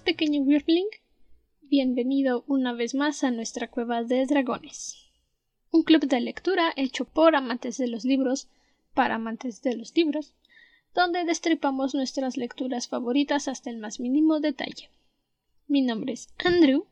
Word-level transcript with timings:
pequeño 0.00 0.42
Wyrmling. 0.42 0.88
Bienvenido 1.62 2.44
una 2.46 2.72
vez 2.72 2.94
más 2.94 3.22
a 3.24 3.30
nuestra 3.30 3.70
cueva 3.70 4.02
de 4.02 4.26
dragones. 4.26 4.96
Un 5.70 5.82
club 5.82 6.06
de 6.06 6.20
lectura 6.20 6.72
hecho 6.76 7.04
por 7.04 7.36
amantes 7.36 7.78
de 7.78 7.86
los 7.86 8.04
libros 8.04 8.48
para 8.94 9.16
amantes 9.16 9.62
de 9.62 9.76
los 9.76 9.94
libros, 9.96 10.34
donde 10.94 11.24
destripamos 11.24 11.94
nuestras 11.94 12.36
lecturas 12.36 12.88
favoritas 12.88 13.48
hasta 13.48 13.70
el 13.70 13.78
más 13.78 14.00
mínimo 14.00 14.40
detalle. 14.40 14.90
Mi 15.68 15.82
nombre 15.82 16.12
es 16.12 16.28
Andrew, 16.44 16.86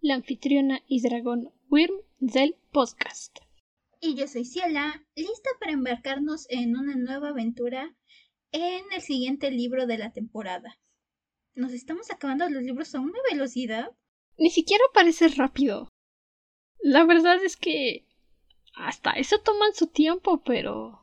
la 0.00 0.14
anfitriona 0.14 0.82
y 0.86 1.00
dragón 1.00 1.50
Wyrm 1.70 1.96
del 2.20 2.56
podcast. 2.72 3.38
Y 4.00 4.14
yo 4.14 4.26
soy 4.26 4.44
Ciela, 4.44 5.04
lista 5.14 5.50
para 5.60 5.72
embarcarnos 5.72 6.46
en 6.50 6.76
una 6.76 6.96
nueva 6.96 7.28
aventura 7.28 7.94
en 8.50 8.82
el 8.94 9.00
siguiente 9.00 9.50
libro 9.50 9.86
de 9.86 9.98
la 9.98 10.12
temporada. 10.12 10.78
Nos 11.54 11.72
estamos 11.72 12.10
acabando 12.10 12.48
los 12.48 12.62
libros 12.62 12.94
a 12.94 13.00
una 13.00 13.18
velocidad. 13.30 13.90
Ni 14.38 14.50
siquiera 14.50 14.82
parece 14.94 15.28
rápido. 15.28 15.88
La 16.80 17.04
verdad 17.04 17.42
es 17.44 17.56
que 17.56 18.06
hasta 18.74 19.12
eso 19.12 19.40
toman 19.40 19.74
su 19.74 19.86
tiempo, 19.88 20.42
pero 20.42 20.98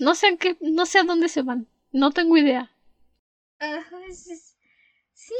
no 0.00 0.14
sé 0.14 0.28
a 0.28 0.36
qué, 0.36 0.56
no 0.60 0.86
sé 0.86 0.98
a 0.98 1.04
dónde 1.04 1.28
se 1.28 1.42
van. 1.42 1.68
No 1.92 2.10
tengo 2.10 2.36
idea. 2.36 2.70
sí, 5.12 5.34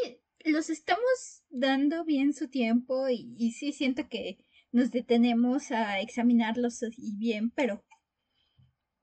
los 0.44 0.70
estamos 0.70 1.42
dando 1.50 2.04
bien 2.04 2.32
su 2.32 2.48
tiempo 2.48 3.08
y, 3.08 3.34
y 3.36 3.52
sí 3.52 3.72
siento 3.72 4.08
que 4.08 4.38
nos 4.70 4.90
detenemos 4.90 5.70
a 5.70 6.00
examinarlos 6.00 6.82
y 6.96 7.16
bien, 7.16 7.50
pero 7.50 7.84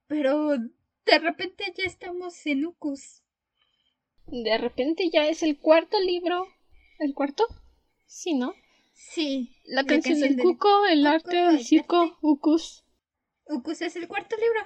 pero 0.07 0.57
de 0.57 1.19
repente 1.19 1.63
ya 1.75 1.83
estamos 1.85 2.45
en 2.45 2.65
Ucus. 2.65 3.23
De 4.27 4.57
repente 4.57 5.09
ya 5.11 5.27
es 5.27 5.43
el 5.43 5.57
cuarto 5.57 5.99
libro. 5.99 6.47
¿El 6.99 7.13
cuarto? 7.13 7.45
Sí, 8.05 8.33
¿no? 8.33 8.53
Sí. 8.93 9.55
La, 9.65 9.83
canción, 9.83 10.19
del, 10.19 10.37
cuco, 10.37 10.85
el 10.87 11.05
arte, 11.05 11.39
el 11.39 11.63
circo, 11.63 12.17
Ucus. 12.21 12.83
Ucus 13.47 13.81
es 13.81 13.95
el 13.95 14.07
cuarto 14.07 14.35
libro. 14.37 14.61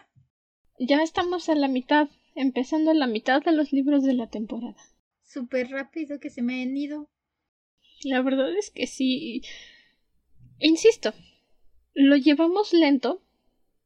Ya 0.80 1.02
estamos 1.02 1.50
a 1.50 1.56
la 1.56 1.68
mitad, 1.68 2.10
empezando 2.36 2.92
a 2.92 2.94
la 2.94 3.08
mitad 3.08 3.42
de 3.42 3.52
los 3.52 3.72
libros 3.74 4.04
de 4.04 4.14
la 4.14 4.30
temporada. 4.30 4.78
Súper 5.24 5.70
rápido 5.70 6.20
que 6.20 6.30
se 6.30 6.42
me 6.42 6.62
han 6.62 6.76
ido. 6.78 7.10
La 8.04 8.22
verdad 8.22 8.56
es 8.58 8.72
que 8.72 8.88
sí. 8.88 9.42
Insisto, 10.60 11.14
lo 11.94 12.16
llevamos 12.16 12.74
lento 12.74 13.22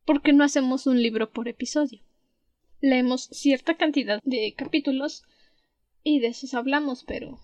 porque 0.06 0.34
no 0.34 0.44
hacemos 0.44 0.86
un 0.86 1.02
libro 1.02 1.32
por 1.32 1.48
episodio 1.48 2.02
leemos 2.84 3.30
cierta 3.32 3.78
cantidad 3.78 4.20
de 4.24 4.54
capítulos 4.56 5.24
y 6.04 6.20
de 6.20 6.28
esos 6.28 6.54
hablamos, 6.54 7.04
pero... 7.04 7.40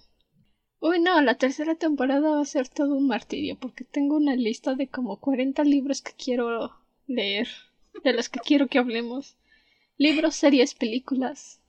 Uy, 0.81 0.99
no, 0.99 1.21
la 1.21 1.35
tercera 1.35 1.75
temporada 1.75 2.29
va 2.29 2.41
a 2.41 2.45
ser 2.45 2.69
todo 2.69 2.95
un 2.95 3.07
martirio 3.07 3.57
porque 3.59 3.83
tengo 3.83 4.15
una 4.15 4.35
lista 4.35 4.75
de 4.75 4.87
como 4.87 5.19
40 5.19 5.63
libros 5.63 6.01
que 6.01 6.13
quiero 6.13 6.73
leer, 7.07 7.49
de 8.03 8.13
los 8.13 8.29
que 8.29 8.39
quiero 8.39 8.67
que 8.67 8.79
hablemos. 8.79 9.37
Libros, 9.97 10.35
series, 10.35 10.73
películas. 10.75 11.61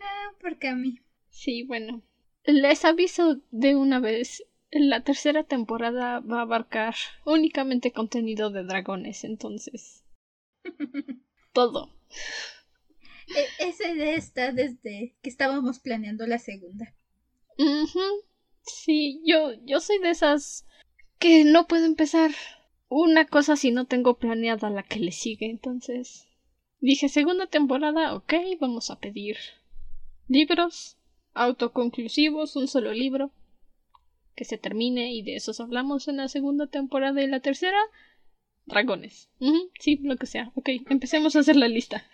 Ah, 0.00 0.32
porque 0.40 0.68
a 0.68 0.76
mí. 0.76 1.00
Sí, 1.30 1.64
bueno. 1.64 2.02
Les 2.44 2.84
aviso 2.84 3.40
de 3.50 3.74
una 3.74 3.98
vez, 3.98 4.44
la 4.70 5.02
tercera 5.02 5.42
temporada 5.42 6.20
va 6.20 6.38
a 6.38 6.42
abarcar 6.42 6.94
únicamente 7.24 7.92
contenido 7.92 8.50
de 8.50 8.62
dragones, 8.62 9.24
entonces... 9.24 10.04
todo. 11.52 11.90
E, 13.38 13.68
esa 13.68 13.88
idea 13.88 14.14
está 14.14 14.52
desde 14.52 15.14
que 15.22 15.30
estábamos 15.30 15.78
planeando 15.78 16.26
la 16.26 16.38
segunda. 16.38 16.94
Sí, 18.62 19.20
yo, 19.24 19.52
yo 19.64 19.80
soy 19.80 19.98
de 19.98 20.10
esas 20.10 20.66
que 21.18 21.44
no 21.44 21.66
puedo 21.66 21.84
empezar 21.84 22.30
una 22.88 23.26
cosa 23.26 23.56
si 23.56 23.70
no 23.70 23.86
tengo 23.86 24.18
planeada 24.18 24.70
la 24.70 24.82
que 24.82 24.98
le 24.98 25.12
sigue. 25.12 25.50
Entonces 25.50 26.26
dije 26.80 27.08
segunda 27.08 27.46
temporada, 27.46 28.14
ok, 28.14 28.34
vamos 28.60 28.90
a 28.90 28.98
pedir 28.98 29.36
libros 30.28 30.96
autoconclusivos, 31.34 32.56
un 32.56 32.68
solo 32.68 32.92
libro 32.92 33.30
que 34.34 34.44
se 34.44 34.58
termine 34.58 35.12
y 35.12 35.22
de 35.22 35.36
esos 35.36 35.60
hablamos 35.60 36.08
en 36.08 36.18
la 36.18 36.28
segunda 36.28 36.66
temporada 36.66 37.22
y 37.22 37.26
la 37.26 37.40
tercera 37.40 37.78
Dragones. 38.66 39.30
sí, 39.80 39.98
lo 40.02 40.16
que 40.16 40.26
sea. 40.26 40.52
Ok, 40.54 40.68
empecemos 40.90 41.34
a 41.34 41.40
hacer 41.40 41.56
la 41.56 41.68
lista. 41.68 42.04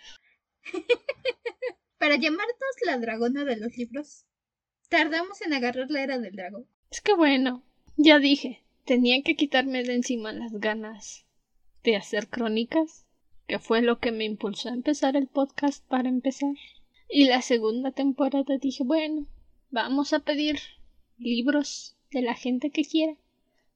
Para 1.97 2.15
llamarnos 2.17 2.75
la 2.85 2.97
dragona 2.97 3.45
de 3.45 3.57
los 3.57 3.75
libros, 3.77 4.25
tardamos 4.89 5.41
en 5.41 5.53
agarrar 5.53 5.89
la 5.89 6.03
era 6.03 6.19
del 6.19 6.35
dragón. 6.35 6.67
Es 6.91 7.01
que 7.01 7.13
bueno, 7.15 7.63
ya 7.97 8.19
dije, 8.19 8.63
tenía 8.85 9.21
que 9.23 9.35
quitarme 9.35 9.83
de 9.83 9.95
encima 9.95 10.31
las 10.33 10.53
ganas 10.53 11.25
de 11.83 11.95
hacer 11.95 12.29
crónicas, 12.29 13.05
que 13.47 13.59
fue 13.59 13.81
lo 13.81 13.99
que 13.99 14.11
me 14.11 14.25
impulsó 14.25 14.69
a 14.69 14.73
empezar 14.73 15.15
el 15.15 15.27
podcast 15.27 15.85
para 15.87 16.09
empezar. 16.09 16.53
Y 17.09 17.25
la 17.25 17.41
segunda 17.41 17.91
temporada 17.91 18.57
dije, 18.59 18.83
bueno, 18.83 19.27
vamos 19.69 20.13
a 20.13 20.19
pedir 20.19 20.59
libros 21.17 21.95
de 22.11 22.21
la 22.21 22.33
gente 22.33 22.71
que 22.71 22.83
quiera, 22.83 23.15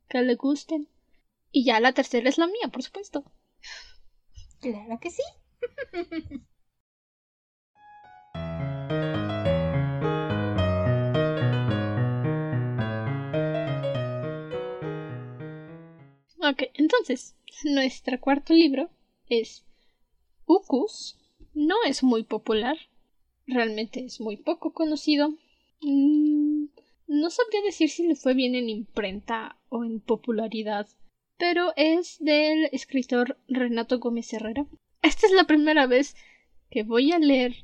que 0.09 0.21
le 0.21 0.35
gusten. 0.35 0.87
Y 1.51 1.65
ya 1.65 1.79
la 1.79 1.93
tercera 1.93 2.29
es 2.29 2.37
la 2.37 2.47
mía, 2.47 2.69
por 2.71 2.83
supuesto. 2.83 3.23
Claro 4.59 4.99
que 4.99 5.09
sí. 5.09 5.23
ok, 16.49 16.63
entonces, 16.75 17.35
nuestro 17.63 18.19
cuarto 18.19 18.53
libro 18.53 18.89
es 19.27 19.65
Ucus. 20.45 21.17
No 21.53 21.75
es 21.85 22.03
muy 22.03 22.23
popular, 22.23 22.77
realmente 23.47 24.03
es 24.03 24.21
muy 24.21 24.37
poco 24.37 24.73
conocido. 24.73 25.29
Mm, 25.81 26.65
no 27.07 27.29
sabría 27.29 27.61
decir 27.61 27.89
si 27.89 28.07
le 28.07 28.15
fue 28.15 28.33
bien 28.33 28.55
en 28.55 28.69
imprenta 28.69 29.57
o 29.69 29.83
en 29.83 29.99
popularidad 29.99 30.87
pero 31.39 31.71
es 31.77 32.17
del 32.19 32.65
escritor 32.73 33.37
Renato 33.47 33.97
Gómez 33.97 34.31
Herrera. 34.33 34.67
Esta 35.01 35.25
es 35.25 35.31
la 35.31 35.45
primera 35.45 35.87
vez 35.87 36.15
que 36.69 36.83
voy 36.83 37.13
a 37.13 37.17
leer 37.17 37.55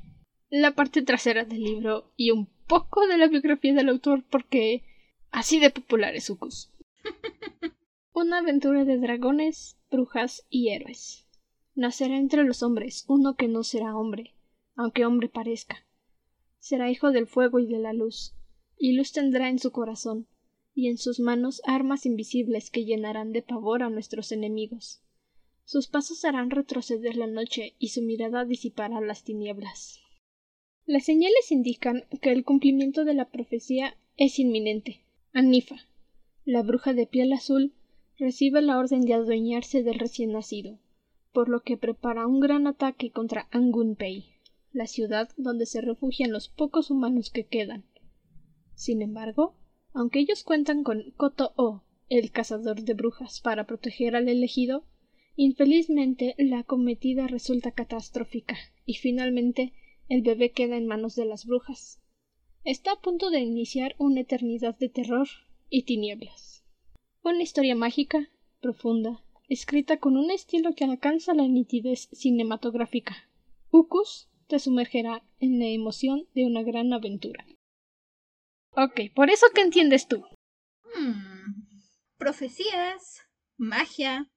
la 0.48 0.74
parte 0.74 1.02
trasera 1.02 1.44
del 1.44 1.62
libro 1.62 2.10
y 2.16 2.30
un 2.30 2.46
poco 2.66 3.06
de 3.06 3.18
la 3.18 3.28
biografía 3.28 3.74
del 3.74 3.90
autor 3.90 4.24
porque 4.30 4.82
así 5.30 5.60
de 5.60 5.70
popular 5.70 6.16
es 6.16 6.30
Ucus. 6.30 6.72
Una 8.18 8.38
aventura 8.38 8.86
de 8.86 8.96
dragones, 8.96 9.76
brujas 9.90 10.46
y 10.48 10.70
héroes. 10.70 11.26
Nacerá 11.74 12.16
entre 12.16 12.44
los 12.44 12.62
hombres 12.62 13.04
uno 13.08 13.36
que 13.36 13.46
no 13.46 13.62
será 13.62 13.94
hombre, 13.94 14.32
aunque 14.74 15.04
hombre 15.04 15.28
parezca. 15.28 15.86
Será 16.58 16.90
hijo 16.90 17.12
del 17.12 17.26
fuego 17.26 17.58
y 17.58 17.66
de 17.66 17.78
la 17.78 17.92
luz, 17.92 18.34
y 18.78 18.92
luz 18.92 19.12
tendrá 19.12 19.50
en 19.50 19.58
su 19.58 19.70
corazón, 19.70 20.26
y 20.72 20.88
en 20.88 20.96
sus 20.96 21.20
manos 21.20 21.60
armas 21.66 22.06
invisibles 22.06 22.70
que 22.70 22.86
llenarán 22.86 23.32
de 23.32 23.42
pavor 23.42 23.82
a 23.82 23.90
nuestros 23.90 24.32
enemigos. 24.32 25.02
Sus 25.66 25.86
pasos 25.86 26.24
harán 26.24 26.48
retroceder 26.48 27.18
la 27.18 27.26
noche 27.26 27.74
y 27.78 27.88
su 27.88 28.00
mirada 28.00 28.46
disipará 28.46 28.98
las 29.02 29.24
tinieblas. 29.24 30.00
Las 30.86 31.04
señales 31.04 31.52
indican 31.52 32.06
que 32.22 32.32
el 32.32 32.44
cumplimiento 32.44 33.04
de 33.04 33.12
la 33.12 33.28
profecía 33.28 33.98
es 34.16 34.38
inminente. 34.38 35.04
Anifa, 35.34 35.76
la 36.46 36.62
bruja 36.62 36.94
de 36.94 37.06
piel 37.06 37.34
azul, 37.34 37.74
recibe 38.18 38.62
la 38.62 38.78
orden 38.78 39.02
de 39.02 39.14
adueñarse 39.14 39.82
del 39.82 39.98
recién 39.98 40.32
nacido, 40.32 40.78
por 41.32 41.48
lo 41.48 41.62
que 41.62 41.76
prepara 41.76 42.26
un 42.26 42.40
gran 42.40 42.66
ataque 42.66 43.10
contra 43.10 43.48
Angunpei, 43.50 44.24
la 44.72 44.86
ciudad 44.86 45.28
donde 45.36 45.66
se 45.66 45.80
refugian 45.80 46.32
los 46.32 46.48
pocos 46.48 46.90
humanos 46.90 47.30
que 47.30 47.44
quedan. 47.44 47.84
Sin 48.74 49.02
embargo, 49.02 49.54
aunque 49.92 50.18
ellos 50.18 50.44
cuentan 50.44 50.82
con 50.82 51.10
Koto-O, 51.16 51.82
el 52.08 52.30
cazador 52.30 52.82
de 52.82 52.94
brujas, 52.94 53.40
para 53.40 53.66
proteger 53.66 54.14
al 54.14 54.28
elegido, 54.28 54.84
infelizmente 55.34 56.34
la 56.38 56.60
acometida 56.60 57.26
resulta 57.26 57.72
catastrófica 57.72 58.56
y 58.84 58.94
finalmente 58.94 59.72
el 60.08 60.22
bebé 60.22 60.52
queda 60.52 60.76
en 60.76 60.86
manos 60.86 61.16
de 61.16 61.24
las 61.24 61.46
brujas. 61.46 62.00
Está 62.64 62.92
a 62.92 63.00
punto 63.00 63.30
de 63.30 63.40
iniciar 63.40 63.94
una 63.98 64.20
eternidad 64.20 64.76
de 64.78 64.88
terror 64.88 65.28
y 65.68 65.82
tinieblas. 65.82 66.55
Una 67.28 67.42
historia 67.42 67.74
mágica, 67.74 68.28
profunda, 68.60 69.20
escrita 69.48 69.96
con 69.96 70.16
un 70.16 70.30
estilo 70.30 70.76
que 70.76 70.84
alcanza 70.84 71.34
la 71.34 71.48
nitidez 71.48 72.08
cinematográfica. 72.12 73.28
Ucus 73.72 74.28
te 74.46 74.60
sumergerá 74.60 75.24
en 75.40 75.58
la 75.58 75.66
emoción 75.66 76.28
de 76.36 76.46
una 76.46 76.62
gran 76.62 76.92
aventura. 76.92 77.44
Ok, 78.76 79.12
por 79.12 79.30
eso 79.30 79.46
que 79.52 79.62
entiendes 79.62 80.06
tú. 80.06 80.24
Hmm, 80.94 81.66
profecías, 82.16 83.26
magia, 83.56 84.30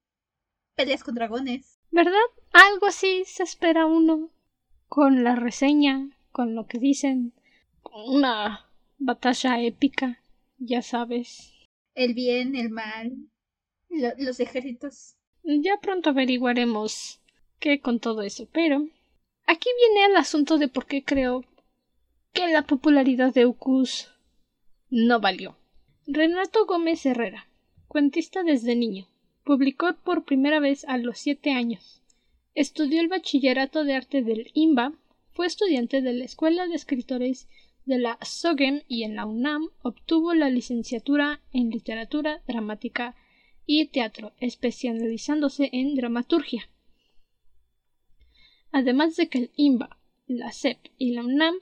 peleas 0.73 1.03
con 1.03 1.13
dragones. 1.13 1.79
¿Verdad? 1.91 2.17
Algo 2.53 2.87
así 2.87 3.21
se 3.27 3.43
espera 3.43 3.85
uno. 3.85 4.31
Con 4.87 5.23
la 5.23 5.35
reseña, 5.35 6.17
con 6.31 6.55
lo 6.55 6.65
que 6.65 6.79
dicen. 6.79 7.33
Una 8.07 8.65
batalla 8.97 9.61
épica, 9.61 10.23
ya 10.57 10.81
sabes. 10.81 11.53
El 11.99 12.13
bien, 12.13 12.55
el 12.55 12.69
mal, 12.69 13.11
los 13.89 14.39
ejércitos. 14.39 15.17
Ya 15.43 15.75
pronto 15.81 16.11
averiguaremos 16.11 17.19
qué 17.59 17.81
con 17.81 17.99
todo 17.99 18.21
eso, 18.21 18.47
pero 18.53 18.87
aquí 19.45 19.67
viene 19.77 20.05
el 20.05 20.15
asunto 20.15 20.57
de 20.57 20.69
por 20.69 20.85
qué 20.85 21.03
creo 21.03 21.43
que 22.31 22.47
la 22.47 22.65
popularidad 22.65 23.33
de 23.33 23.45
Ucus 23.45 24.07
no 24.89 25.19
valió. 25.19 25.57
Renato 26.07 26.65
Gómez 26.65 27.05
Herrera, 27.05 27.49
cuentista 27.89 28.43
desde 28.43 28.77
niño, 28.77 29.09
publicó 29.43 29.93
por 29.97 30.23
primera 30.23 30.61
vez 30.61 30.85
a 30.85 30.97
los 30.97 31.19
siete 31.19 31.51
años. 31.51 32.01
Estudió 32.55 33.01
el 33.01 33.09
bachillerato 33.09 33.83
de 33.83 33.95
arte 33.95 34.21
del 34.21 34.51
IMBA, 34.53 34.93
fue 35.33 35.47
estudiante 35.47 36.01
de 36.01 36.13
la 36.13 36.23
Escuela 36.23 36.65
de 36.65 36.75
Escritores 36.75 37.49
de 37.89 37.97
la 37.97 38.19
SOGEM 38.21 38.83
y 38.87 39.03
en 39.03 39.15
la 39.15 39.25
UNAM 39.25 39.69
obtuvo 39.81 40.35
la 40.35 40.51
licenciatura 40.51 41.41
en 41.51 41.71
literatura 41.71 42.43
dramática 42.47 43.15
y 43.65 43.87
teatro, 43.87 44.31
especializándose 44.39 45.69
en 45.73 45.95
dramaturgia. 45.95 46.69
Además 48.71 49.15
de 49.15 49.27
que 49.27 49.39
el 49.39 49.51
IMBA, 49.55 49.97
la 50.27 50.51
SEP 50.51 50.77
y 50.99 51.13
la 51.13 51.23
UNAM 51.23 51.55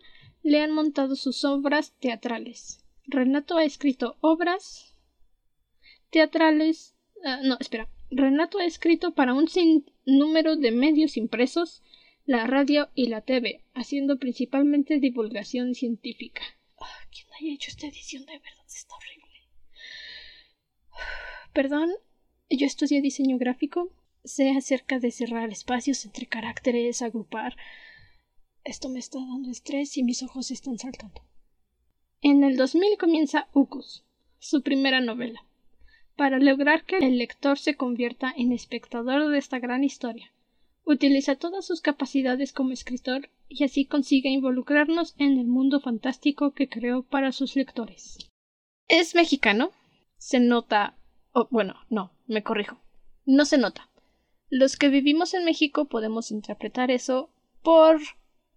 le 0.43 0.61
han 0.61 0.73
montado 0.73 1.15
sus 1.15 1.45
obras 1.45 1.93
teatrales. 2.01 2.83
Renato 3.05 3.55
ha 3.55 3.63
escrito 3.63 4.17
obras 4.19 4.93
teatrales. 6.09 6.93
Ah, 7.23 7.39
no, 7.41 7.55
espera. 7.61 7.87
Renato 8.11 8.59
ha 8.59 8.65
escrito 8.65 9.13
para 9.13 9.33
un 9.33 9.47
sinnúmero 9.47 10.57
de 10.57 10.71
medios 10.71 11.15
impresos, 11.15 11.83
la 12.27 12.45
radio 12.45 12.89
y 12.93 13.07
la 13.07 13.21
TV, 13.21 13.63
haciendo 13.73 14.19
principalmente 14.19 14.99
divulgación 14.99 15.73
científica. 15.73 16.41
Ah, 16.77 17.07
¿Quién 17.09 17.27
haya 17.33 17.55
hecho 17.55 17.71
esta 17.71 17.87
edición 17.87 18.25
de 18.25 18.33
verdad 18.33 18.65
está 18.67 18.95
horrible? 18.95 19.47
Perdón, 21.53 21.89
yo 22.49 22.65
estudié 22.65 23.01
diseño 23.01 23.37
gráfico. 23.37 23.93
Sé 24.25 24.49
acerca 24.49 24.99
de 24.99 25.11
cerrar 25.11 25.49
espacios 25.51 26.03
entre 26.03 26.25
caracteres, 26.25 27.01
agrupar. 27.01 27.55
Esto 28.65 28.89
me 28.89 28.99
está 28.99 29.19
dando 29.19 29.49
estrés 29.49 29.95
y 29.95 30.03
mis 30.03 30.21
ojos 30.21 30.51
están 30.51 30.77
saltando. 30.77 31.21
En 32.21 32.43
el 32.43 32.57
2000 32.57 32.97
comienza 32.97 33.47
Ucus, 33.53 34.03
su 34.37 34.63
primera 34.63 34.99
novela, 34.99 35.45
para 36.17 36.39
lograr 36.39 36.83
que 36.83 36.97
el 36.97 37.19
lector 37.19 37.57
se 37.57 37.77
convierta 37.77 38.33
en 38.35 38.51
espectador 38.51 39.29
de 39.29 39.37
esta 39.37 39.59
gran 39.59 39.85
historia. 39.85 40.33
Utiliza 40.89 41.35
todas 41.35 41.65
sus 41.67 41.81
capacidades 41.81 42.53
como 42.53 42.71
escritor 42.71 43.29
y 43.49 43.65
así 43.65 43.85
consigue 43.85 44.29
involucrarnos 44.29 45.15
en 45.17 45.37
el 45.37 45.45
mundo 45.45 45.81
fantástico 45.81 46.53
que 46.53 46.69
creó 46.69 47.03
para 47.03 47.33
sus 47.33 47.57
lectores. 47.57 48.17
Es 48.87 49.13
mexicano, 49.13 49.71
se 50.17 50.39
nota 50.39 50.97
bueno, 51.49 51.75
no, 51.89 52.11
me 52.25 52.43
corrijo. 52.43 52.79
No 53.25 53.45
se 53.45 53.57
nota. 53.57 53.89
Los 54.49 54.77
que 54.77 54.89
vivimos 54.89 55.33
en 55.33 55.45
México 55.45 55.85
podemos 55.85 56.31
interpretar 56.31 56.89
eso 56.89 57.29
por 57.61 57.99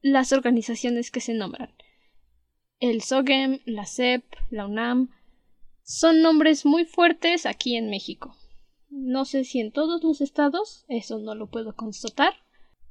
las 0.00 0.32
organizaciones 0.32 1.10
que 1.10 1.20
se 1.20 1.34
nombran. 1.34 1.74
El 2.78 3.02
SOGEM, 3.02 3.60
la 3.66 3.84
SEP, 3.84 4.24
la 4.50 4.66
UNAM, 4.66 5.10
son 5.82 6.22
nombres 6.22 6.64
muy 6.64 6.84
fuertes 6.84 7.44
aquí 7.44 7.76
en 7.76 7.90
México. 7.90 8.36
No 8.90 9.24
sé 9.24 9.44
si 9.44 9.60
en 9.60 9.72
todos 9.72 10.02
los 10.02 10.20
estados, 10.20 10.84
eso 10.88 11.18
no 11.18 11.34
lo 11.34 11.48
puedo 11.48 11.74
constatar, 11.74 12.34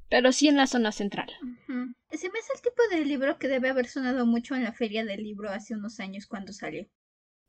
pero 0.10 0.32
sí 0.32 0.48
en 0.48 0.56
la 0.56 0.66
zona 0.66 0.92
central. 0.92 1.30
Se 2.12 2.30
me 2.30 2.40
hace 2.40 2.54
el 2.56 2.62
tipo 2.62 2.82
de 2.90 3.06
libro 3.06 3.38
que 3.38 3.48
debe 3.48 3.70
haber 3.70 3.88
sonado 3.88 4.26
mucho 4.26 4.56
en 4.56 4.64
la 4.64 4.74
feria 4.74 5.06
del 5.06 5.24
libro 5.24 5.50
hace 5.50 5.76
unos 5.76 6.00
años 6.00 6.26
cuando 6.26 6.54
salió. 6.54 6.88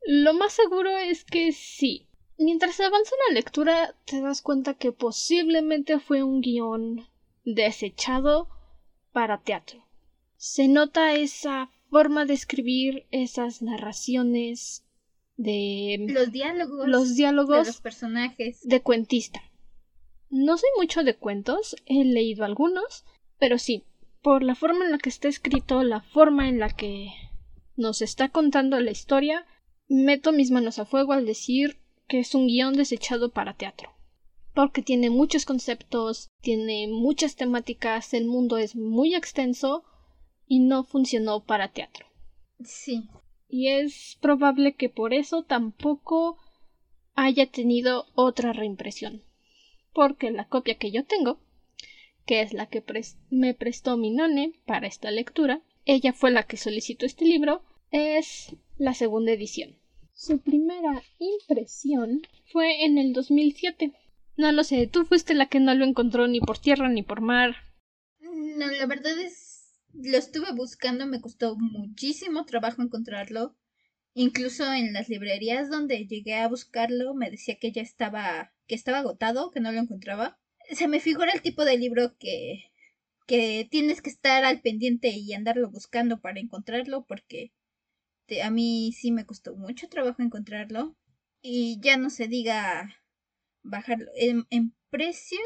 Lo 0.05 0.33
más 0.33 0.53
seguro 0.53 0.89
es 0.97 1.23
que 1.23 1.51
sí, 1.51 2.09
Mientras 2.43 2.79
avanza 2.79 3.11
la 3.27 3.35
lectura 3.35 3.95
te 4.05 4.19
das 4.19 4.41
cuenta 4.41 4.73
que 4.73 4.91
posiblemente 4.91 5.99
fue 5.99 6.23
un 6.23 6.41
guion 6.41 7.07
desechado 7.45 8.49
para 9.11 9.43
teatro. 9.43 9.85
Se 10.37 10.67
nota 10.67 11.13
esa 11.13 11.69
forma 11.91 12.25
de 12.25 12.33
escribir, 12.33 13.05
esas 13.11 13.61
narraciones 13.61 14.83
de 15.41 16.05
los 16.09 16.31
diálogos, 16.31 16.87
los 16.87 17.15
diálogos 17.15 17.65
de 17.65 17.71
los 17.71 17.81
personajes 17.81 18.61
de 18.61 18.81
cuentista. 18.81 19.41
No 20.29 20.57
soy 20.57 20.69
mucho 20.77 21.03
de 21.03 21.15
cuentos, 21.15 21.75
he 21.85 22.05
leído 22.05 22.45
algunos, 22.45 23.05
pero 23.39 23.57
sí, 23.57 23.83
por 24.21 24.43
la 24.43 24.55
forma 24.55 24.85
en 24.85 24.91
la 24.91 24.97
que 24.97 25.09
está 25.09 25.27
escrito, 25.27 25.83
la 25.83 26.01
forma 26.01 26.47
en 26.47 26.59
la 26.59 26.69
que 26.69 27.09
nos 27.75 28.01
está 28.01 28.29
contando 28.29 28.79
la 28.79 28.91
historia, 28.91 29.45
meto 29.87 30.31
mis 30.31 30.51
manos 30.51 30.79
a 30.79 30.85
fuego 30.85 31.13
al 31.13 31.25
decir 31.25 31.77
que 32.07 32.19
es 32.19 32.35
un 32.35 32.47
guion 32.47 32.73
desechado 32.75 33.31
para 33.31 33.55
teatro. 33.55 33.89
Porque 34.53 34.81
tiene 34.81 35.09
muchos 35.09 35.45
conceptos, 35.45 36.29
tiene 36.41 36.87
muchas 36.87 37.35
temáticas, 37.35 38.13
el 38.13 38.25
mundo 38.25 38.57
es 38.57 38.75
muy 38.75 39.15
extenso 39.15 39.83
y 40.45 40.59
no 40.59 40.83
funcionó 40.83 41.43
para 41.43 41.69
teatro. 41.71 42.05
Sí. 42.63 43.09
Y 43.51 43.67
es 43.67 44.17
probable 44.21 44.73
que 44.75 44.87
por 44.87 45.13
eso 45.13 45.43
tampoco 45.43 46.37
haya 47.15 47.45
tenido 47.51 48.07
otra 48.15 48.53
reimpresión. 48.53 49.23
Porque 49.93 50.31
la 50.31 50.47
copia 50.47 50.75
que 50.75 50.89
yo 50.89 51.03
tengo, 51.03 51.37
que 52.25 52.41
es 52.41 52.53
la 52.53 52.67
que 52.67 52.81
me 53.29 53.53
prestó 53.53 53.97
mi 53.97 54.09
none 54.09 54.53
para 54.65 54.87
esta 54.87 55.11
lectura, 55.11 55.61
ella 55.83 56.13
fue 56.13 56.31
la 56.31 56.43
que 56.43 56.55
solicitó 56.55 57.05
este 57.05 57.25
libro, 57.25 57.61
es 57.91 58.55
la 58.77 58.93
segunda 58.93 59.33
edición. 59.33 59.75
Su 60.13 60.39
primera 60.39 61.03
impresión 61.19 62.21
fue 62.53 62.85
en 62.85 62.97
el 62.97 63.11
2007. 63.11 63.91
No 64.37 64.51
lo 64.53 64.63
sé, 64.63 64.87
tú 64.87 65.03
fuiste 65.03 65.33
la 65.33 65.47
que 65.47 65.59
no 65.59 65.75
lo 65.75 65.83
encontró 65.83 66.27
ni 66.27 66.39
por 66.39 66.57
tierra 66.57 66.87
ni 66.87 67.03
por 67.03 67.19
mar. 67.19 67.55
No, 68.21 68.67
la 68.67 68.85
verdad 68.85 69.19
es, 69.19 69.50
lo 69.93 70.17
estuve 70.17 70.51
buscando, 70.53 71.05
me 71.05 71.21
costó 71.21 71.55
muchísimo 71.57 72.45
trabajo 72.45 72.81
encontrarlo. 72.81 73.57
Incluso 74.13 74.71
en 74.73 74.93
las 74.93 75.09
librerías 75.09 75.69
donde 75.69 76.05
llegué 76.05 76.35
a 76.35 76.47
buscarlo 76.47 77.13
me 77.13 77.31
decía 77.31 77.57
que 77.59 77.71
ya 77.71 77.81
estaba, 77.81 78.53
que 78.67 78.75
estaba 78.75 78.99
agotado, 78.99 79.51
que 79.51 79.61
no 79.61 79.71
lo 79.71 79.79
encontraba. 79.79 80.39
Se 80.71 80.87
me 80.87 80.99
figura 80.99 81.31
el 81.33 81.41
tipo 81.41 81.65
de 81.65 81.77
libro 81.77 82.17
que, 82.17 82.65
que 83.27 83.67
tienes 83.71 84.01
que 84.01 84.09
estar 84.09 84.43
al 84.45 84.61
pendiente 84.61 85.09
y 85.09 85.33
andarlo 85.33 85.69
buscando 85.71 86.19
para 86.21 86.39
encontrarlo 86.39 87.05
porque 87.05 87.53
este, 88.31 88.43
a 88.43 88.49
mí 88.49 88.93
sí 88.93 89.11
me 89.11 89.25
costó 89.25 89.55
mucho 89.55 89.89
trabajo 89.89 90.21
encontrarlo. 90.21 90.95
Y 91.41 91.79
ya 91.81 91.97
no 91.97 92.09
se 92.09 92.27
diga 92.27 92.95
bajarlo. 93.63 94.09
En, 94.15 94.75
precios, 94.89 95.41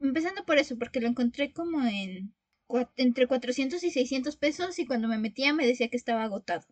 empezando 0.00 0.44
por 0.44 0.58
eso, 0.58 0.78
porque 0.78 1.00
lo 1.00 1.08
encontré 1.08 1.52
como 1.52 1.84
en 1.84 2.34
entre 2.96 3.26
400 3.26 3.82
y 3.84 3.90
600 3.90 4.36
pesos 4.36 4.78
y 4.78 4.86
cuando 4.86 5.08
me 5.08 5.18
metía 5.18 5.52
me 5.52 5.66
decía 5.66 5.88
que 5.88 5.96
estaba 5.96 6.24
agotado. 6.24 6.66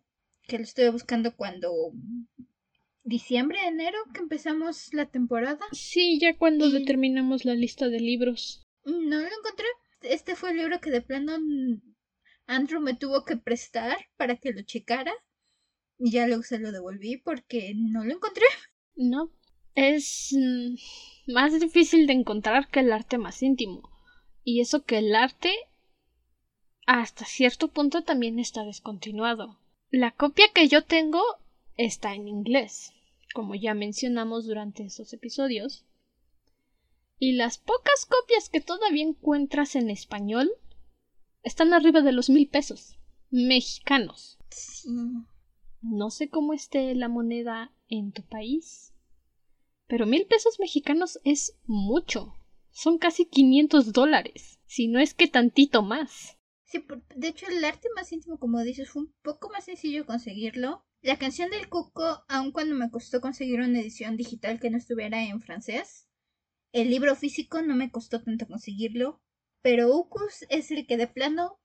Que 0.47 0.57
lo 0.57 0.63
estuve 0.63 0.89
buscando 0.89 1.35
cuando 1.35 1.71
diciembre, 3.03 3.59
enero, 3.65 3.97
que 4.13 4.19
empezamos 4.19 4.93
la 4.93 5.05
temporada. 5.05 5.65
Sí, 5.71 6.19
ya 6.19 6.37
cuando 6.37 6.69
determinamos 6.69 7.45
la 7.45 7.53
lista 7.53 7.87
de 7.87 7.99
libros. 7.99 8.65
No 8.83 9.19
lo 9.19 9.27
encontré. 9.27 9.65
Este 10.01 10.35
fue 10.35 10.51
el 10.51 10.57
libro 10.57 10.79
que 10.81 10.91
de 10.91 11.01
plano 11.01 11.37
Andrew 12.47 12.81
me 12.81 12.95
tuvo 12.95 13.23
que 13.23 13.37
prestar 13.37 13.97
para 14.17 14.37
que 14.37 14.51
lo 14.51 14.61
checara. 14.63 15.13
Y 15.97 16.11
ya 16.11 16.27
luego 16.27 16.43
se 16.43 16.59
lo 16.59 16.71
devolví 16.71 17.17
porque 17.17 17.73
no 17.75 18.03
lo 18.03 18.13
encontré. 18.13 18.45
No. 18.95 19.31
Es 19.75 20.35
mm, 20.37 21.31
más 21.33 21.59
difícil 21.59 22.07
de 22.07 22.13
encontrar 22.13 22.69
que 22.69 22.81
el 22.81 22.91
arte 22.91 23.17
más 23.17 23.41
íntimo. 23.41 23.89
Y 24.43 24.61
eso 24.61 24.83
que 24.83 24.97
el 24.97 25.15
arte 25.15 25.53
hasta 26.85 27.25
cierto 27.25 27.67
punto 27.67 28.03
también 28.03 28.39
está 28.39 28.63
descontinuado. 28.63 29.57
La 29.91 30.11
copia 30.11 30.45
que 30.53 30.67
yo 30.67 30.83
tengo 30.83 31.21
está 31.77 32.13
en 32.13 32.27
inglés, 32.27 32.93
como 33.33 33.55
ya 33.55 33.73
mencionamos 33.73 34.45
durante 34.45 34.83
esos 34.83 35.11
episodios. 35.13 35.83
Y 37.17 37.33
las 37.33 37.57
pocas 37.57 38.05
copias 38.05 38.49
que 38.49 38.61
todavía 38.61 39.03
encuentras 39.03 39.75
en 39.75 39.89
español 39.89 40.51
están 41.43 41.73
arriba 41.73 42.01
de 42.01 42.11
los 42.11 42.29
mil 42.29 42.47
pesos 42.47 42.97
mexicanos. 43.31 44.37
No 45.81 46.09
sé 46.09 46.29
cómo 46.29 46.53
esté 46.53 46.93
la 46.95 47.07
moneda 47.07 47.71
en 47.89 48.11
tu 48.11 48.23
país, 48.23 48.93
pero 49.87 50.05
mil 50.05 50.25
pesos 50.25 50.59
mexicanos 50.59 51.19
es 51.23 51.57
mucho. 51.65 52.33
Son 52.71 52.97
casi 52.97 53.25
500 53.25 53.93
dólares, 53.93 54.59
si 54.65 54.87
no 54.87 54.99
es 54.99 55.13
que 55.13 55.27
tantito 55.27 55.81
más. 55.81 56.34
Sí, 56.75 56.85
de 57.15 57.27
hecho 57.27 57.47
el 57.47 57.63
arte 57.63 57.87
más 57.95 58.11
íntimo, 58.11 58.39
como 58.39 58.61
dices, 58.61 58.89
fue 58.89 59.03
un 59.03 59.13
poco 59.21 59.49
más 59.49 59.65
sencillo 59.65 60.05
conseguirlo. 60.05 60.85
La 61.01 61.17
canción 61.17 61.49
del 61.49 61.69
cuco, 61.69 62.23
aun 62.27 62.51
cuando 62.51 62.75
me 62.75 62.89
costó 62.89 63.21
conseguir 63.21 63.59
una 63.59 63.79
edición 63.79 64.17
digital 64.17 64.59
que 64.59 64.69
no 64.69 64.77
estuviera 64.77 65.23
en 65.23 65.41
francés, 65.41 66.07
el 66.71 66.89
libro 66.89 67.15
físico 67.15 67.61
no 67.61 67.75
me 67.75 67.91
costó 67.91 68.21
tanto 68.23 68.47
conseguirlo 68.47 69.21
pero 69.65 69.97
Ucus 69.97 70.45
es 70.49 70.69
el 70.69 70.85
que 70.85 70.95
de 70.95 71.07
plano 71.07 71.57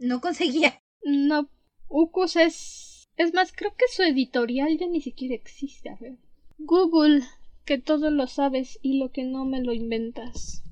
no 0.00 0.20
conseguía. 0.20 0.82
No, 1.04 1.48
Ucus 1.86 2.34
es 2.34 3.08
Es 3.16 3.32
más, 3.34 3.52
creo 3.52 3.72
que 3.76 3.84
su 3.88 4.02
editorial 4.02 4.76
ya 4.76 4.88
ni 4.88 5.00
siquiera 5.00 5.36
existe. 5.36 5.90
A 5.90 5.94
ver. 5.94 6.18
Google, 6.58 7.22
que 7.64 7.78
todo 7.78 8.10
lo 8.10 8.26
sabes 8.26 8.80
y 8.82 8.98
lo 8.98 9.12
que 9.12 9.22
no 9.22 9.44
me 9.44 9.62
lo 9.62 9.72
inventas. 9.72 10.64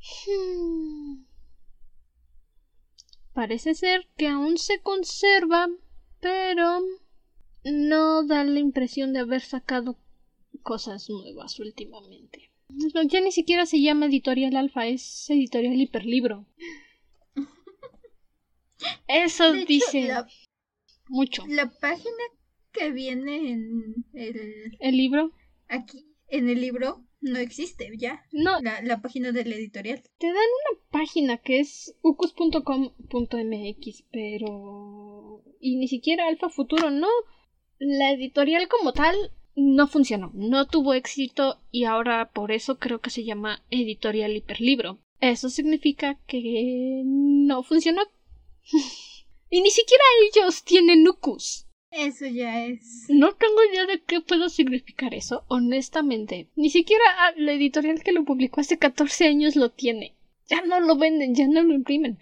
Hmm. 0.00 1.26
Parece 3.34 3.74
ser 3.74 4.08
que 4.16 4.28
aún 4.28 4.58
se 4.58 4.80
conserva, 4.80 5.68
pero 6.20 6.80
no 7.64 8.24
da 8.24 8.44
la 8.44 8.60
impresión 8.60 9.12
de 9.12 9.18
haber 9.20 9.40
sacado 9.40 9.98
cosas 10.62 11.10
nuevas 11.10 11.58
últimamente. 11.58 12.52
Ya 13.10 13.20
ni 13.20 13.32
siquiera 13.32 13.66
se 13.66 13.80
llama 13.80 14.06
editorial 14.06 14.56
alfa, 14.56 14.86
es 14.86 15.28
editorial 15.28 15.80
hiperlibro. 15.80 16.46
Eso 19.08 19.52
dice 19.52 20.12
mucho. 21.08 21.44
La 21.48 21.70
página 21.70 22.24
que 22.72 22.90
viene 22.92 23.52
en 23.52 24.04
el... 24.12 24.76
¿El 24.78 24.96
libro? 24.96 25.32
Aquí, 25.68 26.06
en 26.28 26.48
el 26.48 26.60
libro, 26.60 27.04
no 27.24 27.38
existe 27.38 27.90
ya. 27.96 28.24
No. 28.32 28.60
La, 28.60 28.82
la 28.82 29.00
página 29.00 29.32
de 29.32 29.44
la 29.44 29.56
editorial. 29.56 30.02
Te 30.18 30.26
dan 30.26 30.36
una 30.36 30.80
página 30.90 31.38
que 31.38 31.60
es 31.60 31.96
ucus.com.mx, 32.02 34.04
pero... 34.12 35.42
Y 35.60 35.76
ni 35.76 35.88
siquiera 35.88 36.28
Alfa 36.28 36.50
Futuro, 36.50 36.90
no. 36.90 37.08
La 37.78 38.12
editorial 38.12 38.68
como 38.68 38.92
tal 38.92 39.16
no 39.56 39.86
funcionó, 39.86 40.30
no 40.34 40.66
tuvo 40.66 40.94
éxito 40.94 41.60
y 41.70 41.84
ahora 41.84 42.30
por 42.32 42.52
eso 42.52 42.78
creo 42.78 43.00
que 43.00 43.10
se 43.10 43.24
llama 43.24 43.62
editorial 43.70 44.36
hiperlibro. 44.36 44.98
Eso 45.20 45.48
significa 45.48 46.18
que 46.26 47.02
no 47.04 47.62
funcionó. 47.62 48.02
y 49.50 49.62
ni 49.62 49.70
siquiera 49.70 50.04
ellos 50.32 50.64
tienen 50.64 51.08
Ucus. 51.08 51.66
Eso 51.96 52.26
ya 52.26 52.64
es. 52.64 53.06
No 53.08 53.32
tengo 53.32 53.64
idea 53.70 53.86
de 53.86 54.02
qué 54.02 54.20
puedo 54.20 54.48
significar 54.48 55.14
eso, 55.14 55.44
honestamente. 55.46 56.48
Ni 56.56 56.68
siquiera 56.68 57.04
la 57.36 57.52
editorial 57.52 58.02
que 58.02 58.12
lo 58.12 58.24
publicó 58.24 58.60
hace 58.60 58.78
14 58.78 59.28
años 59.28 59.54
lo 59.54 59.70
tiene. 59.70 60.16
Ya 60.48 60.62
no 60.62 60.80
lo 60.80 60.96
venden, 60.96 61.36
ya 61.36 61.46
no 61.46 61.62
lo 61.62 61.72
imprimen. 61.72 62.18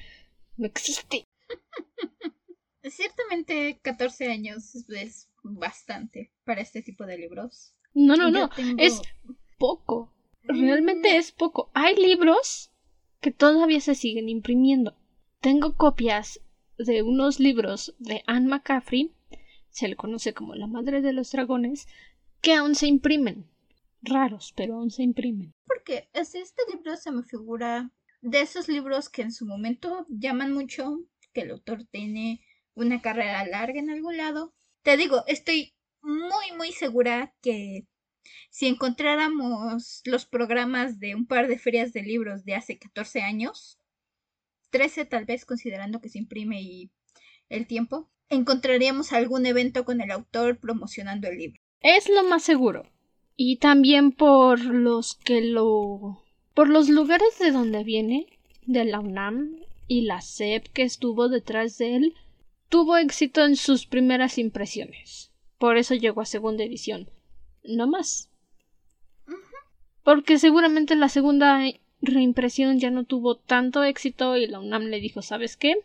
No 0.59 0.67
existe. 0.67 1.26
Ciertamente 2.85 3.79
14 3.81 4.31
años 4.31 4.75
es 4.75 5.31
bastante 5.43 6.33
para 6.45 6.61
este 6.61 6.83
tipo 6.83 7.07
de 7.07 7.17
libros. 7.17 7.75
No, 7.95 8.17
no, 8.17 8.31
no. 8.31 8.50
Es 8.76 9.00
poco. 9.59 10.12
Realmente 10.43 11.17
es 11.17 11.33
poco. 11.33 11.71
Hay 11.73 11.97
libros 11.97 12.73
que 13.21 13.31
todavía 13.31 13.81
se 13.81 13.95
siguen 13.95 14.29
imprimiendo. 14.29 14.97
Tengo 15.41 15.76
copias 15.76 16.41
de 16.76 17.02
unos 17.02 17.41
libros 17.41 17.95
de 17.99 18.23
Anne 18.26 18.49
McCaffrey, 18.49 19.12
se 19.73 19.88
le 19.88 19.97
conoce 19.97 20.33
como 20.35 20.55
la 20.55 20.69
madre 20.69 21.00
de 21.00 21.12
los 21.12 21.33
dragones, 21.33 21.88
que 22.41 22.55
aún 22.55 22.75
se 22.75 22.87
imprimen. 22.87 23.50
Raros, 24.02 24.52
pero 24.57 24.75
aún 24.75 24.91
se 24.91 25.02
imprimen. 25.02 25.55
Porque 25.67 26.09
este 26.12 26.43
libro 26.73 26.97
se 26.97 27.11
me 27.11 27.23
figura 27.23 27.91
de 28.21 28.41
esos 28.41 28.69
libros 28.69 29.09
que 29.09 29.23
en 29.23 29.33
su 29.33 29.47
momento 29.47 30.07
llaman 30.09 30.52
mucho, 30.52 31.00
que 31.33 31.43
el 31.43 31.50
autor 31.50 31.85
tiene 31.85 32.41
una 32.75 33.00
carrera 33.00 33.45
larga 33.47 33.81
en 33.81 33.91
algún 33.91 34.17
lado. 34.17 34.55
Te 34.83 34.97
digo, 34.97 35.25
estoy 35.26 35.75
muy, 36.02 36.57
muy 36.57 36.73
segura 36.73 37.35
que 37.41 37.87
si 38.50 38.67
encontráramos 38.67 40.02
los 40.05 40.26
programas 40.26 41.00
de 41.00 41.14
un 41.14 41.26
par 41.26 41.49
de 41.49 41.59
ferias 41.59 41.93
de 41.93 42.02
libros 42.02 42.45
de 42.45 42.55
hace 42.55 42.79
14 42.79 43.23
años, 43.23 43.79
13 44.71 45.05
tal 45.05 45.25
vez 45.25 45.45
considerando 45.45 46.00
que 46.00 46.09
se 46.09 46.19
imprime 46.19 46.61
y 46.62 46.91
el 47.49 47.67
tiempo, 47.67 48.12
encontraríamos 48.32 49.12
algún 49.12 49.46
evento 49.46 49.84
con 49.84 50.00
el 50.00 50.10
autor 50.10 50.56
promocionando 50.58 51.28
el 51.28 51.38
libro. 51.38 51.60
Es 51.80 52.08
lo 52.08 52.24
más 52.24 52.42
seguro. 52.42 52.86
Y 53.36 53.56
también 53.56 54.12
por 54.12 54.60
los 54.60 55.16
que 55.16 55.40
lo... 55.42 56.22
por 56.54 56.68
los 56.68 56.88
lugares 56.88 57.38
de 57.38 57.50
donde 57.50 57.84
viene, 57.84 58.26
de 58.66 58.84
la 58.84 59.00
UNAM 59.00 59.56
y 59.88 60.02
la 60.02 60.20
SEP 60.20 60.66
que 60.68 60.82
estuvo 60.82 61.28
detrás 61.28 61.78
de 61.78 61.96
él, 61.96 62.14
tuvo 62.68 62.96
éxito 62.96 63.44
en 63.44 63.56
sus 63.56 63.86
primeras 63.86 64.38
impresiones. 64.38 65.30
Por 65.58 65.76
eso 65.76 65.94
llegó 65.94 66.20
a 66.20 66.26
segunda 66.26 66.64
edición. 66.64 67.08
No 67.64 67.86
más. 67.86 68.30
Porque 70.02 70.38
seguramente 70.38 70.96
la 70.96 71.08
segunda 71.08 71.60
reimpresión 72.00 72.80
ya 72.80 72.90
no 72.90 73.04
tuvo 73.04 73.36
tanto 73.36 73.84
éxito 73.84 74.36
y 74.36 74.46
la 74.46 74.58
UNAM 74.58 74.84
le 74.84 75.00
dijo, 75.00 75.22
¿sabes 75.22 75.56
qué? 75.56 75.76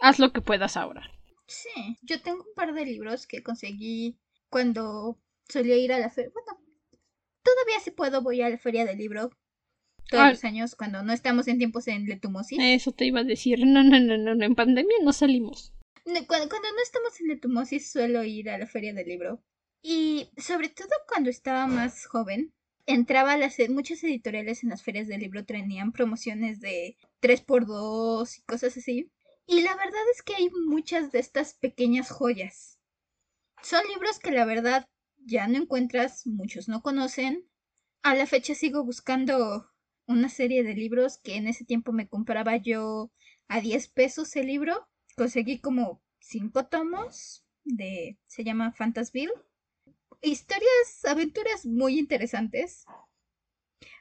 Haz 0.00 0.18
lo 0.18 0.32
que 0.32 0.40
puedas 0.40 0.76
ahora. 0.76 1.10
Sí, 1.46 1.96
yo 2.02 2.20
tengo 2.20 2.42
un 2.42 2.54
par 2.54 2.74
de 2.74 2.84
libros 2.84 3.26
que 3.26 3.42
conseguí 3.42 4.18
cuando 4.48 5.18
solía 5.48 5.76
ir 5.76 5.92
a 5.92 5.98
la 5.98 6.10
feria. 6.10 6.30
Bueno, 6.32 6.60
todavía 7.42 7.80
si 7.80 7.90
puedo 7.90 8.22
voy 8.22 8.42
a 8.42 8.48
la 8.48 8.58
feria 8.58 8.84
del 8.84 8.98
libro 8.98 9.30
todos 10.08 10.24
ah. 10.24 10.30
los 10.30 10.44
años 10.44 10.74
cuando 10.76 11.02
no 11.02 11.12
estamos 11.12 11.48
en 11.48 11.58
tiempos 11.58 11.88
en 11.88 12.06
letumosis. 12.06 12.58
Eso 12.60 12.92
te 12.92 13.06
iba 13.06 13.20
a 13.20 13.24
decir. 13.24 13.66
No, 13.66 13.82
no, 13.82 13.98
no, 13.98 14.16
no, 14.16 14.44
en 14.44 14.54
pandemia 14.54 14.96
no 15.02 15.12
salimos. 15.12 15.72
Cuando, 16.04 16.26
cuando 16.26 16.72
no 16.72 16.82
estamos 16.82 17.20
en 17.20 17.28
letumosis 17.28 17.90
suelo 17.90 18.22
ir 18.22 18.50
a 18.50 18.58
la 18.58 18.66
feria 18.66 18.94
del 18.94 19.06
libro. 19.06 19.42
Y 19.82 20.30
sobre 20.36 20.68
todo 20.68 20.88
cuando 21.08 21.30
estaba 21.30 21.66
más 21.66 22.06
joven, 22.06 22.52
entraba 22.86 23.32
a 23.32 23.36
las 23.36 23.56
muchas 23.68 24.02
editoriales 24.04 24.62
en 24.62 24.70
las 24.70 24.82
ferias 24.82 25.08
del 25.08 25.20
libro 25.20 25.44
tenían 25.44 25.92
promociones 25.92 26.60
de 26.60 26.96
3x2 27.20 28.38
y 28.38 28.42
cosas 28.42 28.76
así. 28.76 29.10
Y 29.46 29.62
la 29.62 29.76
verdad 29.76 30.02
es 30.12 30.22
que 30.22 30.34
hay 30.34 30.50
muchas 30.50 31.12
de 31.12 31.20
estas 31.20 31.54
pequeñas 31.54 32.10
joyas. 32.10 32.80
Son 33.62 33.86
libros 33.88 34.18
que 34.18 34.32
la 34.32 34.44
verdad 34.44 34.88
ya 35.18 35.46
no 35.46 35.56
encuentras, 35.58 36.26
muchos 36.26 36.68
no 36.68 36.82
conocen. 36.82 37.48
A 38.02 38.14
la 38.14 38.26
fecha 38.26 38.54
sigo 38.54 38.84
buscando 38.84 39.70
una 40.06 40.28
serie 40.28 40.62
de 40.62 40.74
libros 40.74 41.18
que 41.18 41.36
en 41.36 41.46
ese 41.46 41.64
tiempo 41.64 41.92
me 41.92 42.08
compraba 42.08 42.56
yo 42.56 43.12
a 43.48 43.60
10 43.60 43.88
pesos 43.88 44.34
el 44.36 44.46
libro. 44.46 44.88
Conseguí 45.16 45.60
como 45.60 46.02
5 46.20 46.66
tomos 46.66 47.44
de 47.64 48.18
se 48.26 48.44
llama 48.44 48.72
Fantasville. 48.72 49.32
Historias, 50.22 51.04
aventuras 51.04 51.66
muy 51.66 51.98
interesantes. 51.98 52.84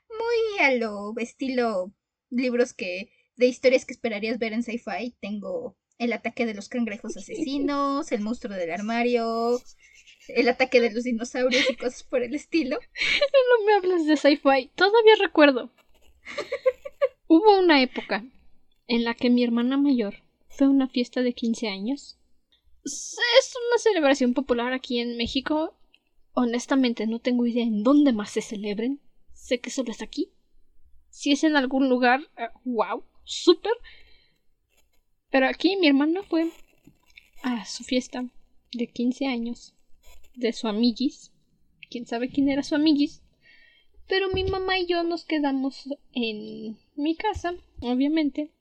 Muy 0.09 0.65
a 0.65 0.71
lo 0.73 1.13
estilo 1.17 1.93
libros 2.29 2.73
que 2.73 3.11
de 3.37 3.47
historias 3.47 3.85
que 3.85 3.93
esperarías 3.93 4.39
ver 4.39 4.53
en 4.53 4.63
sci-fi. 4.63 5.15
Tengo 5.21 5.75
El 5.97 6.13
ataque 6.13 6.45
de 6.45 6.53
los 6.53 6.69
cangrejos 6.69 7.17
asesinos, 7.17 8.11
El 8.11 8.21
monstruo 8.21 8.55
del 8.55 8.71
armario, 8.71 9.59
El 10.27 10.49
ataque 10.49 10.81
de 10.81 10.91
los 10.91 11.03
dinosaurios 11.03 11.69
y 11.69 11.75
cosas 11.75 12.03
por 12.03 12.23
el 12.23 12.35
estilo. 12.35 12.77
No 12.79 13.65
me 13.65 13.73
hablas 13.73 14.05
de 14.05 14.17
sci-fi. 14.17 14.71
Todavía 14.75 15.15
recuerdo 15.19 15.71
Hubo 17.27 17.59
una 17.59 17.81
época 17.81 18.23
en 18.87 19.03
la 19.03 19.13
que 19.13 19.29
mi 19.29 19.43
hermana 19.43 19.77
mayor 19.77 20.15
fue 20.47 20.67
a 20.67 20.69
una 20.69 20.87
fiesta 20.87 21.21
de 21.21 21.33
15 21.33 21.67
años. 21.67 22.17
Es 22.83 23.53
una 23.67 23.79
celebración 23.79 24.33
popular 24.33 24.73
aquí 24.73 24.99
en 24.99 25.17
México. 25.17 25.75
Honestamente 26.33 27.07
no 27.07 27.19
tengo 27.19 27.45
idea 27.45 27.63
en 27.63 27.83
dónde 27.83 28.13
más 28.13 28.31
se 28.31 28.41
celebren. 28.41 29.01
Sé 29.33 29.59
que 29.59 29.69
solo 29.69 29.91
es 29.91 30.01
aquí. 30.01 30.31
Si 31.09 31.31
es 31.31 31.43
en 31.43 31.55
algún 31.55 31.89
lugar, 31.89 32.21
wow, 32.63 32.99
eh, 32.99 33.14
súper. 33.25 33.73
Pero 35.29 35.47
aquí 35.47 35.75
mi 35.75 35.87
hermana 35.87 36.23
fue 36.23 36.49
a 37.43 37.65
su 37.65 37.83
fiesta 37.83 38.25
de 38.71 38.87
15 38.87 39.25
años 39.27 39.73
de 40.35 40.53
su 40.53 40.67
amiguis. 40.67 41.31
¿Quién 41.89 42.05
sabe 42.05 42.29
quién 42.29 42.49
era 42.49 42.63
su 42.63 42.75
amiguis? 42.75 43.21
Pero 44.07 44.29
mi 44.29 44.43
mamá 44.43 44.79
y 44.79 44.85
yo 44.85 45.03
nos 45.03 45.25
quedamos 45.25 45.89
en 46.13 46.77
mi 46.95 47.15
casa, 47.15 47.55
obviamente, 47.81 48.51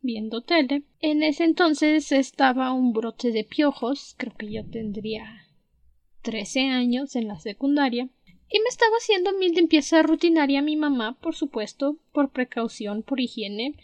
viendo 0.00 0.42
tele. 0.42 0.84
En 1.00 1.22
ese 1.22 1.44
entonces 1.44 2.12
estaba 2.12 2.72
un 2.72 2.92
brote 2.92 3.32
de 3.32 3.44
piojos, 3.44 4.14
creo 4.16 4.34
que 4.36 4.50
yo 4.50 4.64
tendría 4.64 5.48
13 6.22 6.68
años 6.68 7.16
en 7.16 7.28
la 7.28 7.38
secundaria. 7.40 8.08
Y 8.48 8.60
me 8.60 8.68
estaba 8.68 8.96
haciendo 8.96 9.32
mi 9.32 9.48
limpieza 9.48 10.02
rutinaria 10.02 10.60
mi 10.60 10.76
mamá, 10.76 11.18
por 11.20 11.34
supuesto, 11.34 11.96
por 12.12 12.30
precaución, 12.30 13.02
por 13.02 13.18
higiene. 13.18 13.74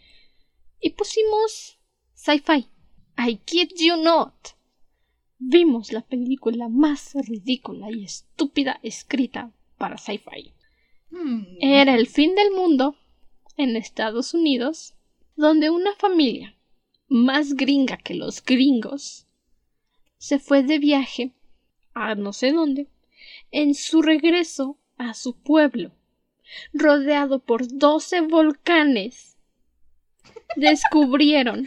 Y 0.80 0.90
pusimos 0.90 1.78
sci-fi. 2.14 2.68
I 3.16 3.36
kid 3.44 3.70
you 3.78 3.96
not. 3.96 4.34
Vimos 5.38 5.92
la 5.92 6.02
película 6.02 6.68
más 6.68 7.14
ridícula 7.14 7.90
y 7.90 8.04
estúpida 8.04 8.78
escrita 8.82 9.52
para 9.76 9.96
sci-fi. 9.96 10.52
Hmm. 11.10 11.44
Era 11.60 11.94
el 11.94 12.06
fin 12.06 12.34
del 12.34 12.50
mundo 12.52 12.96
en 13.56 13.76
Estados 13.76 14.34
Unidos, 14.34 14.94
donde 15.36 15.70
una 15.70 15.94
familia 15.94 16.56
más 17.08 17.54
gringa 17.54 17.96
que 17.96 18.14
los 18.14 18.44
gringos 18.44 19.26
se 20.18 20.38
fue 20.38 20.62
de 20.62 20.78
viaje 20.78 21.32
a 21.94 22.14
no 22.14 22.32
sé 22.32 22.52
dónde 22.52 22.88
en 23.50 23.74
su 23.74 24.02
regreso 24.02 24.78
a 24.96 25.14
su 25.14 25.34
pueblo, 25.34 25.92
rodeado 26.72 27.38
por 27.38 27.66
doce 27.68 28.20
volcanes, 28.20 29.37
descubrieron 30.56 31.66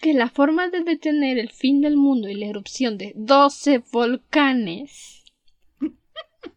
que 0.00 0.14
la 0.14 0.28
forma 0.28 0.68
de 0.68 0.82
detener 0.82 1.38
el 1.38 1.50
fin 1.50 1.80
del 1.80 1.96
mundo 1.96 2.28
y 2.28 2.34
la 2.34 2.46
erupción 2.46 2.98
de 2.98 3.12
12 3.16 3.82
volcanes 3.90 5.24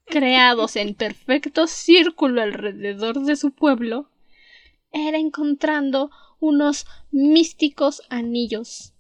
creados 0.06 0.76
en 0.76 0.96
perfecto 0.96 1.68
círculo 1.68 2.42
alrededor 2.42 3.22
de 3.24 3.36
su 3.36 3.52
pueblo 3.52 4.10
era 4.92 5.18
encontrando 5.18 6.12
unos 6.40 6.86
místicos 7.12 8.02
anillos 8.10 8.94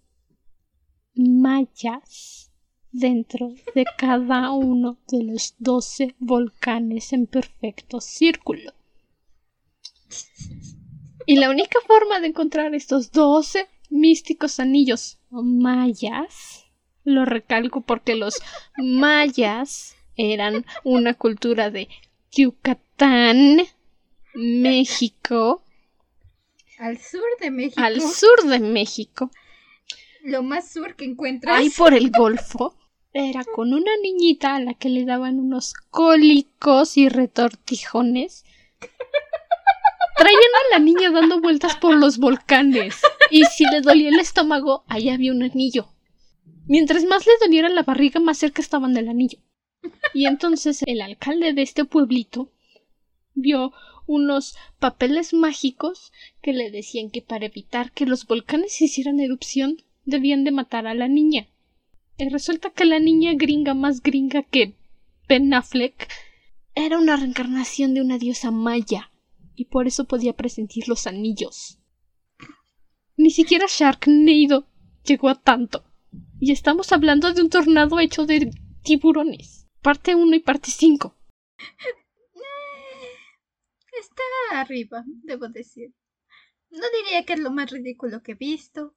mayas 1.14 2.52
dentro 2.92 3.54
de 3.74 3.86
cada 3.98 4.52
uno 4.52 4.98
de 5.08 5.24
los 5.24 5.56
doce 5.60 6.16
volcanes 6.20 7.14
en 7.14 7.28
perfecto 7.28 8.02
círculo. 8.02 8.74
Y 11.26 11.38
la 11.38 11.50
única 11.50 11.80
forma 11.88 12.20
de 12.20 12.28
encontrar 12.28 12.76
estos 12.76 13.12
doce 13.12 13.68
místicos 13.90 14.60
anillos 14.60 15.18
mayas, 15.30 16.66
lo 17.04 17.26
recalco 17.26 17.82
porque 17.82 18.16
los 18.16 18.42
mayas 18.78 19.96
eran 20.16 20.66
una 20.84 21.14
cultura 21.14 21.70
de 21.72 21.90
Yucatán, 22.32 23.62
México. 24.34 25.64
Al 26.78 26.98
sur 26.98 27.24
de 27.40 27.52
México. 27.52 27.82
Al 27.82 28.02
sur 28.02 28.44
de 28.44 28.60
México. 28.60 29.32
Lo 30.24 30.44
más 30.44 30.72
sur 30.72 30.96
que 30.96 31.06
encuentras. 31.06 31.58
Ahí 31.58 31.70
por 31.70 31.94
el 31.94 32.12
Golfo. 32.12 32.76
Era 33.14 33.46
con 33.46 33.74
una 33.74 33.92
niñita 34.04 34.56
a 34.56 34.60
la 34.60 34.74
que 34.74 34.90
le 34.90 35.06
daban 35.06 35.40
unos 35.40 35.74
cólicos 35.90 36.98
y 36.98 37.08
retortijones. 37.08 38.44
Traían 40.18 40.40
a 40.40 40.78
la 40.78 40.80
niña 40.80 41.12
dando 41.12 41.42
vueltas 41.42 41.76
por 41.76 41.96
los 41.96 42.18
volcanes. 42.18 43.02
Y 43.30 43.44
si 43.46 43.66
le 43.66 43.82
dolía 43.82 44.10
el 44.10 44.20
estómago, 44.20 44.84
ahí 44.88 45.10
había 45.10 45.34
un 45.34 45.44
anillo. 45.44 45.88
Mientras 46.68 47.04
más 47.04 47.26
le 47.26 47.34
doliera 47.42 47.70
la 47.70 47.84
barriga, 47.84 48.20
más 48.20 48.38
cerca 48.38 48.62
estaban 48.62 48.94
del 48.94 49.10
anillo. 49.10 49.40
Y 50.14 50.26
entonces 50.26 50.84
el 50.86 51.02
alcalde 51.02 51.54
de 51.54 51.62
este 51.62 51.86
pueblito 51.86 52.50
vio 53.34 53.74
unos 54.08 54.56
papeles 54.80 55.34
mágicos 55.34 56.12
que 56.42 56.54
le 56.54 56.72
decían 56.72 57.10
que 57.10 57.22
para 57.22 57.48
evitar 57.48 57.92
que 57.92 58.06
los 58.06 58.26
volcanes 58.26 58.82
hicieran 58.82 59.20
erupción 59.20 59.82
debían 60.06 60.44
de 60.44 60.52
matar 60.52 60.88
a 60.88 60.94
la 60.94 61.08
niña. 61.08 61.48
Y 62.18 62.30
resulta 62.30 62.70
que 62.70 62.86
la 62.86 63.00
niña 63.00 63.34
gringa 63.36 63.74
más 63.74 64.02
gringa 64.02 64.44
que 64.44 64.74
Ben 65.28 65.52
era 66.74 66.98
una 66.98 67.16
reencarnación 67.18 67.94
de 67.94 68.02
una 68.02 68.18
diosa 68.18 68.52
maya 68.52 69.12
y 69.56 69.66
por 69.66 69.88
eso 69.88 70.06
podía 70.06 70.34
presentir 70.34 70.88
los 70.88 71.08
anillos. 71.08 71.80
Ni 73.18 73.32
siquiera 73.32 73.66
Sharknado 73.68 74.68
llegó 75.04 75.30
a 75.30 75.36
tanto. 75.36 75.86
Y 76.40 76.52
estamos 76.52 76.92
hablando 76.92 77.34
de 77.34 77.42
un 77.42 77.50
tornado 77.50 78.00
hecho 78.00 78.26
de 78.26 78.52
tiburones. 78.84 79.68
Parte 79.82 80.16
1 80.16 80.36
y 80.36 80.40
parte 80.40 80.72
5. 80.72 81.16
Está 84.00 84.60
arriba, 84.60 85.06
debo 85.24 85.48
decir. 85.48 85.94
No 86.70 86.84
diría 87.02 87.24
que 87.26 87.34
es 87.34 87.40
lo 87.40 87.52
más 87.52 87.72
ridículo 87.72 88.22
que 88.22 88.34
he 88.34 88.36
visto. 88.36 88.96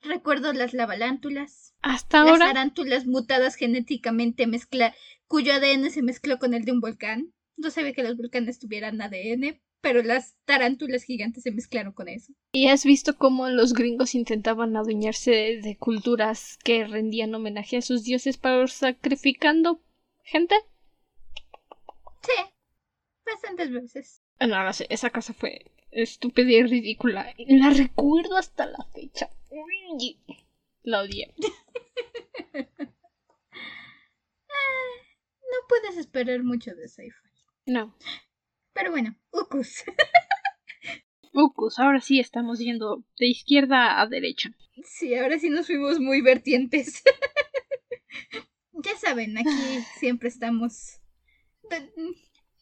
Recuerdo 0.00 0.52
las 0.52 0.74
lavalántulas. 0.74 1.74
Hasta 1.82 2.20
ahora. 2.20 2.38
Las 2.38 2.48
tarántulas 2.48 3.06
mutadas 3.06 3.56
genéticamente 3.56 4.46
mezcla, 4.46 4.94
cuyo 5.26 5.52
ADN 5.54 5.90
se 5.90 6.02
mezcló 6.02 6.38
con 6.38 6.54
el 6.54 6.64
de 6.64 6.72
un 6.72 6.80
volcán. 6.80 7.34
No 7.58 7.70
sabía 7.70 7.92
que 7.92 8.02
los 8.02 8.16
volcanes 8.16 8.58
tuvieran 8.58 9.00
ADN, 9.00 9.60
pero 9.80 10.02
las 10.02 10.36
tarántulas 10.44 11.02
gigantes 11.02 11.42
se 11.42 11.50
mezclaron 11.50 11.92
con 11.92 12.08
eso. 12.08 12.32
¿Y 12.52 12.68
has 12.68 12.84
visto 12.84 13.16
cómo 13.16 13.48
los 13.48 13.74
gringos 13.74 14.14
intentaban 14.14 14.76
adueñarse 14.76 15.30
de, 15.32 15.60
de 15.60 15.76
culturas 15.76 16.56
que 16.64 16.86
rendían 16.86 17.34
homenaje 17.34 17.76
a 17.76 17.82
sus 17.82 18.04
dioses 18.04 18.36
para 18.38 18.66
sacrificando 18.68 19.82
gente? 20.22 20.54
Sí, 22.22 22.42
bastantes 23.26 23.70
veces. 23.70 24.22
No, 24.40 24.62
no 24.64 24.72
sé, 24.72 24.86
esa 24.88 25.10
casa 25.10 25.32
fue 25.34 25.72
estúpida 25.90 26.50
y 26.50 26.62
ridícula. 26.62 27.34
La 27.48 27.70
recuerdo 27.70 28.36
hasta 28.36 28.66
la 28.66 28.84
fecha. 28.94 29.28
Uy, 29.50 30.20
La 30.82 31.02
odié. 31.02 31.34
No 35.50 35.66
puedes 35.68 35.96
esperar 35.96 36.42
mucho 36.42 36.74
de 36.74 36.88
sci-fi. 36.88 37.27
No. 37.68 37.94
Pero 38.72 38.90
bueno, 38.90 39.14
Ukus. 39.30 39.84
Ukus, 41.34 41.78
ahora 41.78 42.00
sí 42.00 42.18
estamos 42.18 42.58
yendo 42.58 43.04
de 43.18 43.26
izquierda 43.26 44.00
a 44.00 44.06
derecha. 44.06 44.50
Sí, 44.82 45.14
ahora 45.14 45.38
sí 45.38 45.50
nos 45.50 45.66
fuimos 45.66 46.00
muy 46.00 46.22
vertientes. 46.22 47.02
ya 48.72 48.96
saben, 48.96 49.36
aquí 49.36 49.50
siempre 49.98 50.30
estamos 50.30 51.00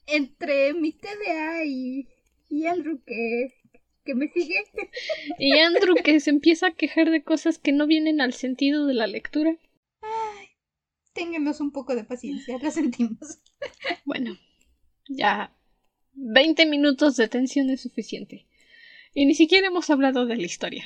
entre 0.07 0.75
mi 0.75 0.93
TDA 0.93 1.65
y, 1.65 2.09
y 2.49 2.67
Andrew 2.67 3.01
que, 3.07 3.55
que 4.05 4.15
me 4.17 4.29
sigue. 4.29 4.65
Y 5.39 5.57
Andrew 5.59 5.95
que 6.03 6.19
se 6.19 6.31
empieza 6.31 6.69
a 6.69 6.75
quejar 6.75 7.11
de 7.11 7.23
cosas 7.23 7.59
que 7.59 7.71
no 7.71 7.87
vienen 7.87 8.21
al 8.21 8.33
sentido 8.33 8.87
de 8.87 8.95
la 8.95 9.07
lectura. 9.07 9.57
Ténganos 11.13 11.61
un 11.61 11.71
poco 11.71 11.95
de 11.95 12.03
paciencia, 12.03 12.59
lo 12.59 12.71
sentimos. 12.73 13.39
Bueno, 14.05 14.37
ya 15.09 15.53
20 16.15 16.67
minutos 16.67 17.17
de 17.17 17.29
tensión 17.29 17.71
es 17.71 17.83
suficiente. 17.83 18.47
Y 19.15 19.27
ni 19.27 19.35
siquiera 19.35 19.69
hemos 19.69 19.89
hablado 19.91 20.27
de 20.27 20.37
la 20.37 20.43
historia. 20.43 20.85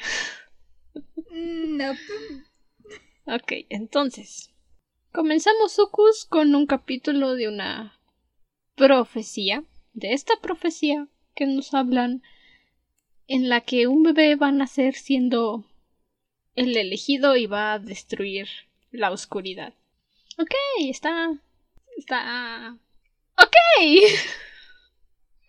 No, 1.33 1.93
Ok, 3.27 3.53
entonces. 3.69 4.51
Comenzamos 5.13 5.79
Ukus 5.79 6.25
con 6.25 6.55
un 6.55 6.67
capítulo 6.67 7.35
de 7.35 7.49
una 7.49 8.01
profecía. 8.75 9.65
De 9.93 10.13
esta 10.13 10.35
profecía 10.41 11.09
que 11.35 11.47
nos 11.47 11.75
hablan 11.75 12.23
en 13.27 13.49
la 13.49 13.61
que 13.61 13.87
un 13.87 14.03
bebé 14.03 14.37
va 14.37 14.49
a 14.49 14.53
nacer 14.53 14.95
siendo 14.95 15.65
el 16.55 16.77
elegido 16.77 17.37
y 17.37 17.47
va 17.47 17.75
a 17.75 17.79
destruir 17.79 18.49
la 18.91 19.11
oscuridad. 19.11 19.75
Ok, 20.39 20.55
está. 20.81 21.33
Está. 21.97 22.77
Ok. 23.43 23.57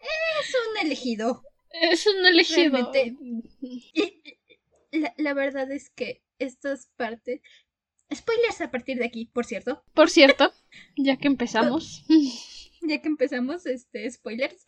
es 0.01 0.55
un 0.69 0.85
elegido. 0.85 1.43
Es 1.71 2.07
un 2.07 2.25
elegido. 2.25 2.71
Realmente. 2.71 3.15
La, 4.91 5.13
la 5.17 5.33
verdad 5.33 5.71
es 5.71 5.89
que 5.89 6.23
estas 6.39 6.87
partes... 6.97 7.41
Spoilers 8.13 8.59
a 8.59 8.71
partir 8.71 8.97
de 8.97 9.05
aquí, 9.05 9.25
por 9.25 9.45
cierto. 9.45 9.83
Por 9.93 10.09
cierto, 10.09 10.51
ya 10.97 11.17
que 11.17 11.27
empezamos. 11.27 12.05
ya 12.81 13.01
que 13.01 13.07
empezamos, 13.07 13.65
este, 13.65 14.09
spoilers. 14.11 14.63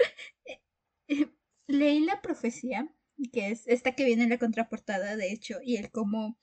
Leí 1.68 2.00
la 2.06 2.22
profecía, 2.22 2.88
que 3.32 3.50
es 3.50 3.68
esta 3.68 3.96
que 3.96 4.06
viene 4.06 4.24
en 4.24 4.30
la 4.30 4.38
contraportada, 4.38 5.16
de 5.18 5.32
hecho, 5.32 5.60
y 5.62 5.78
el 5.78 5.92
cómo 5.92 6.38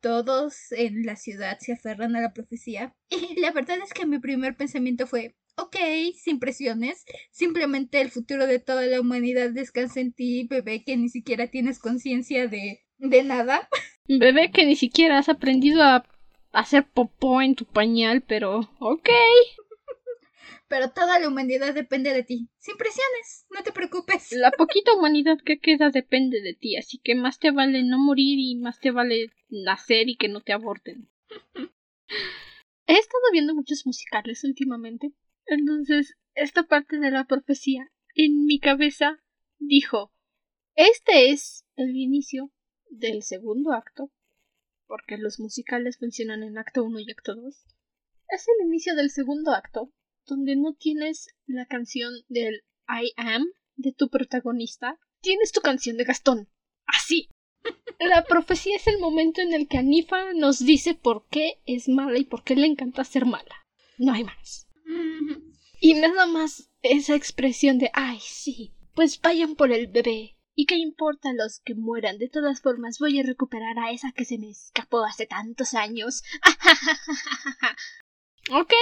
todos 0.00 0.72
en 0.72 1.06
la 1.06 1.16
ciudad 1.16 1.58
se 1.60 1.72
aferran 1.72 2.14
a 2.14 2.20
la 2.20 2.34
profecía. 2.34 2.94
Y 3.08 3.40
la 3.40 3.52
verdad 3.52 3.78
es 3.82 3.92
que 3.92 4.04
mi 4.04 4.18
primer 4.18 4.56
pensamiento 4.56 5.06
fue, 5.06 5.34
ok, 5.56 5.76
sin 6.16 6.38
presiones, 6.38 7.04
simplemente 7.30 8.00
el 8.00 8.10
futuro 8.10 8.46
de 8.46 8.58
toda 8.58 8.86
la 8.86 9.00
humanidad 9.00 9.50
descansa 9.50 10.00
en 10.00 10.12
ti, 10.12 10.46
bebé, 10.48 10.84
que 10.84 10.96
ni 10.96 11.08
siquiera 11.08 11.48
tienes 11.48 11.78
conciencia 11.78 12.46
de, 12.48 12.84
de 12.98 13.22
nada. 13.22 13.68
Bebé 14.06 14.50
que 14.50 14.66
ni 14.66 14.76
siquiera 14.76 15.18
has 15.18 15.28
aprendido 15.28 15.82
a 15.82 16.04
hacer 16.52 16.86
popó 16.86 17.42
en 17.42 17.54
tu 17.54 17.64
pañal, 17.64 18.22
pero 18.22 18.70
ok. 18.78 19.08
Pero 20.68 20.90
toda 20.90 21.18
la 21.18 21.28
humanidad 21.28 21.74
depende 21.74 22.12
de 22.12 22.22
ti. 22.22 22.48
Sin 22.58 22.76
presiones, 22.76 23.46
no 23.50 23.62
te 23.62 23.72
preocupes. 23.72 24.32
La 24.32 24.50
poquita 24.50 24.94
humanidad 24.94 25.38
que 25.44 25.58
queda 25.58 25.90
depende 25.90 26.40
de 26.40 26.54
ti, 26.54 26.76
así 26.76 26.98
que 26.98 27.14
más 27.14 27.38
te 27.38 27.50
vale 27.50 27.82
no 27.84 27.98
morir 27.98 28.38
y 28.38 28.56
más 28.56 28.80
te 28.80 28.90
vale 28.90 29.30
nacer 29.48 30.08
y 30.08 30.16
que 30.16 30.28
no 30.28 30.40
te 30.40 30.52
aborten. 30.52 31.08
He 32.86 32.92
estado 32.98 33.22
viendo 33.32 33.54
muchos 33.54 33.86
musicales 33.86 34.44
últimamente, 34.44 35.12
entonces 35.46 36.14
esta 36.34 36.64
parte 36.64 36.98
de 36.98 37.10
la 37.10 37.24
profecía 37.24 37.90
en 38.14 38.44
mi 38.44 38.58
cabeza 38.58 39.18
dijo, 39.58 40.12
este 40.74 41.30
es 41.30 41.64
el 41.76 41.96
inicio 41.96 42.52
del 42.90 43.22
segundo 43.22 43.72
acto, 43.72 44.10
porque 44.86 45.16
los 45.18 45.40
musicales 45.40 45.98
funcionan 45.98 46.42
en 46.42 46.58
acto 46.58 46.84
1 46.84 47.00
y 47.00 47.10
acto 47.10 47.34
2. 47.34 47.66
Es 48.28 48.46
el 48.48 48.66
inicio 48.66 48.94
del 48.94 49.10
segundo 49.10 49.52
acto, 49.52 49.92
donde 50.26 50.56
no 50.56 50.74
tienes 50.74 51.28
la 51.46 51.66
canción 51.66 52.12
del 52.28 52.62
I 52.88 53.12
am 53.16 53.44
de 53.76 53.92
tu 53.92 54.08
protagonista, 54.08 54.98
tienes 55.20 55.52
tu 55.52 55.60
canción 55.60 55.96
de 55.96 56.04
Gastón. 56.04 56.48
Así. 56.86 57.28
La 58.00 58.24
profecía 58.24 58.76
es 58.76 58.86
el 58.86 58.98
momento 58.98 59.40
en 59.40 59.54
el 59.54 59.68
que 59.68 59.78
Anifa 59.78 60.32
nos 60.34 60.58
dice 60.58 60.94
por 60.94 61.26
qué 61.28 61.62
es 61.66 61.88
mala 61.88 62.18
y 62.18 62.24
por 62.24 62.44
qué 62.44 62.56
le 62.56 62.66
encanta 62.66 63.04
ser 63.04 63.24
mala. 63.24 63.66
No 63.98 64.12
hay 64.12 64.24
más. 64.24 64.66
Y 65.80 65.94
nada 65.94 66.26
más 66.26 66.70
esa 66.82 67.14
expresión 67.14 67.78
de 67.78 67.90
ay 67.92 68.18
sí, 68.20 68.74
pues 68.94 69.20
vayan 69.20 69.56
por 69.56 69.72
el 69.72 69.88
bebé. 69.88 70.36
¿Y 70.56 70.66
qué 70.66 70.76
importa 70.76 71.32
los 71.32 71.60
que 71.60 71.74
mueran? 71.74 72.18
De 72.18 72.28
todas 72.28 72.62
formas, 72.62 73.00
voy 73.00 73.18
a 73.18 73.24
recuperar 73.24 73.76
a 73.78 73.90
esa 73.90 74.12
que 74.12 74.24
se 74.24 74.38
me 74.38 74.50
escapó 74.50 75.04
hace 75.04 75.26
tantos 75.26 75.74
años. 75.74 76.22
ok. 78.52 78.72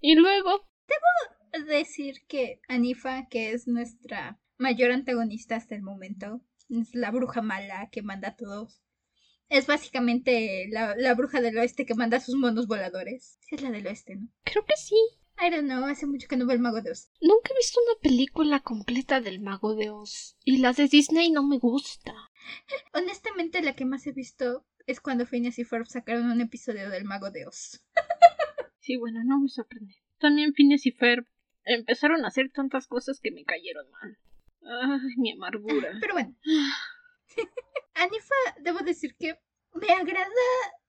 Y 0.00 0.14
luego. 0.14 0.68
Debo 0.86 1.66
decir 1.66 2.24
que 2.28 2.60
Anifa, 2.68 3.26
que 3.28 3.50
es 3.50 3.66
nuestra 3.66 4.38
mayor 4.56 4.92
antagonista 4.92 5.56
hasta 5.56 5.74
el 5.74 5.82
momento, 5.82 6.42
es 6.68 6.94
la 6.94 7.10
bruja 7.10 7.42
mala 7.42 7.88
que 7.90 8.02
manda 8.02 8.28
a 8.28 8.36
todos. 8.36 8.83
Es 9.48 9.66
básicamente 9.66 10.66
la, 10.70 10.96
la 10.96 11.14
bruja 11.14 11.40
del 11.40 11.58
oeste 11.58 11.86
que 11.86 11.94
manda 11.94 12.16
a 12.16 12.20
sus 12.20 12.34
monos 12.36 12.66
voladores. 12.66 13.38
Es 13.50 13.62
la 13.62 13.70
del 13.70 13.86
oeste, 13.86 14.16
¿no? 14.16 14.28
Creo 14.44 14.64
que 14.64 14.76
sí. 14.76 14.96
I 15.40 15.50
don't 15.50 15.64
know, 15.64 15.84
hace 15.84 16.06
mucho 16.06 16.28
que 16.28 16.36
no 16.36 16.46
veo 16.46 16.54
el 16.54 16.62
Mago 16.62 16.80
de 16.80 16.92
Oz. 16.92 17.10
Nunca 17.20 17.50
he 17.52 17.56
visto 17.56 17.80
una 17.80 18.00
película 18.00 18.60
completa 18.60 19.20
del 19.20 19.40
Mago 19.40 19.74
de 19.74 19.90
Oz. 19.90 20.36
Y 20.44 20.58
las 20.58 20.76
de 20.76 20.86
Disney 20.86 21.30
no 21.30 21.42
me 21.42 21.58
gusta. 21.58 22.14
Honestamente, 22.94 23.60
la 23.62 23.74
que 23.74 23.84
más 23.84 24.06
he 24.06 24.12
visto 24.12 24.64
es 24.86 25.00
cuando 25.00 25.26
Phineas 25.26 25.58
y 25.58 25.64
Ferb 25.64 25.86
sacaron 25.86 26.30
un 26.30 26.40
episodio 26.40 26.88
del 26.88 27.04
Mago 27.04 27.30
de 27.30 27.46
Oz. 27.46 27.84
sí, 28.80 28.96
bueno, 28.96 29.22
no 29.24 29.40
me 29.40 29.48
sorprende. 29.48 29.96
También 30.18 30.54
Phineas 30.54 30.86
y 30.86 30.92
Ferb 30.92 31.26
empezaron 31.64 32.24
a 32.24 32.28
hacer 32.28 32.50
tantas 32.52 32.86
cosas 32.86 33.18
que 33.20 33.32
me 33.32 33.44
cayeron 33.44 33.90
mal. 33.90 34.18
Ay, 34.62 35.16
mi 35.16 35.32
amargura. 35.32 35.98
Pero 36.00 36.14
bueno. 36.14 36.36
Anifa, 37.94 38.34
debo 38.60 38.80
decir 38.80 39.14
que 39.16 39.38
me 39.74 39.88
agrada 39.92 40.28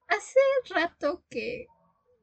hace 0.07 0.39
rato 0.69 1.23
que 1.29 1.67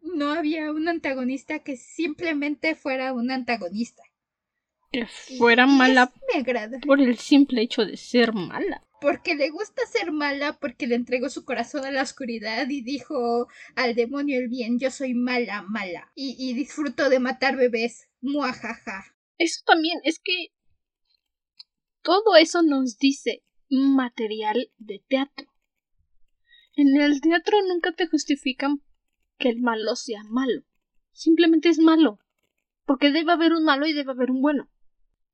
no 0.03 0.31
había 0.31 0.71
un 0.73 0.89
antagonista 0.89 1.61
que 1.61 1.77
simplemente 1.77 2.75
fuera 2.75 3.13
un 3.13 3.31
antagonista. 3.31 4.03
Que 4.91 5.07
fuera 5.07 5.67
mala 5.67 6.13
me 6.33 6.41
agrada. 6.41 6.79
por 6.81 7.01
el 7.01 7.17
simple 7.17 7.63
hecho 7.63 7.85
de 7.85 7.97
ser 7.97 8.33
mala. 8.35 8.85
Porque 9.01 9.35
le 9.35 9.51
gusta 9.51 9.85
ser 9.87 10.13
mala, 10.13 10.59
porque 10.61 10.87
le 10.87 10.95
entregó 10.95 11.29
su 11.29 11.45
corazón 11.45 11.85
a 11.85 11.91
la 11.91 12.03
oscuridad 12.03 12.69
y 12.69 12.83
dijo 12.83 13.49
al 13.75 13.95
demonio 13.95 14.39
el 14.39 14.49
bien, 14.49 14.79
yo 14.79 14.91
soy 14.91 15.15
mala, 15.15 15.63
mala. 15.63 16.13
Y, 16.15 16.37
y 16.39 16.55
disfruto 16.55 17.09
de 17.09 17.19
matar 17.19 17.57
bebés. 17.57 18.09
Muajaja. 18.21 19.17
Eso 19.39 19.61
también, 19.67 19.99
es 20.05 20.21
que 20.23 20.53
todo 22.03 22.37
eso 22.37 22.63
nos 22.63 22.99
dice 22.99 23.43
material 23.73 24.71
de 24.79 25.03
teatro. 25.09 25.47
En 26.75 27.01
el 27.01 27.21
teatro 27.21 27.59
nunca 27.69 27.93
te 27.93 28.07
justifican 28.07 28.83
que 29.39 29.49
el 29.49 29.61
malo 29.61 29.97
sea 29.97 30.23
malo. 30.25 30.63
Simplemente 31.13 31.69
es 31.69 31.79
malo. 31.79 32.19
Porque 32.85 33.11
debe 33.11 33.33
haber 33.33 33.53
un 33.53 33.65
malo 33.65 33.87
y 33.87 33.93
debe 33.93 34.13
haber 34.13 34.31
un 34.31 34.43
bueno. 34.43 34.71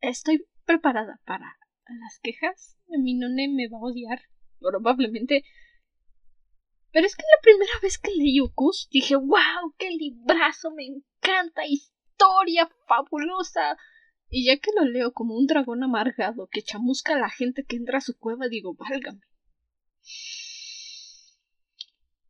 Estoy 0.01 0.47
preparada 0.65 1.21
para 1.25 1.59
las 1.89 2.19
quejas. 2.21 2.79
Mi 2.87 3.15
none 3.15 3.49
me 3.49 3.69
va 3.69 3.79
a 3.79 3.83
odiar. 3.83 4.21
Probablemente. 4.61 5.45
Pero 6.93 7.07
es 7.07 7.17
que 7.17 7.23
la 7.23 7.43
primera 7.43 7.73
vez 7.83 7.99
que 7.99 8.11
leí 8.11 8.41
Ucus 8.41 8.89
dije, 8.91 9.17
wow, 9.17 9.75
qué 9.77 9.91
librazo, 9.91 10.71
me 10.71 10.87
encanta, 10.87 11.67
historia 11.67 12.69
fabulosa. 12.87 13.77
Y 14.31 14.47
ya 14.47 14.59
que 14.59 14.71
lo 14.77 14.85
leo 14.85 15.13
como 15.13 15.35
un 15.35 15.47
dragón 15.47 15.83
amargado 15.83 16.49
que 16.51 16.63
chamusca 16.63 17.15
a 17.15 17.19
la 17.19 17.31
gente 17.31 17.65
que 17.65 17.77
entra 17.77 17.99
a 17.99 18.03
su 18.03 18.17
cueva, 18.19 18.49
digo, 18.49 18.75
válgame. 18.75 19.23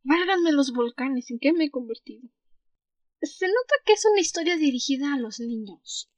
Válganme 0.03 0.53
los 0.53 0.71
volcanes, 0.71 1.29
¿en 1.29 1.39
qué 1.39 1.51
me 1.51 1.65
he 1.65 1.69
convertido? 1.69 2.29
Se 3.21 3.47
nota 3.47 3.75
que 3.85 3.93
es 3.93 4.05
una 4.05 4.21
historia 4.21 4.55
dirigida 4.55 5.13
a 5.13 5.19
los 5.19 5.39
niños. 5.39 6.09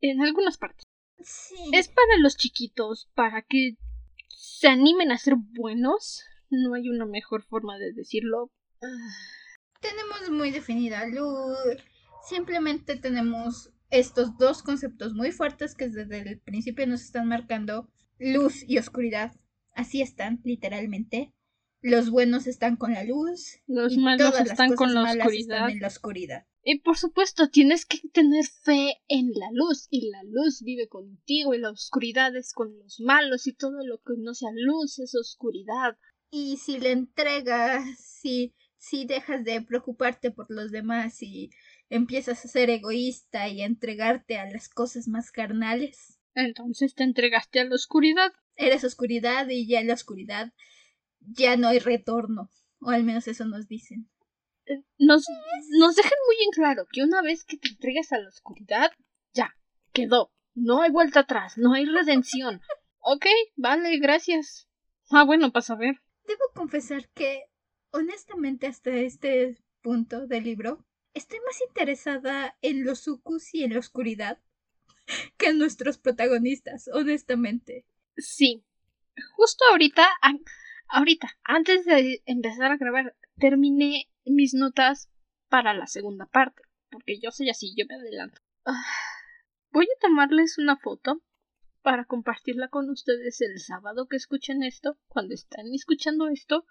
En 0.00 0.22
algunas 0.22 0.58
partes. 0.58 0.84
Sí. 1.24 1.56
Es 1.72 1.88
para 1.88 2.18
los 2.20 2.36
chiquitos, 2.36 3.10
para 3.14 3.42
que 3.42 3.76
se 4.28 4.68
animen 4.68 5.10
a 5.10 5.18
ser 5.18 5.34
buenos. 5.36 6.22
No 6.50 6.74
hay 6.74 6.88
una 6.88 7.04
mejor 7.04 7.42
forma 7.42 7.78
de 7.78 7.92
decirlo. 7.92 8.52
Tenemos 9.80 10.30
muy 10.30 10.52
definida 10.52 11.06
luz. 11.06 11.58
Simplemente 12.28 12.96
tenemos 12.96 13.71
estos 13.92 14.38
dos 14.38 14.62
conceptos 14.62 15.12
muy 15.12 15.32
fuertes 15.32 15.74
que 15.74 15.88
desde 15.88 16.18
el 16.20 16.40
principio 16.40 16.86
nos 16.86 17.02
están 17.02 17.28
marcando 17.28 17.88
luz 18.18 18.64
y 18.66 18.78
oscuridad. 18.78 19.32
Así 19.74 20.00
están, 20.00 20.40
literalmente. 20.44 21.32
Los 21.82 22.10
buenos 22.10 22.46
están 22.46 22.76
con 22.76 22.94
la 22.94 23.04
luz. 23.04 23.58
Los 23.66 23.92
y 23.92 23.98
malos 23.98 24.30
todas 24.30 24.46
las 24.46 24.50
están 24.52 24.74
con 24.74 24.94
la 24.94 25.02
malas 25.02 25.26
oscuridad. 25.26 25.56
están 25.56 25.70
en 25.70 25.80
la 25.80 25.88
oscuridad. 25.88 26.46
Y 26.64 26.78
por 26.78 26.96
supuesto, 26.96 27.50
tienes 27.50 27.84
que 27.84 27.98
tener 28.12 28.44
fe 28.46 28.94
en 29.08 29.32
la 29.34 29.48
luz, 29.52 29.88
y 29.90 30.08
la 30.10 30.22
luz 30.22 30.62
vive 30.62 30.88
contigo, 30.88 31.54
y 31.54 31.58
la 31.58 31.70
oscuridad 31.70 32.34
es 32.36 32.52
con 32.52 32.78
los 32.78 33.00
malos, 33.00 33.46
y 33.46 33.52
todo 33.52 33.84
lo 33.84 33.98
que 33.98 34.14
no 34.16 34.32
sea 34.32 34.50
luz 34.54 35.00
es 35.00 35.14
oscuridad. 35.16 35.98
Y 36.30 36.56
si 36.58 36.78
le 36.78 36.92
entregas, 36.92 37.84
si, 37.98 38.54
si 38.78 39.04
dejas 39.04 39.44
de 39.44 39.60
preocuparte 39.60 40.30
por 40.30 40.46
los 40.50 40.70
demás 40.70 41.20
y 41.20 41.50
empiezas 41.92 42.44
a 42.44 42.48
ser 42.48 42.70
egoísta 42.70 43.48
y 43.48 43.60
a 43.62 43.66
entregarte 43.66 44.38
a 44.38 44.50
las 44.50 44.68
cosas 44.68 45.08
más 45.08 45.30
carnales, 45.30 46.18
Entonces 46.34 46.94
te 46.94 47.04
entregaste 47.04 47.60
a 47.60 47.64
la 47.64 47.74
oscuridad. 47.74 48.32
eres 48.56 48.84
oscuridad 48.84 49.48
y 49.50 49.66
ya 49.68 49.80
en 49.80 49.88
la 49.88 49.94
oscuridad 49.94 50.52
ya 51.20 51.56
no 51.56 51.68
hay 51.68 51.78
retorno. 51.78 52.48
O 52.80 52.90
al 52.90 53.04
menos 53.04 53.28
eso 53.28 53.44
nos 53.44 53.68
dicen. 53.68 54.10
Eh, 54.66 54.82
Nos, 54.98 55.24
nos 55.78 55.94
dejan 55.94 56.18
muy 56.26 56.36
en 56.44 56.50
claro 56.52 56.86
que 56.90 57.02
una 57.02 57.20
vez 57.22 57.44
que 57.44 57.58
te 57.58 57.68
entregas 57.68 58.12
a 58.12 58.18
la 58.18 58.28
oscuridad, 58.28 58.90
ya, 59.34 59.54
quedó. 59.92 60.32
No 60.54 60.82
hay 60.82 60.90
vuelta 60.90 61.20
atrás, 61.20 61.58
no 61.58 61.74
hay 61.74 61.84
redención. 61.84 62.60
ok, 63.00 63.26
vale, 63.56 63.98
gracias. 63.98 64.68
Ah, 65.10 65.24
bueno, 65.24 65.52
para 65.52 65.62
saber. 65.62 65.96
Debo 66.26 66.44
confesar 66.54 67.08
que, 67.10 67.42
honestamente, 67.90 68.66
hasta 68.66 68.90
este 68.90 69.56
punto 69.82 70.26
del 70.26 70.44
libro, 70.44 70.84
estoy 71.14 71.40
más 71.40 71.60
interesada 71.68 72.56
en 72.62 72.84
los 72.84 73.00
sucus 73.00 73.54
y 73.54 73.64
en 73.64 73.74
la 73.74 73.78
oscuridad 73.78 74.38
que 75.38 75.48
en 75.48 75.58
nuestros 75.58 75.98
protagonistas, 75.98 76.88
honestamente. 76.92 77.86
Sí. 78.16 78.64
Justo 79.36 79.64
ahorita, 79.70 80.08
ahorita, 80.88 81.38
antes 81.44 81.84
de 81.84 82.22
empezar 82.26 82.72
a 82.72 82.76
grabar, 82.76 83.16
terminé 83.38 84.10
mis 84.24 84.54
notas 84.54 85.10
para 85.48 85.74
la 85.74 85.86
segunda 85.86 86.26
parte. 86.26 86.62
Porque 86.90 87.18
yo 87.20 87.30
soy 87.30 87.50
así, 87.50 87.74
yo 87.76 87.84
me 87.88 87.96
adelanto. 87.96 88.40
Voy 89.70 89.84
a 89.84 90.00
tomarles 90.00 90.58
una 90.58 90.76
foto 90.76 91.22
para 91.82 92.04
compartirla 92.04 92.68
con 92.68 92.88
ustedes 92.90 93.40
el 93.40 93.58
sábado 93.58 94.06
que 94.06 94.16
escuchen 94.16 94.62
esto, 94.62 94.98
cuando 95.08 95.34
están 95.34 95.66
escuchando 95.74 96.28
esto. 96.28 96.66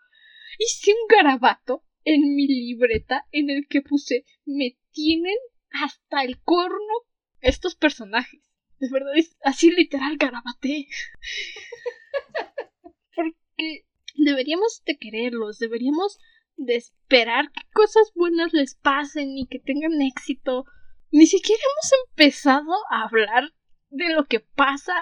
Hice 0.57 0.91
un 0.91 1.07
garabato 1.07 1.83
en 2.03 2.35
mi 2.35 2.47
libreta 2.47 3.27
en 3.31 3.49
el 3.49 3.67
que 3.67 3.81
puse 3.81 4.25
me 4.45 4.77
tienen 4.91 5.35
hasta 5.71 6.23
el 6.23 6.41
corno 6.41 6.93
estos 7.41 7.75
personajes. 7.75 8.41
De 8.79 8.89
verdad, 8.89 9.15
es 9.15 9.37
así 9.43 9.71
literal 9.71 10.17
garabaté. 10.17 10.87
Porque 13.15 13.85
deberíamos 14.15 14.81
de 14.85 14.97
quererlos, 14.97 15.59
deberíamos 15.59 16.17
de 16.57 16.75
esperar 16.75 17.51
que 17.51 17.61
cosas 17.73 18.11
buenas 18.15 18.53
les 18.53 18.75
pasen 18.75 19.37
y 19.37 19.47
que 19.47 19.59
tengan 19.59 20.01
éxito. 20.01 20.65
Ni 21.11 21.27
siquiera 21.27 21.61
hemos 21.61 21.91
empezado 22.09 22.73
a 22.89 23.03
hablar 23.03 23.53
de 23.89 24.13
lo 24.13 24.25
que 24.25 24.39
pasa 24.39 24.95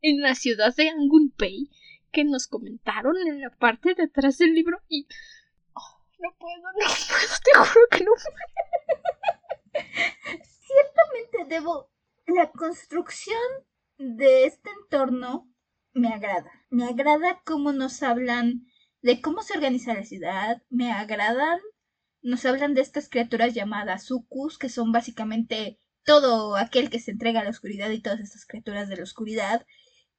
en 0.00 0.20
la 0.20 0.34
ciudad 0.34 0.74
de 0.76 0.88
Angunpei 0.88 1.70
que 2.12 2.24
nos 2.24 2.46
comentaron 2.46 3.16
en 3.26 3.40
la 3.40 3.50
parte 3.50 3.94
de 3.94 4.04
atrás 4.04 4.38
del 4.38 4.54
libro 4.54 4.78
y 4.88 5.06
no 6.18 6.34
puedo, 6.38 6.56
no 6.56 6.78
puedo, 6.78 6.88
te 7.44 7.58
juro 7.58 7.86
que 7.90 8.04
no 8.04 8.12
puedo. 8.12 9.84
Ciertamente 10.66 11.54
debo. 11.54 11.90
La 12.26 12.50
construcción 12.50 13.38
de 13.98 14.46
este 14.46 14.70
entorno 14.82 15.48
me 15.92 16.08
agrada. 16.08 16.50
Me 16.70 16.86
agrada 16.86 17.40
cómo 17.44 17.72
nos 17.72 18.02
hablan 18.02 18.66
de 19.02 19.20
cómo 19.20 19.42
se 19.42 19.54
organiza 19.54 19.94
la 19.94 20.04
ciudad. 20.04 20.62
Me 20.68 20.92
agradan. 20.92 21.60
Nos 22.22 22.44
hablan 22.44 22.74
de 22.74 22.80
estas 22.80 23.08
criaturas 23.08 23.54
llamadas 23.54 24.06
sucus, 24.06 24.58
que 24.58 24.68
son 24.68 24.90
básicamente 24.90 25.78
todo 26.04 26.56
aquel 26.56 26.90
que 26.90 26.98
se 26.98 27.12
entrega 27.12 27.40
a 27.40 27.44
la 27.44 27.50
oscuridad 27.50 27.90
y 27.90 28.02
todas 28.02 28.20
estas 28.20 28.44
criaturas 28.46 28.88
de 28.88 28.96
la 28.96 29.04
oscuridad. 29.04 29.64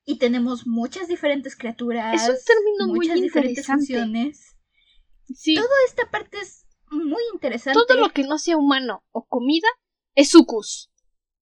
Y 0.05 0.19
tenemos 0.19 0.65
muchas 0.65 1.09
diferentes 1.09 1.57
criaturas. 1.57 2.23
Es 2.23 2.29
un 2.29 2.35
término 2.45 2.87
muy 2.87 3.07
muchas 3.07 3.21
diferentes 3.21 3.67
interesante. 3.67 3.93
funciones. 3.93 4.56
Sí, 5.33 5.55
Todo 5.55 5.67
esta 5.87 6.09
parte 6.09 6.39
es 6.39 6.65
muy 6.89 7.21
interesante. 7.33 7.79
todo 7.87 7.99
lo 7.99 8.09
que 8.11 8.23
no 8.23 8.37
sea 8.37 8.57
humano 8.57 9.03
o 9.11 9.25
comida 9.25 9.67
es 10.15 10.29
sucus, 10.29 10.91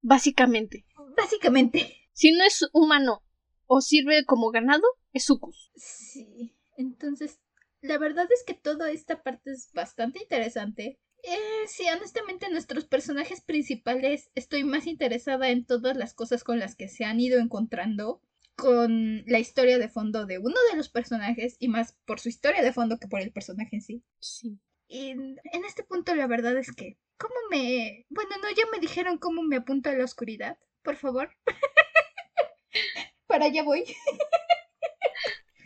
básicamente. 0.01 0.85
Básicamente. 1.15 1.95
Si 2.13 2.31
no 2.31 2.43
es 2.43 2.67
humano 2.73 3.23
o 3.67 3.81
sirve 3.81 4.25
como 4.25 4.51
ganado, 4.51 4.83
es 5.13 5.25
sucus. 5.25 5.71
Sí. 5.75 6.55
Entonces, 6.77 7.39
la 7.81 7.97
verdad 7.97 8.27
es 8.33 8.43
que 8.43 8.53
toda 8.53 8.91
esta 8.91 9.23
parte 9.23 9.51
es 9.51 9.71
bastante 9.73 10.21
interesante. 10.21 10.99
Eh, 11.23 11.67
sí, 11.67 11.85
honestamente, 11.95 12.49
nuestros 12.49 12.85
personajes 12.85 13.41
principales 13.41 14.29
estoy 14.35 14.63
más 14.63 14.85
interesada 14.87 15.49
en 15.49 15.65
todas 15.65 15.97
las 15.97 16.13
cosas 16.13 16.43
con 16.43 16.59
las 16.59 16.75
que 16.75 16.87
se 16.87 17.05
han 17.05 17.19
ido 17.19 17.39
encontrando. 17.39 18.21
Con 18.55 19.23
la 19.25 19.39
historia 19.39 19.77
de 19.77 19.89
fondo 19.89 20.25
de 20.25 20.39
uno 20.39 20.55
de 20.71 20.77
los 20.77 20.89
personajes 20.89 21.57
y 21.59 21.67
más 21.67 21.97
por 22.05 22.19
su 22.19 22.29
historia 22.29 22.63
de 22.63 22.73
fondo 22.73 22.99
que 22.99 23.07
por 23.07 23.21
el 23.21 23.31
personaje 23.31 23.75
en 23.75 23.81
sí. 23.81 24.03
Sí. 24.19 24.59
Y 24.87 25.09
en 25.09 25.65
este 25.67 25.83
punto 25.83 26.15
la 26.15 26.27
verdad 26.27 26.57
es 26.57 26.71
que, 26.71 26.97
¿cómo 27.17 27.35
me... 27.49 28.05
Bueno, 28.09 28.31
no, 28.41 28.49
ya 28.49 28.63
me 28.71 28.79
dijeron 28.79 29.17
cómo 29.17 29.41
me 29.43 29.57
apunto 29.57 29.89
a 29.89 29.93
la 29.93 30.03
oscuridad, 30.03 30.57
por 30.83 30.95
favor. 30.95 31.31
Para 33.27 33.45
allá 33.45 33.63
voy. 33.63 33.83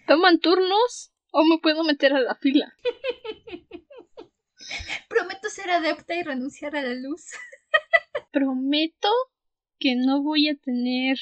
¿Toman 0.07 0.39
turnos 0.39 1.11
o 1.31 1.43
me 1.43 1.59
puedo 1.59 1.83
meter 1.83 2.13
a 2.13 2.21
la 2.21 2.35
fila? 2.35 2.73
Prometo 5.09 5.49
ser 5.49 5.69
adepta 5.69 6.15
y 6.15 6.23
renunciar 6.23 6.75
a 6.75 6.81
la 6.81 6.95
luz. 6.95 7.25
Prometo 8.31 9.09
que 9.79 9.95
no 9.95 10.23
voy 10.23 10.49
a 10.49 10.55
tener 10.55 11.17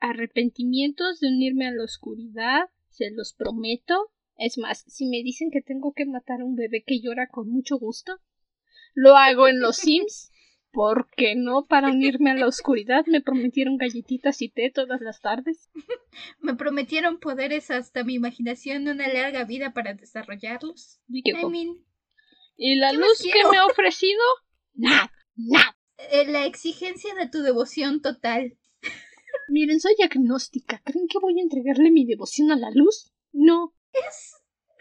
arrepentimientos 0.00 1.20
de 1.20 1.28
unirme 1.28 1.68
a 1.68 1.72
la 1.72 1.84
oscuridad, 1.84 2.68
se 2.88 3.10
los 3.10 3.32
prometo. 3.32 4.10
Es 4.36 4.58
más, 4.58 4.84
si 4.86 5.06
me 5.06 5.22
dicen 5.22 5.50
que 5.50 5.60
tengo 5.60 5.92
que 5.92 6.06
matar 6.06 6.40
a 6.40 6.44
un 6.44 6.56
bebé 6.56 6.82
que 6.86 7.00
llora 7.00 7.28
con 7.28 7.50
mucho 7.50 7.78
gusto, 7.78 8.18
lo 8.94 9.16
hago 9.16 9.48
en 9.48 9.60
los 9.60 9.76
Sims. 9.76 10.32
¿Por 10.72 11.10
qué 11.16 11.34
no? 11.34 11.66
Para 11.66 11.88
unirme 11.88 12.30
a 12.30 12.34
la 12.34 12.46
oscuridad 12.46 13.04
me 13.06 13.20
prometieron 13.20 13.76
galletitas 13.76 14.40
y 14.40 14.50
té 14.50 14.70
todas 14.72 15.00
las 15.00 15.20
tardes. 15.20 15.68
Me 16.40 16.54
prometieron 16.54 17.18
poderes 17.18 17.70
hasta 17.70 18.04
mi 18.04 18.14
imaginación, 18.14 18.86
una 18.86 19.08
larga 19.08 19.44
vida 19.44 19.72
para 19.72 19.94
desarrollarlos. 19.94 21.00
¿Y, 21.08 21.22
¿Y 22.56 22.76
la 22.76 22.92
luz 22.92 23.22
que 23.22 23.48
me 23.50 23.56
ha 23.56 23.66
ofrecido? 23.66 24.20
Nada, 24.74 25.12
nada. 25.36 25.76
Eh, 26.10 26.26
la 26.26 26.46
exigencia 26.46 27.14
de 27.14 27.28
tu 27.28 27.42
devoción 27.42 28.00
total. 28.00 28.56
Miren, 29.48 29.80
soy 29.80 29.96
agnóstica. 30.02 30.80
¿Creen 30.84 31.08
que 31.08 31.18
voy 31.18 31.38
a 31.38 31.42
entregarle 31.42 31.90
mi 31.90 32.06
devoción 32.06 32.52
a 32.52 32.56
la 32.56 32.70
luz? 32.70 33.12
No. 33.32 33.74
Es 33.92 34.36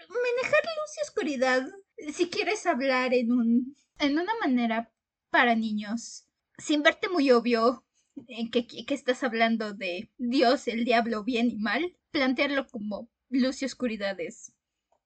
manejar 0.08 0.64
luz 0.64 0.98
y 0.98 1.02
oscuridad. 1.02 1.68
Si 2.14 2.30
quieres 2.30 2.66
hablar 2.66 3.14
en 3.14 3.32
un. 3.32 3.76
en 4.00 4.20
una 4.20 4.34
manera 4.40 4.92
para 5.30 5.56
niños. 5.56 6.26
Sin 6.58 6.84
verte 6.84 7.10
muy 7.10 7.32
obvio 7.32 7.84
en 8.28 8.52
que, 8.52 8.68
que 8.68 8.94
estás 8.94 9.24
hablando 9.24 9.74
de 9.74 10.12
Dios, 10.18 10.68
el 10.68 10.86
diablo, 10.86 11.24
bien 11.24 11.50
y 11.50 11.58
mal. 11.58 11.96
Plantearlo 12.12 12.68
como 12.68 13.10
luz 13.30 13.62
y 13.62 13.66
oscuridad 13.66 14.20
es 14.20 14.54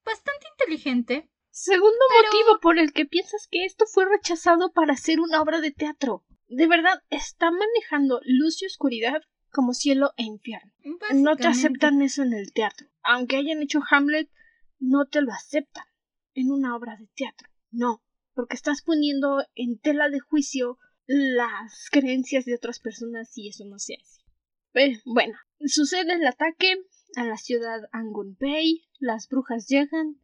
bastante 0.04 0.46
inteligente. 0.52 1.30
Segundo 1.50 2.04
motivo 2.22 2.58
por 2.60 2.78
el 2.78 2.92
que 2.92 3.06
piensas 3.06 3.46
que 3.50 3.64
esto 3.64 3.86
fue 3.86 4.06
rechazado 4.06 4.72
para 4.72 4.94
hacer 4.94 5.20
una 5.20 5.40
obra 5.40 5.60
de 5.60 5.70
teatro. 5.70 6.24
De 6.48 6.66
verdad, 6.66 7.02
está 7.10 7.50
manejando 7.50 8.20
luz 8.24 8.60
y 8.62 8.66
oscuridad 8.66 9.22
como 9.54 9.72
cielo 9.72 10.12
e 10.18 10.24
infierno. 10.24 10.72
No 11.14 11.36
te 11.36 11.46
aceptan 11.46 12.02
eso 12.02 12.22
en 12.22 12.34
el 12.34 12.52
teatro. 12.52 12.88
Aunque 13.02 13.36
hayan 13.36 13.62
hecho 13.62 13.80
Hamlet, 13.90 14.30
no 14.78 15.06
te 15.06 15.22
lo 15.22 15.32
aceptan 15.32 15.86
en 16.34 16.50
una 16.50 16.76
obra 16.76 16.96
de 16.96 17.08
teatro. 17.14 17.48
No, 17.70 18.02
porque 18.34 18.56
estás 18.56 18.82
poniendo 18.82 19.46
en 19.54 19.78
tela 19.78 20.10
de 20.10 20.20
juicio 20.20 20.78
las 21.06 21.88
creencias 21.90 22.44
de 22.44 22.54
otras 22.54 22.80
personas 22.80 23.36
y 23.36 23.48
eso 23.48 23.64
no 23.64 23.78
se 23.78 23.94
hace. 23.94 24.20
Pero, 24.72 24.98
bueno, 25.06 25.34
sucede 25.64 26.14
el 26.14 26.26
ataque 26.26 26.76
a 27.16 27.24
la 27.24 27.36
ciudad 27.36 27.88
Angunpei, 27.92 28.88
las 28.98 29.28
brujas 29.28 29.68
llegan, 29.68 30.20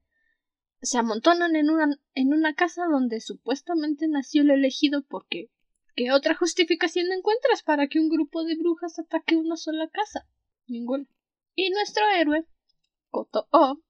se 0.82 0.98
amontonan 0.98 1.54
en 1.56 1.70
una, 1.70 1.96
en 2.14 2.32
una 2.32 2.54
casa 2.54 2.84
donde 2.90 3.20
supuestamente 3.20 4.08
nació 4.08 4.42
el 4.42 4.50
elegido 4.50 5.04
porque 5.06 5.50
¿qué 5.94 6.12
otra 6.12 6.34
justificación 6.34 7.12
encuentras 7.12 7.62
para 7.62 7.88
que 7.88 8.00
un 8.00 8.08
grupo 8.08 8.44
de 8.44 8.56
brujas 8.56 8.98
ataque 8.98 9.36
una 9.36 9.56
sola 9.56 9.88
casa? 9.88 10.26
Ninguna. 10.66 11.08
Y 11.54 11.70
nuestro 11.70 12.04
héroe, 12.16 12.46
Koto 13.10 13.48
O, 13.50 13.82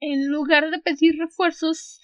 en 0.00 0.28
lugar 0.28 0.70
de 0.70 0.78
pedir 0.78 1.16
refuerzos, 1.18 2.00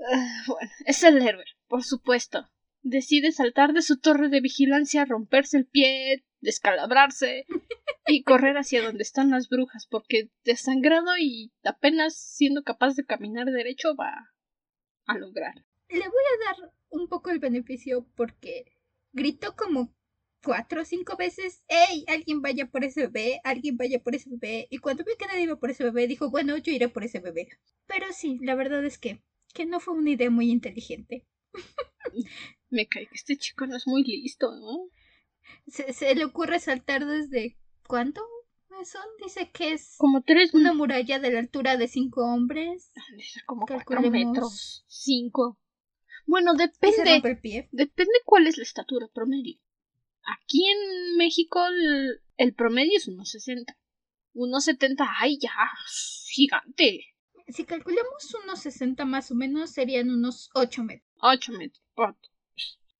ah, 0.00 0.42
bueno, 0.46 0.70
es 0.86 1.02
el 1.02 1.20
héroe, 1.20 1.44
por 1.68 1.84
supuesto. 1.84 2.48
Decide 2.82 3.30
saltar 3.30 3.72
de 3.72 3.82
su 3.82 4.00
torre 4.00 4.28
de 4.28 4.40
vigilancia, 4.40 5.04
romperse 5.04 5.56
el 5.56 5.66
pie, 5.66 6.24
descalabrarse 6.40 7.46
y 8.06 8.22
correr 8.24 8.56
hacia 8.56 8.82
donde 8.82 9.02
están 9.02 9.30
las 9.30 9.48
brujas, 9.48 9.86
porque 9.88 10.30
desangrado 10.44 11.16
y 11.18 11.52
apenas 11.62 12.16
siendo 12.16 12.62
capaz 12.62 12.96
de 12.96 13.04
caminar 13.04 13.46
derecho 13.46 13.94
va 13.94 14.32
a 15.06 15.18
lograr. 15.18 15.54
Le 15.92 16.08
voy 16.08 16.24
a 16.34 16.44
dar 16.46 16.72
un 16.90 17.08
poco 17.08 17.30
el 17.30 17.38
beneficio 17.38 18.06
porque 18.16 18.64
gritó 19.12 19.54
como 19.56 19.94
cuatro 20.42 20.82
o 20.82 20.84
cinco 20.84 21.16
veces, 21.16 21.62
¡Ey! 21.68 22.04
Alguien 22.08 22.42
vaya 22.42 22.70
por 22.70 22.84
ese 22.84 23.06
bebé, 23.06 23.40
alguien 23.44 23.76
vaya 23.76 24.02
por 24.02 24.14
ese 24.14 24.30
bebé. 24.30 24.66
Y 24.70 24.78
cuando 24.78 25.04
vi 25.04 25.12
que 25.18 25.26
nadie 25.26 25.42
iba 25.42 25.56
por 25.56 25.70
ese 25.70 25.84
bebé, 25.84 26.06
dijo, 26.06 26.30
bueno, 26.30 26.56
yo 26.56 26.72
iré 26.72 26.88
por 26.88 27.04
ese 27.04 27.20
bebé. 27.20 27.48
Pero 27.86 28.06
sí, 28.12 28.38
la 28.42 28.54
verdad 28.54 28.84
es 28.84 28.98
que, 28.98 29.22
que 29.54 29.66
no 29.66 29.80
fue 29.80 29.94
una 29.94 30.10
idea 30.10 30.30
muy 30.30 30.50
inteligente. 30.50 31.26
Me 32.70 32.88
cae 32.88 33.06
que 33.06 33.14
este 33.14 33.36
chico 33.36 33.66
no 33.66 33.76
es 33.76 33.86
muy 33.86 34.02
listo, 34.02 34.50
¿no? 34.50 34.88
Se, 35.66 36.14
le 36.14 36.24
ocurre 36.24 36.60
saltar 36.60 37.04
desde 37.04 37.58
¿cuánto 37.86 38.22
son? 38.84 39.02
Dice 39.22 39.50
que 39.52 39.72
es 39.72 39.96
como 39.98 40.22
tres 40.22 40.54
una 40.54 40.72
muralla 40.72 41.20
de 41.20 41.30
la 41.30 41.38
altura 41.38 41.76
de 41.76 41.86
cinco 41.86 42.24
hombres. 42.24 42.92
Dice 43.16 43.40
como 43.46 43.66
cuatro 43.66 44.00
metros. 44.10 44.84
Cinco. 44.88 45.58
Bueno, 46.26 46.54
depende. 46.54 47.20
Depende 47.72 48.12
cuál 48.24 48.46
es 48.46 48.56
la 48.56 48.62
estatura 48.62 49.08
promedio. 49.12 49.58
Aquí 50.24 50.64
en 50.68 51.16
México 51.16 51.60
el, 52.36 52.54
promedio 52.54 52.96
es 52.96 53.08
unos 53.08 53.30
60. 53.30 53.76
Unos 54.34 54.64
70, 54.64 55.04
ay 55.20 55.38
ya, 55.38 55.50
gigante. 56.28 57.06
Si 57.48 57.64
calculamos 57.64 58.34
unos 58.44 58.60
60 58.60 59.04
más 59.04 59.30
o 59.30 59.34
menos, 59.34 59.70
serían 59.70 60.10
unos 60.10 60.48
8 60.54 60.84
metros. 60.84 61.10
8 61.20 61.52
metros. 61.52 61.82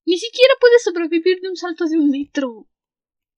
Ni 0.05 0.19
siquiera 0.19 0.55
puedes 0.61 0.83
sobrevivir 0.83 1.41
de 1.41 1.49
un 1.49 1.57
salto 1.57 1.87
de 1.87 1.97
un 1.97 2.11
metro. 2.11 2.69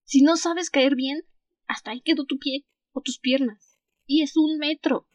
Si 0.05 0.23
no 0.23 0.37
sabes 0.37 0.71
caer 0.71 0.97
bien, 0.97 1.25
hasta 1.67 1.91
ahí 1.91 2.01
quedó 2.01 2.25
tu 2.25 2.39
pie 2.39 2.67
o 2.93 3.01
tus 3.01 3.19
piernas. 3.19 3.79
Y 4.07 4.23
es 4.23 4.37
un 4.37 4.59
metro. 4.59 5.09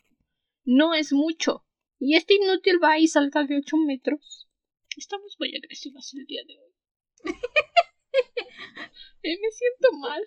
No 0.64 0.94
es 0.94 1.12
mucho. 1.12 1.66
Y 2.00 2.16
este 2.16 2.36
inútil 2.36 2.82
va 2.82 3.00
y 3.00 3.08
salta 3.08 3.44
de 3.44 3.58
ocho 3.58 3.78
metros. 3.78 4.49
Estamos 5.00 5.36
muy 5.40 5.56
agresivas 5.56 6.14
el 6.14 6.26
día 6.26 6.42
de 6.46 6.60
hoy. 6.60 6.74
Me 9.24 9.52
siento 9.52 9.94
mal. 9.98 10.22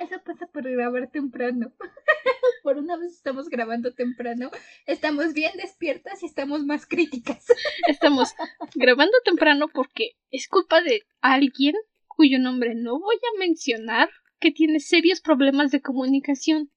Eso 0.00 0.20
pasa 0.24 0.48
por 0.48 0.68
grabar 0.68 1.08
temprano. 1.12 1.72
por 2.64 2.78
una 2.78 2.96
vez 2.96 3.12
estamos 3.12 3.48
grabando 3.48 3.94
temprano. 3.94 4.50
Estamos 4.86 5.34
bien 5.34 5.52
despiertas 5.56 6.24
y 6.24 6.26
estamos 6.26 6.64
más 6.64 6.84
críticas. 6.84 7.46
estamos 7.86 8.34
grabando 8.74 9.16
temprano 9.24 9.68
porque 9.68 10.16
es 10.32 10.48
culpa 10.48 10.82
de 10.82 11.04
alguien 11.20 11.76
cuyo 12.08 12.40
nombre 12.40 12.74
no 12.74 12.98
voy 12.98 13.16
a 13.16 13.38
mencionar 13.38 14.10
que 14.40 14.50
tiene 14.50 14.80
serios 14.80 15.20
problemas 15.20 15.70
de 15.70 15.80
comunicación. 15.80 16.72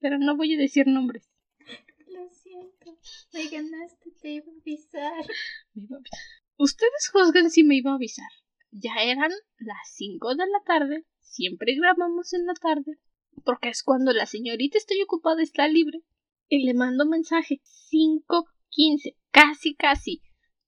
Pero 0.00 0.18
no 0.18 0.36
voy 0.36 0.54
a 0.54 0.58
decir 0.58 0.86
nombres. 0.86 1.30
Lo 2.06 2.28
siento. 2.30 2.98
Me 3.32 3.48
ganaste, 3.48 4.10
te 4.20 4.30
iba 4.30 4.46
a 4.52 4.60
avisar. 4.60 5.26
Me 5.74 5.82
iba 5.84 5.96
a 5.96 5.98
avisar. 5.98 6.18
Ustedes 6.56 7.10
juzguen 7.12 7.50
si 7.50 7.64
me 7.64 7.76
iba 7.76 7.92
a 7.92 7.94
avisar. 7.94 8.30
Ya 8.70 8.94
eran 9.02 9.30
las 9.58 9.94
cinco 9.94 10.34
de 10.34 10.44
la 10.46 10.62
tarde 10.64 11.06
siempre 11.38 11.76
grabamos 11.76 12.32
en 12.32 12.46
la 12.46 12.54
tarde, 12.54 12.98
porque 13.44 13.68
es 13.68 13.82
cuando 13.82 14.12
la 14.12 14.26
señorita 14.26 14.76
estoy 14.76 15.00
ocupada 15.02 15.42
está 15.42 15.68
libre. 15.68 16.02
Y 16.48 16.64
le 16.64 16.74
mando 16.74 17.06
mensaje. 17.06 17.60
Cinco 17.62 18.46
quince, 18.70 19.16
casi, 19.30 19.74
casi. 19.74 20.22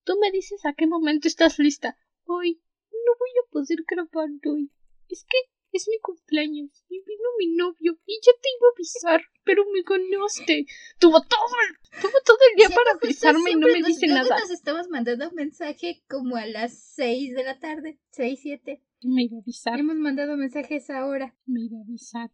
Tú 0.05 0.13
me 0.21 0.31
dices 0.31 0.65
a 0.67 0.75
qué 0.75 0.87
momento 0.87 1.27
estás 1.27 1.59
lista. 1.59 1.97
Hoy 2.25 2.63
no 2.93 3.13
voy 3.19 3.31
a 3.43 3.51
poder 3.51 3.85
grabar 3.89 4.29
hoy. 4.47 4.71
Es 5.09 5.25
que 5.25 5.39
es 5.73 5.89
mi 5.89 5.99
cumpleaños 6.01 6.85
y 6.89 6.99
vino 6.99 7.29
mi 7.39 7.55
novio 7.55 7.99
y 8.07 8.21
ya 8.23 8.33
te 8.41 8.49
iba 8.59 8.69
a 8.69 8.75
avisar, 8.75 9.23
pero 9.45 9.65
me 9.73 9.83
ganaste. 9.83 10.67
Tuvo 10.99 11.21
todo 11.21 11.55
el, 11.69 12.01
tuvo 12.01 12.19
todo 12.25 12.39
el 12.51 12.57
día 12.57 12.69
para 12.69 12.93
avisarme 12.93 13.51
y 13.53 13.57
no 13.57 13.67
me 13.69 13.83
dice 13.83 14.07
nada. 14.07 14.39
Nos 14.39 14.51
estabas 14.51 14.89
mandando 14.89 15.31
mensaje 15.33 16.03
como 16.09 16.37
a 16.37 16.47
las 16.47 16.79
seis 16.95 17.35
de 17.35 17.45
la 17.45 17.59
tarde, 17.59 17.99
seis, 18.11 18.41
siete. 18.43 18.83
Me 19.03 19.25
iba 19.25 19.39
a 19.39 19.41
avisar. 19.41 19.79
Hemos 19.79 19.97
mandado 19.97 20.37
mensajes 20.37 20.91
ahora. 20.91 21.35
Me 21.47 21.63
iba 21.63 21.79
a 21.79 21.83
avisar. 21.83 22.31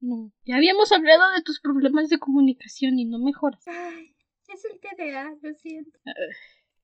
No. 0.00 0.32
Ya 0.44 0.56
habíamos 0.56 0.92
hablado 0.92 1.30
de 1.32 1.42
tus 1.42 1.60
problemas 1.60 2.08
de 2.08 2.18
comunicación 2.18 2.98
y 2.98 3.04
no 3.04 3.18
mejoras. 3.18 3.66
Ay, 3.66 4.14
es 4.48 4.64
el 4.64 4.80
TDA, 4.80 5.36
lo 5.42 5.54
siento. 5.54 5.98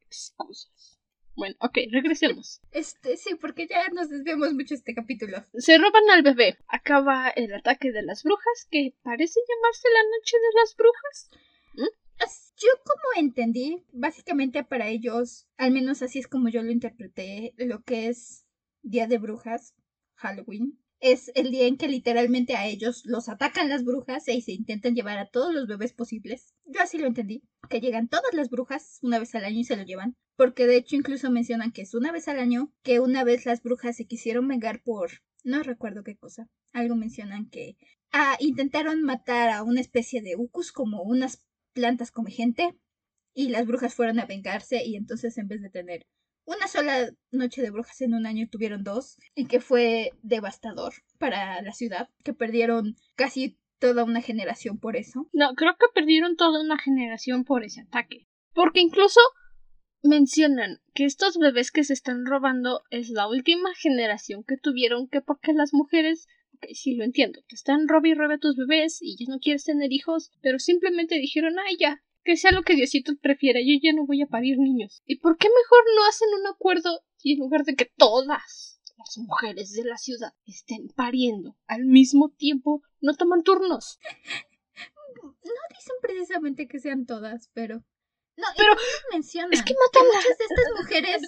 excusas. 0.06 0.95
Bueno, 1.36 1.54
ok, 1.60 1.78
regresemos. 1.92 2.60
Este, 2.72 3.16
sí, 3.16 3.34
porque 3.34 3.66
ya 3.66 3.88
nos 3.94 4.08
desviamos 4.08 4.54
mucho 4.54 4.74
este 4.74 4.94
capítulo. 4.94 5.44
Se 5.54 5.76
roban 5.78 6.08
al 6.10 6.22
bebé. 6.22 6.56
Acaba 6.66 7.28
el 7.28 7.52
ataque 7.52 7.92
de 7.92 8.02
las 8.02 8.22
brujas, 8.22 8.66
que 8.70 8.94
parece 9.02 9.40
llamarse 9.46 9.88
la 9.92 10.02
noche 10.16 10.36
de 10.38 10.60
las 10.60 10.76
brujas. 10.76 11.30
Yo 12.58 12.70
como 12.84 13.26
entendí, 13.26 13.84
básicamente 13.92 14.64
para 14.64 14.88
ellos, 14.88 15.46
al 15.58 15.72
menos 15.72 16.00
así 16.00 16.18
es 16.18 16.26
como 16.26 16.48
yo 16.48 16.62
lo 16.62 16.70
interpreté, 16.70 17.52
lo 17.58 17.82
que 17.82 18.08
es 18.08 18.46
Día 18.82 19.06
de 19.06 19.18
Brujas, 19.18 19.74
Halloween, 20.14 20.80
es 21.00 21.30
el 21.34 21.50
día 21.50 21.66
en 21.66 21.76
que 21.76 21.88
literalmente 21.88 22.56
a 22.56 22.66
ellos 22.66 23.02
los 23.04 23.28
atacan 23.28 23.68
las 23.68 23.84
brujas 23.84 24.28
y 24.28 24.40
se 24.40 24.52
intentan 24.52 24.94
llevar 24.94 25.18
a 25.18 25.28
todos 25.28 25.54
los 25.54 25.66
bebés 25.66 25.92
posibles. 25.92 26.54
Yo 26.64 26.80
así 26.80 26.98
lo 26.98 27.06
entendí, 27.06 27.42
que 27.68 27.80
llegan 27.80 28.08
todas 28.08 28.32
las 28.32 28.48
brujas 28.50 28.98
una 29.02 29.18
vez 29.18 29.34
al 29.34 29.44
año 29.44 29.60
y 29.60 29.64
se 29.64 29.76
lo 29.76 29.84
llevan, 29.84 30.16
porque 30.36 30.66
de 30.66 30.76
hecho 30.76 30.96
incluso 30.96 31.30
mencionan 31.30 31.72
que 31.72 31.82
es 31.82 31.94
una 31.94 32.12
vez 32.12 32.28
al 32.28 32.38
año, 32.38 32.72
que 32.82 33.00
una 33.00 33.24
vez 33.24 33.46
las 33.46 33.62
brujas 33.62 33.96
se 33.96 34.06
quisieron 34.06 34.48
vengar 34.48 34.82
por 34.82 35.10
no 35.44 35.62
recuerdo 35.62 36.02
qué 36.02 36.16
cosa. 36.16 36.48
Algo 36.72 36.96
mencionan 36.96 37.48
que 37.48 37.76
ah, 38.12 38.36
intentaron 38.40 39.02
matar 39.02 39.50
a 39.50 39.62
una 39.62 39.80
especie 39.80 40.22
de 40.22 40.36
ucus 40.36 40.72
como 40.72 41.02
unas 41.02 41.46
plantas 41.72 42.10
come 42.10 42.30
gente 42.30 42.76
y 43.34 43.50
las 43.50 43.66
brujas 43.66 43.94
fueron 43.94 44.18
a 44.18 44.26
vengarse 44.26 44.84
y 44.84 44.96
entonces 44.96 45.36
en 45.38 45.46
vez 45.46 45.62
de 45.62 45.70
tener 45.70 46.06
una 46.46 46.68
sola 46.68 47.10
noche 47.30 47.60
de 47.60 47.70
brujas 47.70 48.00
en 48.00 48.14
un 48.14 48.26
año 48.26 48.48
tuvieron 48.50 48.82
dos 48.84 49.18
y 49.34 49.46
que 49.46 49.60
fue 49.60 50.12
devastador 50.22 50.94
para 51.18 51.60
la 51.62 51.72
ciudad, 51.72 52.08
que 52.24 52.32
perdieron 52.32 52.96
casi 53.16 53.58
toda 53.78 54.04
una 54.04 54.22
generación 54.22 54.78
por 54.78 54.96
eso. 54.96 55.28
No, 55.32 55.54
creo 55.54 55.74
que 55.78 55.86
perdieron 55.94 56.36
toda 56.36 56.60
una 56.62 56.78
generación 56.78 57.44
por 57.44 57.64
ese 57.64 57.82
ataque. 57.82 58.26
Porque 58.54 58.80
incluso 58.80 59.20
mencionan 60.02 60.80
que 60.94 61.04
estos 61.04 61.36
bebés 61.36 61.70
que 61.70 61.84
se 61.84 61.92
están 61.92 62.24
robando 62.24 62.82
es 62.90 63.10
la 63.10 63.28
última 63.28 63.74
generación 63.74 64.44
que 64.44 64.56
tuvieron 64.56 65.08
que 65.08 65.20
porque 65.20 65.52
las 65.52 65.74
mujeres 65.74 66.26
Ok, 66.56 66.68
sí, 66.72 66.94
lo 66.94 67.04
entiendo. 67.04 67.40
Te 67.48 67.54
están 67.54 67.86
robe 67.86 68.10
y 68.10 68.14
robe 68.14 68.38
tus 68.38 68.56
bebés 68.56 68.98
y 69.02 69.16
ya 69.18 69.30
no 69.30 69.40
quieres 69.40 69.64
tener 69.64 69.92
hijos, 69.92 70.32
pero 70.40 70.58
simplemente 70.58 71.16
dijeron, 71.16 71.56
ay, 71.58 71.76
ya, 71.78 72.02
que 72.26 72.36
sea 72.36 72.50
lo 72.50 72.62
que 72.62 72.74
Diosito 72.74 73.12
prefiera, 73.22 73.60
yo 73.60 73.72
ya 73.80 73.92
no 73.94 74.04
voy 74.04 74.20
a 74.20 74.26
parir 74.26 74.58
niños. 74.58 75.00
¿Y 75.06 75.20
por 75.20 75.38
qué 75.38 75.48
mejor 75.48 75.84
no 75.94 76.04
hacen 76.08 76.28
un 76.40 76.46
acuerdo 76.48 77.00
y 77.22 77.34
en 77.34 77.38
lugar 77.38 77.62
de 77.62 77.76
que 77.76 77.90
todas 77.96 78.26
las 78.26 78.80
mujeres 79.16 79.72
de 79.72 79.84
la 79.84 79.96
ciudad 79.96 80.34
estén 80.44 80.88
pariendo 80.88 81.56
al 81.66 81.86
mismo 81.86 82.30
tiempo, 82.36 82.82
no 83.00 83.14
toman 83.14 83.44
turnos? 83.44 83.98
No 85.22 85.62
dicen 85.70 85.96
precisamente 86.02 86.66
que 86.66 86.80
sean 86.80 87.06
todas, 87.06 87.48
pero... 87.54 87.84
No, 88.36 88.46
pero 88.56 88.74
mencionan 89.12 89.54
es 89.54 89.62
que 89.62 89.74
matan 89.74 90.08
muchas 90.08 90.36
de 90.36 90.44
estas 90.44 90.66
mujeres 90.76 91.22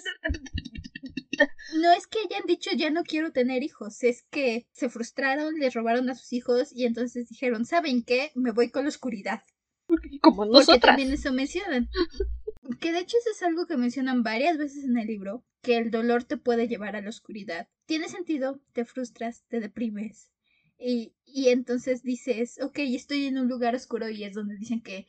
no 1.81 1.91
es 1.91 2.05
que 2.05 2.19
hayan 2.19 2.45
dicho 2.45 2.69
ya 2.75 2.91
no 2.91 3.03
quiero 3.03 3.31
tener 3.31 3.63
hijos, 3.63 4.03
es 4.03 4.23
que 4.29 4.67
se 4.73 4.89
frustraron, 4.89 5.55
les 5.55 5.73
robaron 5.73 6.09
a 6.09 6.15
sus 6.15 6.33
hijos 6.33 6.69
y 6.75 6.85
entonces 6.85 7.29
dijeron, 7.29 7.65
¿saben 7.65 8.03
qué? 8.03 8.31
Me 8.35 8.51
voy 8.51 8.69
con 8.69 8.83
la 8.83 8.89
oscuridad. 8.89 9.41
Como 10.21 10.45
nosotras. 10.45 10.67
Porque 10.67 10.87
también 10.87 11.11
eso 11.11 11.33
mencionan. 11.33 11.89
Que 12.79 12.91
de 12.91 12.99
hecho 12.99 13.17
eso 13.17 13.31
es 13.31 13.41
algo 13.41 13.65
que 13.65 13.77
mencionan 13.77 14.21
varias 14.21 14.59
veces 14.59 14.83
en 14.83 14.95
el 14.95 15.07
libro, 15.07 15.43
que 15.63 15.77
el 15.77 15.89
dolor 15.89 16.23
te 16.23 16.37
puede 16.37 16.67
llevar 16.67 16.95
a 16.95 17.01
la 17.01 17.09
oscuridad. 17.09 17.67
Tiene 17.87 18.09
sentido, 18.09 18.61
te 18.73 18.85
frustras, 18.85 19.43
te 19.47 19.59
deprimes. 19.59 20.31
Y, 20.77 21.15
y 21.25 21.49
entonces 21.49 22.03
dices, 22.03 22.59
ok, 22.61 22.77
estoy 22.79 23.25
en 23.25 23.39
un 23.39 23.47
lugar 23.47 23.73
oscuro 23.73 24.07
y 24.09 24.23
es 24.23 24.35
donde 24.35 24.55
dicen 24.55 24.81
que 24.81 25.07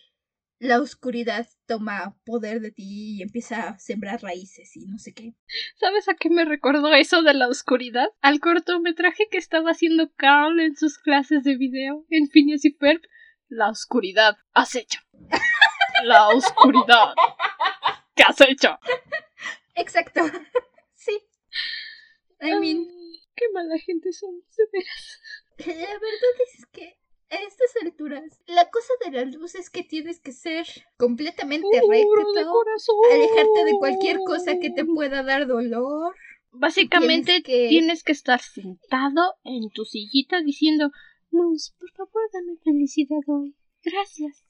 la 0.60 0.78
oscuridad 0.78 1.48
toma 1.66 2.14
poder 2.24 2.60
de 2.60 2.70
ti 2.70 3.16
y 3.16 3.22
empieza 3.22 3.70
a 3.70 3.78
sembrar 3.78 4.22
raíces 4.22 4.76
y 4.76 4.86
no 4.86 4.98
sé 4.98 5.14
qué. 5.14 5.32
¿Sabes 5.76 6.06
a 6.08 6.14
qué 6.14 6.28
me 6.28 6.44
recordó 6.44 6.92
eso 6.94 7.22
de 7.22 7.32
la 7.32 7.48
oscuridad? 7.48 8.08
Al 8.20 8.40
cortometraje 8.40 9.24
que 9.30 9.38
estaba 9.38 9.70
haciendo 9.70 10.12
Carl 10.16 10.60
en 10.60 10.76
sus 10.76 10.98
clases 10.98 11.44
de 11.44 11.56
video 11.56 12.04
en 12.10 12.28
Phineas 12.28 12.64
y 12.66 12.72
Ferb. 12.72 13.00
La 13.50 13.68
oscuridad 13.68 14.38
acecha. 14.54 15.04
la 16.04 16.28
oscuridad. 16.28 17.14
¿Qué 18.14 18.22
has 18.22 18.40
hecho? 18.42 18.78
Exacto. 19.74 20.20
sí. 20.94 21.18
I 22.40 22.54
mean. 22.60 22.86
qué 23.34 23.46
mala 23.52 23.76
gente 23.78 24.12
somos, 24.12 24.44
de 24.56 24.64
veras. 24.72 25.20
La 25.58 25.98
verdad 25.98 26.36
es 26.54 26.66
que 26.72 26.96
a 27.30 27.36
estas 27.36 27.74
alturas, 27.82 28.40
la 28.46 28.70
cosa 28.70 28.92
de 29.04 29.10
la 29.10 29.24
luz 29.24 29.56
es 29.56 29.68
que 29.68 29.82
tienes 29.82 30.20
que 30.20 30.32
ser 30.32 30.66
completamente 30.96 31.66
recto, 31.88 32.62
alejarte 33.12 33.64
de 33.64 33.78
cualquier 33.78 34.18
cosa 34.24 34.58
que 34.60 34.70
te 34.70 34.84
pueda 34.84 35.24
dar 35.24 35.48
dolor. 35.48 36.14
Básicamente 36.52 37.40
tienes 37.42 38.04
que... 38.04 38.12
estar 38.12 38.40
sentado 38.40 39.34
en 39.44 39.70
tu 39.70 39.84
sillita 39.84 40.40
diciendo, 40.40 40.90
Luz, 41.30 41.74
por 41.78 41.90
favor, 41.92 42.22
dame 42.32 42.56
felicidad 42.64 43.20
hoy. 43.26 43.54
Gracias. 43.82 44.44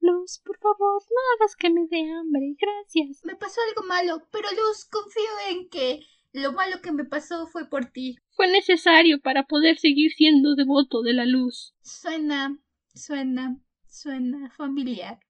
Luz, 0.00 0.40
por 0.44 0.58
favor, 0.58 1.02
no 1.02 1.20
hagas 1.34 1.56
que 1.56 1.70
me 1.70 1.86
dé 1.88 2.10
hambre. 2.10 2.56
Gracias. 2.58 3.24
Me 3.24 3.36
pasó 3.36 3.60
algo 3.68 3.86
malo, 3.86 4.26
pero 4.30 4.48
Luz, 4.50 4.84
confío 4.84 5.22
en 5.50 5.68
que 5.68 6.00
lo 6.34 6.52
malo 6.52 6.80
que 6.82 6.92
me 6.92 7.04
pasó 7.04 7.46
fue 7.46 7.68
por 7.68 7.86
ti. 7.86 8.16
Fue 8.32 8.50
necesario 8.50 9.20
para 9.20 9.44
poder 9.44 9.78
seguir 9.78 10.12
siendo 10.12 10.56
devoto 10.56 11.02
de 11.02 11.12
la 11.12 11.24
luz. 11.24 11.74
Suena, 11.82 12.58
suena, 12.94 13.56
suena 13.88 14.50
familiar. 14.50 15.20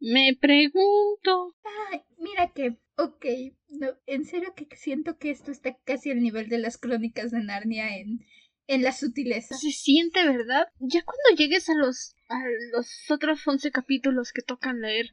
me 0.00 0.36
pregunto. 0.40 1.54
Ay, 1.90 2.02
mira 2.18 2.52
que, 2.52 2.76
ok, 2.96 3.24
no, 3.68 3.86
en 4.06 4.24
serio 4.24 4.52
que 4.56 4.66
siento 4.76 5.16
que 5.16 5.30
esto 5.30 5.52
está 5.52 5.78
casi 5.84 6.10
al 6.10 6.20
nivel 6.20 6.48
de 6.48 6.58
las 6.58 6.76
crónicas 6.76 7.30
de 7.30 7.44
Narnia 7.44 7.96
en, 7.96 8.26
en 8.66 8.82
la 8.82 8.92
sutileza. 8.92 9.56
Se 9.56 9.70
siente, 9.70 10.26
¿verdad? 10.26 10.68
Ya 10.78 11.02
cuando 11.04 11.36
llegues 11.36 11.68
a 11.68 11.74
los, 11.74 12.16
a 12.28 12.40
los 12.72 13.10
otros 13.10 13.46
once 13.46 13.70
capítulos 13.70 14.32
que 14.32 14.42
tocan 14.42 14.80
leer, 14.80 15.10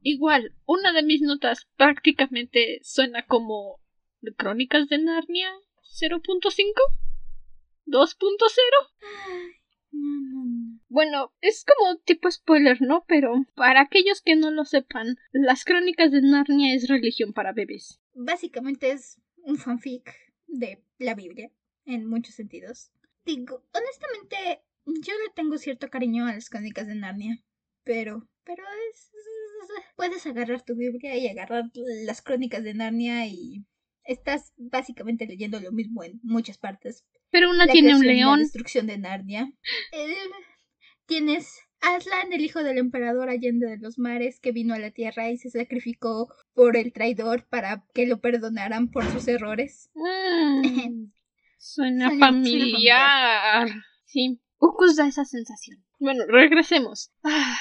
igual, 0.00 0.54
una 0.66 0.92
de 0.92 1.02
mis 1.02 1.20
notas 1.20 1.68
prácticamente 1.76 2.80
suena 2.82 3.26
como 3.26 3.80
Crónicas 4.36 4.88
de 4.88 4.98
Narnia 4.98 5.50
0.5? 5.98 6.72
¿2.0? 7.86 9.52
Bueno, 10.88 11.32
es 11.40 11.64
como 11.64 11.96
tipo 11.98 12.30
spoiler, 12.30 12.80
¿no? 12.80 13.04
Pero 13.08 13.34
para 13.54 13.80
aquellos 13.80 14.22
que 14.22 14.36
no 14.36 14.50
lo 14.50 14.64
sepan, 14.64 15.16
las 15.32 15.64
crónicas 15.64 16.12
de 16.12 16.22
Narnia 16.22 16.74
es 16.74 16.88
religión 16.88 17.32
para 17.32 17.52
bebés. 17.52 18.00
Básicamente 18.14 18.92
es 18.92 19.20
un 19.38 19.56
fanfic 19.56 20.14
de 20.46 20.82
la 20.98 21.14
Biblia, 21.14 21.50
en 21.84 22.06
muchos 22.06 22.34
sentidos. 22.34 22.90
Digo, 23.24 23.64
honestamente, 23.72 24.64
yo 24.86 25.12
le 25.12 25.32
tengo 25.34 25.58
cierto 25.58 25.88
cariño 25.88 26.26
a 26.26 26.34
las 26.34 26.48
crónicas 26.48 26.86
de 26.86 26.94
Narnia, 26.94 27.42
pero, 27.84 28.28
pero 28.44 28.64
es... 28.90 29.10
Puedes 29.96 30.26
agarrar 30.26 30.62
tu 30.64 30.74
Biblia 30.74 31.16
y 31.16 31.28
agarrar 31.28 31.64
las 32.04 32.20
crónicas 32.20 32.64
de 32.64 32.74
Narnia 32.74 33.26
y 33.26 33.64
estás 34.04 34.52
básicamente 34.56 35.26
leyendo 35.26 35.60
lo 35.60 35.70
mismo 35.70 36.02
en 36.02 36.18
muchas 36.22 36.58
partes. 36.58 37.04
Pero 37.30 37.50
una 37.50 37.66
tiene 37.66 37.94
un 37.94 38.04
león. 38.04 38.38
La 38.38 38.44
destrucción 38.44 38.86
de 38.86 38.98
Narnia. 38.98 39.52
Eh, 39.92 40.14
tienes 41.06 41.60
Aslan, 41.80 42.32
el 42.32 42.42
hijo 42.42 42.62
del 42.62 42.78
emperador 42.78 43.28
Allende 43.28 43.66
de 43.66 43.78
los 43.78 43.98
Mares, 43.98 44.38
que 44.40 44.52
vino 44.52 44.74
a 44.74 44.78
la 44.78 44.90
Tierra 44.92 45.30
y 45.30 45.36
se 45.36 45.50
sacrificó 45.50 46.32
por 46.54 46.76
el 46.76 46.92
traidor 46.92 47.46
para 47.48 47.84
que 47.92 48.06
lo 48.06 48.20
perdonaran 48.20 48.90
por 48.90 49.04
sus 49.04 49.26
errores. 49.28 49.90
Mm, 49.94 50.62
suena, 51.62 52.10
familiar. 52.18 53.68
Sí, 54.04 54.40
Ucus 54.58 54.96
da 54.96 55.06
esa 55.06 55.24
sensación. 55.24 55.84
Bueno, 55.98 56.24
regresemos. 56.26 57.12
Ah, 57.22 57.56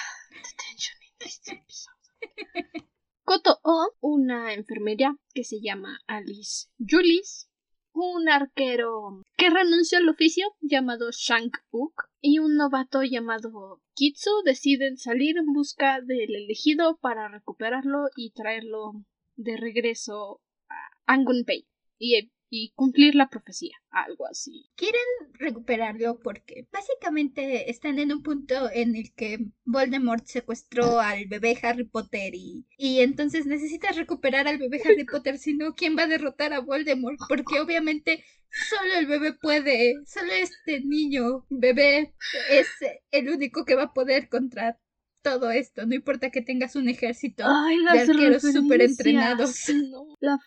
Koto 3.24 3.60
O, 3.64 3.94
una 4.02 4.54
enfermera 4.54 5.16
que 5.34 5.44
se 5.44 5.62
llama 5.62 6.00
Alice 6.08 6.68
Julis, 6.80 7.49
un 7.93 8.28
arquero 8.28 9.22
que 9.38 9.49
renunció 9.49 9.99
al 9.99 10.10
oficio 10.10 10.47
llamado 10.62 11.12
Shank 11.12 11.58
Uk 11.70 12.10
y 12.20 12.39
un 12.39 12.56
novato 12.58 13.04
llamado 13.04 13.82
Kitsu 13.93 14.32
deciden 14.43 14.97
salir 14.97 15.38
en 15.38 15.54
busca 15.54 16.02
del 16.02 16.36
elegido 16.36 16.97
para 16.97 17.28
recuperarlo 17.28 18.10
y 18.16 18.32
traerlo 18.32 18.93
de 19.36 19.58
regreso 19.58 20.41
a 20.70 21.14
Angunpei. 21.14 21.68
Y 21.99 22.32
y 22.54 22.74
cumplir 22.76 23.16
la 23.16 23.30
profecía, 23.30 23.78
algo 23.89 24.28
así. 24.28 24.70
Quieren 24.76 25.02
recuperarlo 25.39 26.20
porque 26.20 26.68
básicamente 26.70 27.72
están 27.72 27.97
en 27.97 28.12
un 28.12 28.22
punto 28.22 28.70
en 28.70 28.97
el 28.97 29.14
que 29.14 29.39
Voldemort 29.64 30.26
secuestró 30.26 30.99
al 30.99 31.28
bebé 31.28 31.58
Harry 31.64 31.86
Potter 31.86 32.36
y, 32.36 32.66
y 32.78 32.99
entonces 32.99 33.45
necesitas 33.45 33.95
recuperar 33.95 34.49
al 34.49 34.58
bebé 34.58 34.82
Harry 34.84 35.06
Potter, 35.06 35.38
si 35.38 35.54
no, 35.54 35.74
¿quién 35.74 35.97
va 35.97 36.04
a 36.04 36.08
derrotar 36.08 36.52
a 36.52 36.60
Voldemort? 36.60 37.18
Porque 37.30 37.62
obviamente 37.62 38.26
solo 38.70 38.95
el 38.99 39.08
bebé 39.08 39.34
puede, 39.34 39.95
solo 40.06 40.34
este 40.34 40.82
niño 40.82 41.45
bebé 41.49 42.14
es 42.49 42.68
el 43.12 43.30
único 43.30 43.64
que 43.64 43.76
va 43.76 43.84
a 43.84 43.93
poder 43.93 44.28
contra 44.28 44.78
todo 45.22 45.52
esto, 45.52 45.86
no 45.86 45.95
importa 45.95 46.32
que 46.32 46.41
tengas 46.41 46.76
un 46.76 46.89
ejército 46.89 47.45
de 47.93 47.99
arqueros 47.99 48.41
súper 48.41 48.82
entrenados. 48.82 49.70
No, 49.70 50.18
la... 50.20 50.38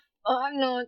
no, 0.53 0.83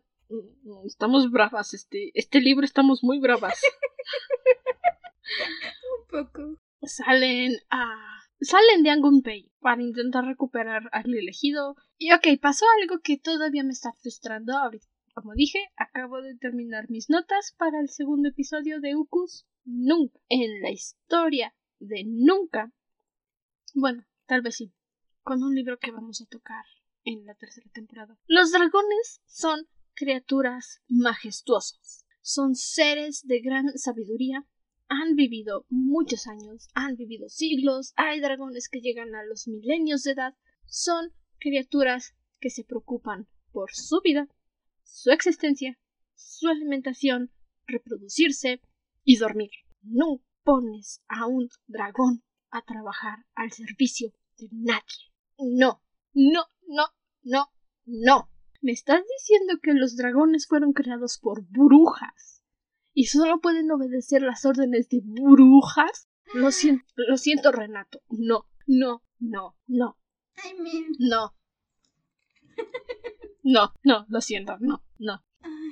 estamos 0.85 1.31
bravas, 1.31 1.75
este, 1.75 2.11
este 2.15 2.41
libro 2.41 2.65
estamos 2.65 3.03
muy 3.03 3.19
bravas. 3.19 3.61
Un 6.01 6.07
poco. 6.09 6.59
Salen 6.83 7.57
a 7.71 8.17
salen 8.41 8.83
de 8.83 8.91
Angunpei 8.91 9.51
para 9.61 9.83
intentar 9.83 10.25
recuperar 10.25 10.89
al 10.93 11.15
elegido. 11.15 11.77
Y 11.99 12.13
ok, 12.13 12.27
pasó 12.41 12.67
algo 12.81 13.01
que 13.01 13.19
todavía 13.19 13.65
me 13.65 13.73
está 13.73 13.93
frustrando 13.93 14.57
ahorita. 14.57 14.87
Como 15.15 15.33
dije, 15.35 15.59
acabo 15.77 16.21
de 16.21 16.37
terminar 16.37 16.91
mis 16.91 17.09
notas 17.09 17.55
para 17.57 17.81
el 17.81 17.89
segundo 17.89 18.29
episodio 18.29 18.81
de 18.81 18.97
Ukus. 18.97 19.47
Nunca 19.65 20.21
en 20.29 20.61
la 20.61 20.71
historia 20.71 21.55
de 21.81 22.05
nunca. 22.07 22.73
Bueno, 23.75 24.05
tal 24.27 24.43
vez 24.43 24.57
sí. 24.57 24.73
Con 25.23 25.43
un 25.43 25.55
libro 25.55 25.79
que 25.79 25.91
vamos 25.91 26.21
a 26.21 26.27
tocar 26.27 26.65
en 27.05 27.25
la 27.25 27.35
tercera 27.35 27.69
temporada. 27.73 28.17
Los 28.27 28.53
dragones 28.53 29.23
son 29.27 29.67
criaturas 29.97 30.83
majestuosas. 30.89 32.07
Son 32.21 32.55
seres 32.55 33.27
de 33.27 33.41
gran 33.41 33.77
sabiduría. 33.77 34.47
Han 34.89 35.17
vivido 35.17 35.67
muchos 35.69 36.29
años, 36.29 36.69
han 36.75 36.95
vivido 36.97 37.29
siglos. 37.29 37.93
Hay 37.97 38.21
dragones 38.21 38.69
que 38.69 38.81
llegan 38.81 39.15
a 39.15 39.25
los 39.25 39.49
milenios 39.49 40.05
de 40.05 40.13
edad. 40.13 40.35
Son 40.67 41.13
criaturas 41.39 42.15
que 42.41 42.51
se 42.51 42.63
preocupan 42.63 43.27
por 43.51 43.73
su 43.73 44.01
vida 44.03 44.29
su 44.85 45.11
existencia, 45.11 45.79
su 46.15 46.49
alimentación, 46.49 47.33
reproducirse 47.67 48.61
y 49.05 49.17
dormir. 49.17 49.51
No 49.83 50.23
pones 50.45 51.03
a 51.09 51.27
un 51.27 51.49
dragón 51.67 52.23
a 52.51 52.63
trabajar 52.63 53.27
al 53.35 53.51
servicio 53.51 54.13
de 54.39 54.49
nadie. 54.53 55.13
No, 55.39 55.83
no, 56.13 56.47
no, 56.67 56.87
no, 57.23 57.51
no. 57.85 58.31
¿Me 58.63 58.73
estás 58.73 59.03
diciendo 59.19 59.59
que 59.63 59.75
los 59.75 59.97
dragones 59.97 60.47
fueron 60.47 60.73
creados 60.73 61.19
por 61.19 61.47
brujas 61.49 62.43
y 62.95 63.07
solo 63.07 63.41
pueden 63.41 63.71
obedecer 63.71 64.23
las 64.23 64.45
órdenes 64.45 64.89
de 64.89 65.01
brujas? 65.05 66.09
Lo 66.35 66.51
siento, 66.51 66.85
lo 66.97 67.17
siento, 67.17 67.53
Renato. 67.53 68.03
No, 68.09 68.47
no, 68.67 69.03
no, 69.19 69.57
no. 69.67 69.99
I 70.45 70.61
mean... 70.61 70.87
No. 70.99 71.35
No, 73.43 73.73
no, 73.85 74.07
lo 74.09 74.21
siento, 74.21 74.57
no, 74.59 74.83
no. 74.99 75.25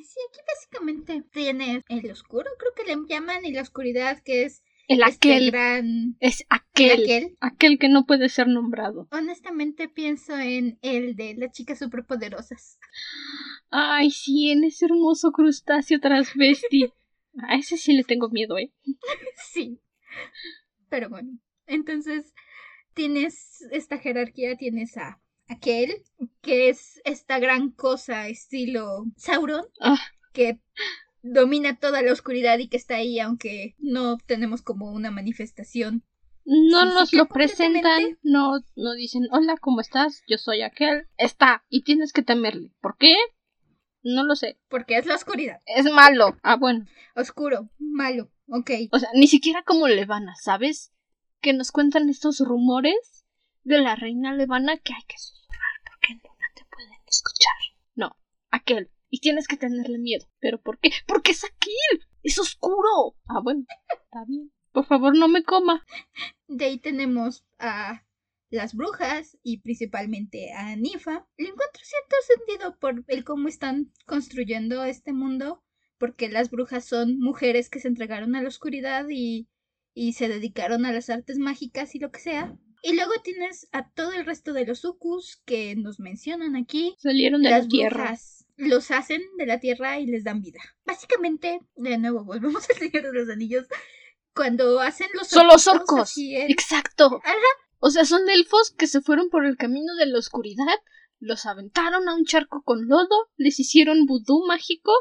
sí, 0.04 0.20
aquí 0.28 0.40
básicamente 0.46 1.24
tienes 1.32 1.82
el 1.88 2.08
oscuro, 2.10 2.48
creo 2.56 2.72
que 2.72 2.84
le 2.84 3.02
llaman, 3.08 3.44
y 3.44 3.52
la 3.52 3.62
oscuridad, 3.62 4.22
que 4.22 4.44
es 4.44 4.62
el 4.88 5.02
este 5.02 5.32
aquel. 5.32 5.50
gran... 5.50 6.16
Es 6.20 6.44
aquel, 6.48 7.02
aquel. 7.02 7.36
aquel. 7.40 7.78
que 7.78 7.88
no 7.88 8.04
puede 8.06 8.28
ser 8.28 8.48
nombrado. 8.48 9.08
Honestamente 9.10 9.88
pienso 9.88 10.36
en 10.38 10.78
el 10.82 11.16
de 11.16 11.34
las 11.34 11.52
chicas 11.52 11.78
superpoderosas. 11.78 12.78
Ay, 13.70 14.10
sí, 14.10 14.50
en 14.50 14.64
ese 14.64 14.86
hermoso 14.86 15.32
crustáceo 15.32 16.00
transvesti. 16.00 16.92
A 17.48 17.56
ese 17.56 17.76
sí 17.76 17.92
le 17.92 18.04
tengo 18.04 18.28
miedo, 18.28 18.56
¿eh? 18.58 18.72
sí. 19.52 19.80
Pero 20.88 21.08
bueno, 21.10 21.36
entonces 21.66 22.32
tienes 22.94 23.60
esta 23.72 23.98
jerarquía, 23.98 24.56
tienes 24.56 24.96
a 24.96 25.20
aquel, 25.48 26.02
que 26.40 26.68
es 26.68 27.00
esta 27.04 27.38
gran 27.40 27.70
cosa 27.70 28.28
estilo 28.28 29.04
Sauron, 29.16 29.64
Ah, 29.80 29.98
que 30.32 30.60
domina 31.24 31.78
toda 31.78 32.02
la 32.02 32.12
oscuridad 32.12 32.58
y 32.58 32.68
que 32.68 32.76
está 32.76 32.96
ahí, 32.96 33.18
aunque 33.18 33.74
no 33.78 34.18
tenemos 34.18 34.62
como 34.62 34.92
una 34.92 35.10
manifestación. 35.10 36.04
no 36.44 36.84
nos 36.84 37.14
lo 37.14 37.26
presentan, 37.26 38.18
no, 38.22 38.60
no 38.76 38.92
dicen, 38.92 39.26
hola, 39.32 39.56
¿cómo 39.58 39.80
estás? 39.80 40.22
Yo 40.28 40.36
soy 40.36 40.62
aquel. 40.62 41.08
Está, 41.16 41.64
y 41.70 41.82
tienes 41.82 42.12
que 42.12 42.22
temerle. 42.22 42.70
¿Por 42.80 42.96
qué? 42.98 43.16
No 44.02 44.22
lo 44.24 44.36
sé. 44.36 44.58
Porque 44.68 44.98
es 44.98 45.06
la 45.06 45.14
oscuridad. 45.14 45.62
Es 45.64 45.90
malo. 45.90 46.36
Ah, 46.42 46.56
bueno. 46.56 46.84
Oscuro, 47.16 47.70
malo, 47.78 48.30
ok. 48.48 48.70
O 48.92 48.98
sea, 48.98 49.08
ni 49.14 49.26
siquiera 49.26 49.62
como 49.62 49.88
Levana, 49.88 50.34
¿sabes? 50.36 50.92
Que 51.40 51.54
nos 51.54 51.72
cuentan 51.72 52.10
estos 52.10 52.40
rumores 52.40 53.24
de 53.62 53.78
la 53.80 53.96
reina 53.96 54.34
Levana 54.34 54.76
que 54.76 54.92
hay 54.92 55.02
que 55.08 55.16
susurrar 55.16 55.80
porque 55.86 56.12
en 56.12 56.18
Luna 56.18 56.46
te 56.54 56.64
pueden 56.70 56.92
escuchar. 57.06 57.54
No, 57.94 58.16
aquel. 58.50 58.90
Y 59.14 59.20
tienes 59.20 59.46
que 59.46 59.56
tenerle 59.56 59.98
miedo. 59.98 60.26
¿Pero 60.40 60.60
por 60.60 60.80
qué? 60.80 60.90
Porque 61.06 61.30
es 61.30 61.44
aquel. 61.44 62.04
Es 62.24 62.36
oscuro. 62.40 63.14
Ah, 63.28 63.38
bueno. 63.40 63.64
Está 63.92 64.24
bien. 64.26 64.50
Por 64.72 64.86
favor, 64.86 65.16
no 65.16 65.28
me 65.28 65.44
coma. 65.44 65.86
De 66.48 66.64
ahí 66.64 66.78
tenemos 66.80 67.46
a 67.60 68.04
las 68.50 68.74
brujas 68.74 69.38
y 69.44 69.58
principalmente 69.58 70.52
a 70.52 70.74
Nifa. 70.74 71.28
Le 71.36 71.46
encuentro 71.46 71.80
cierto 71.84 72.16
sentido 72.26 72.76
por 72.80 73.04
el 73.06 73.22
cómo 73.22 73.46
están 73.46 73.92
construyendo 74.04 74.82
este 74.82 75.12
mundo, 75.12 75.62
porque 75.96 76.28
las 76.28 76.50
brujas 76.50 76.84
son 76.84 77.20
mujeres 77.20 77.70
que 77.70 77.78
se 77.78 77.86
entregaron 77.86 78.34
a 78.34 78.42
la 78.42 78.48
oscuridad 78.48 79.06
y, 79.08 79.48
y 79.94 80.14
se 80.14 80.26
dedicaron 80.26 80.86
a 80.86 80.92
las 80.92 81.08
artes 81.08 81.38
mágicas 81.38 81.94
y 81.94 82.00
lo 82.00 82.10
que 82.10 82.18
sea. 82.18 82.58
Y 82.84 82.94
luego 82.94 83.12
tienes 83.22 83.66
a 83.72 83.88
todo 83.92 84.12
el 84.12 84.26
resto 84.26 84.52
de 84.52 84.66
los 84.66 84.84
Ukus 84.84 85.40
que 85.46 85.74
nos 85.74 86.00
mencionan 86.00 86.54
aquí. 86.54 86.94
Salieron 86.98 87.40
de 87.40 87.48
las 87.48 87.62
la 87.62 87.68
tierra. 87.68 88.18
los 88.58 88.90
hacen 88.90 89.22
de 89.38 89.46
la 89.46 89.58
tierra 89.58 89.98
y 89.98 90.06
les 90.06 90.22
dan 90.22 90.42
vida. 90.42 90.60
Básicamente, 90.84 91.60
de 91.76 91.96
nuevo, 91.96 92.26
volvemos 92.26 92.62
al 92.68 92.76
Señor 92.76 93.04
de 93.04 93.12
los 93.14 93.30
Anillos. 93.30 93.66
Cuando 94.34 94.80
hacen 94.80 95.08
los 95.14 95.28
Son 95.28 95.46
los 95.46 95.66
orcos. 95.66 96.00
así 96.00 96.36
Exacto. 96.36 97.22
Ajá. 97.24 97.34
O 97.78 97.88
sea, 97.88 98.04
son 98.04 98.28
elfos 98.28 98.74
que 98.76 98.86
se 98.86 99.00
fueron 99.00 99.30
por 99.30 99.46
el 99.46 99.56
camino 99.56 99.94
de 99.94 100.04
la 100.04 100.18
oscuridad, 100.18 100.78
los 101.20 101.46
aventaron 101.46 102.06
a 102.06 102.14
un 102.14 102.26
charco 102.26 102.62
con 102.64 102.86
lodo, 102.86 103.30
les 103.38 103.60
hicieron 103.60 104.04
vudú 104.04 104.44
mágico 104.46 104.92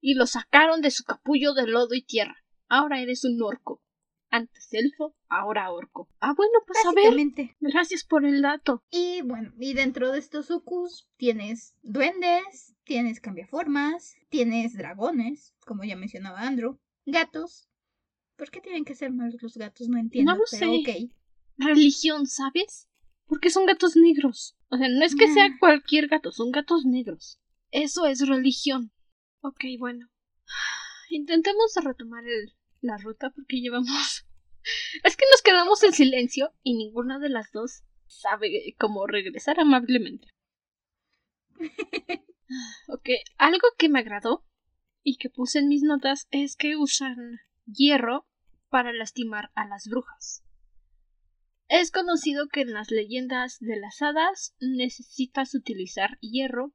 y 0.00 0.14
los 0.14 0.30
sacaron 0.30 0.80
de 0.80 0.90
su 0.90 1.04
capullo 1.04 1.52
de 1.52 1.66
lodo 1.66 1.94
y 1.94 2.00
tierra. 2.00 2.36
Ahora 2.68 3.02
eres 3.02 3.24
un 3.24 3.42
orco. 3.42 3.82
Antes 4.30 4.68
elfo, 4.72 5.14
ahora 5.28 5.70
orco. 5.72 6.08
Ah, 6.20 6.34
bueno, 6.36 6.52
pues 6.66 6.78
a 6.84 6.92
ver. 6.92 7.14
Gracias 7.60 8.04
por 8.04 8.26
el 8.26 8.42
dato. 8.42 8.84
Y 8.90 9.22
bueno, 9.22 9.52
y 9.58 9.72
dentro 9.72 10.12
de 10.12 10.18
estos 10.18 10.50
ukus 10.50 11.08
tienes 11.16 11.74
duendes, 11.82 12.74
tienes 12.84 13.20
cambiaformas, 13.20 14.16
tienes 14.28 14.76
dragones, 14.76 15.54
como 15.64 15.84
ya 15.84 15.96
mencionaba 15.96 16.42
Andrew, 16.42 16.78
gatos. 17.06 17.68
¿Por 18.36 18.50
qué 18.50 18.60
tienen 18.60 18.84
que 18.84 18.94
ser 18.94 19.12
malos 19.12 19.42
los 19.42 19.56
gatos? 19.56 19.88
No 19.88 19.98
entiendo. 19.98 20.32
No 20.32 20.38
lo 20.38 20.44
pero 20.50 20.72
sé. 20.84 21.10
Religión, 21.56 22.26
¿sabes? 22.26 22.88
Porque 23.26 23.50
son 23.50 23.66
gatos 23.66 23.96
negros. 23.96 24.56
O 24.68 24.76
sea, 24.76 24.88
no 24.88 25.04
es 25.04 25.16
que 25.16 25.32
sea 25.32 25.46
Ah. 25.46 25.56
cualquier 25.58 26.06
gato, 26.08 26.30
son 26.32 26.50
gatos 26.52 26.84
negros. 26.84 27.40
Eso 27.70 28.06
es 28.06 28.26
religión. 28.26 28.92
Ok, 29.40 29.64
bueno. 29.78 30.08
Intentemos 31.10 31.74
retomar 31.82 32.24
el, 32.26 32.54
la 32.80 32.96
ruta 32.96 33.30
porque 33.30 33.60
llevamos... 33.60 34.24
Es 35.04 35.16
que 35.16 35.24
nos 35.30 35.40
quedamos 35.40 35.82
en 35.82 35.92
silencio 35.92 36.52
y 36.62 36.76
ninguna 36.76 37.18
de 37.18 37.30
las 37.30 37.52
dos 37.52 37.84
sabe 38.06 38.74
cómo 38.78 39.06
regresar 39.06 39.60
amablemente. 39.60 40.28
Ok, 42.88 43.10
algo 43.36 43.68
que 43.76 43.90
me 43.90 43.98
agradó 43.98 44.46
y 45.02 45.16
que 45.16 45.28
puse 45.28 45.58
en 45.58 45.68
mis 45.68 45.82
notas 45.82 46.28
es 46.30 46.56
que 46.56 46.76
usan 46.76 47.40
hierro 47.66 48.26
para 48.70 48.92
lastimar 48.92 49.50
a 49.54 49.66
las 49.66 49.86
brujas. 49.86 50.42
Es 51.68 51.90
conocido 51.90 52.48
que 52.48 52.62
en 52.62 52.72
las 52.72 52.90
leyendas 52.90 53.58
de 53.60 53.78
las 53.78 54.00
hadas 54.00 54.54
necesitas 54.60 55.54
utilizar 55.54 56.18
hierro 56.20 56.72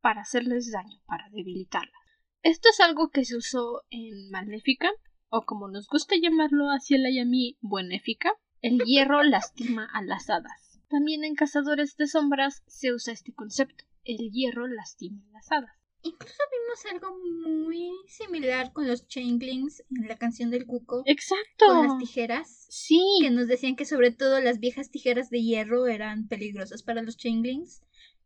para 0.00 0.20
hacerles 0.20 0.70
daño, 0.70 1.00
para 1.06 1.30
debilitarlas. 1.30 1.94
Esto 2.42 2.68
es 2.68 2.80
algo 2.80 3.10
que 3.10 3.24
se 3.24 3.36
usó 3.36 3.82
en 3.88 4.30
Maléfica, 4.30 4.90
o 5.30 5.42
como 5.42 5.68
nos 5.68 5.86
gusta 5.86 6.16
llamarlo 6.20 6.66
hacia 6.66 6.98
la 6.98 7.10
y 7.10 7.20
a 7.20 7.24
mí, 7.24 7.56
Buenéfica. 7.60 8.32
El 8.60 8.80
hierro 8.84 9.22
lastima 9.22 9.88
a 9.92 10.02
las 10.02 10.28
hadas. 10.28 10.80
También 10.88 11.24
en 11.24 11.36
Cazadores 11.36 11.96
de 11.96 12.08
Sombras 12.08 12.62
se 12.66 12.92
usa 12.92 13.12
este 13.12 13.32
concepto. 13.32 13.84
El 14.04 14.30
hierro 14.32 14.66
lastima 14.66 15.22
a 15.28 15.32
las 15.32 15.52
hadas. 15.52 15.80
Incluso 16.02 16.42
vimos 16.50 16.86
algo 16.90 17.16
muy 17.46 17.90
similar 18.08 18.72
con 18.72 18.88
los 18.88 19.06
changelings 19.06 19.84
en 19.94 20.08
la 20.08 20.16
canción 20.16 20.50
del 20.50 20.66
cuco. 20.66 21.02
Exacto. 21.06 21.66
Con 21.66 21.86
las 21.86 21.98
tijeras. 21.98 22.66
Sí. 22.70 23.00
Que 23.20 23.30
nos 23.30 23.46
decían 23.46 23.76
que 23.76 23.84
sobre 23.84 24.10
todo 24.10 24.40
las 24.40 24.58
viejas 24.58 24.90
tijeras 24.90 25.30
de 25.30 25.42
hierro 25.42 25.86
eran 25.86 26.26
peligrosas 26.26 26.82
para 26.82 27.02
los 27.02 27.18
changelings. 27.18 27.82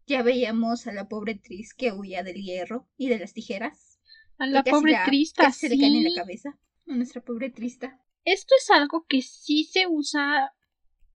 Ya 0.06 0.22
veíamos 0.22 0.86
a 0.86 0.92
la 0.92 1.08
pobre 1.08 1.34
Tris 1.34 1.74
que 1.74 1.92
huía 1.92 2.22
del 2.22 2.36
hierro 2.36 2.88
y 2.96 3.08
de 3.08 3.18
las 3.18 3.32
tijeras. 3.32 3.98
A 4.38 4.46
la 4.46 4.62
pobre 4.62 4.96
Trista, 5.06 5.44
casi 5.44 5.60
se 5.60 5.68
le 5.68 5.80
caen 5.80 5.96
en 5.96 6.02
sí. 6.02 6.08
la 6.10 6.22
cabeza. 6.22 6.58
A 6.86 6.94
nuestra 6.94 7.22
pobre 7.22 7.50
Trista. 7.50 8.00
Esto 8.24 8.54
es 8.58 8.70
algo 8.70 9.06
que 9.08 9.22
sí 9.22 9.64
se 9.64 9.86
usa 9.86 10.52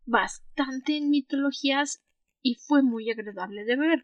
bastante 0.05 0.97
en 0.97 1.09
mitologías 1.09 2.01
y 2.41 2.55
fue 2.55 2.81
muy 2.81 3.09
agradable 3.11 3.63
de 3.65 3.75
ver. 3.75 4.03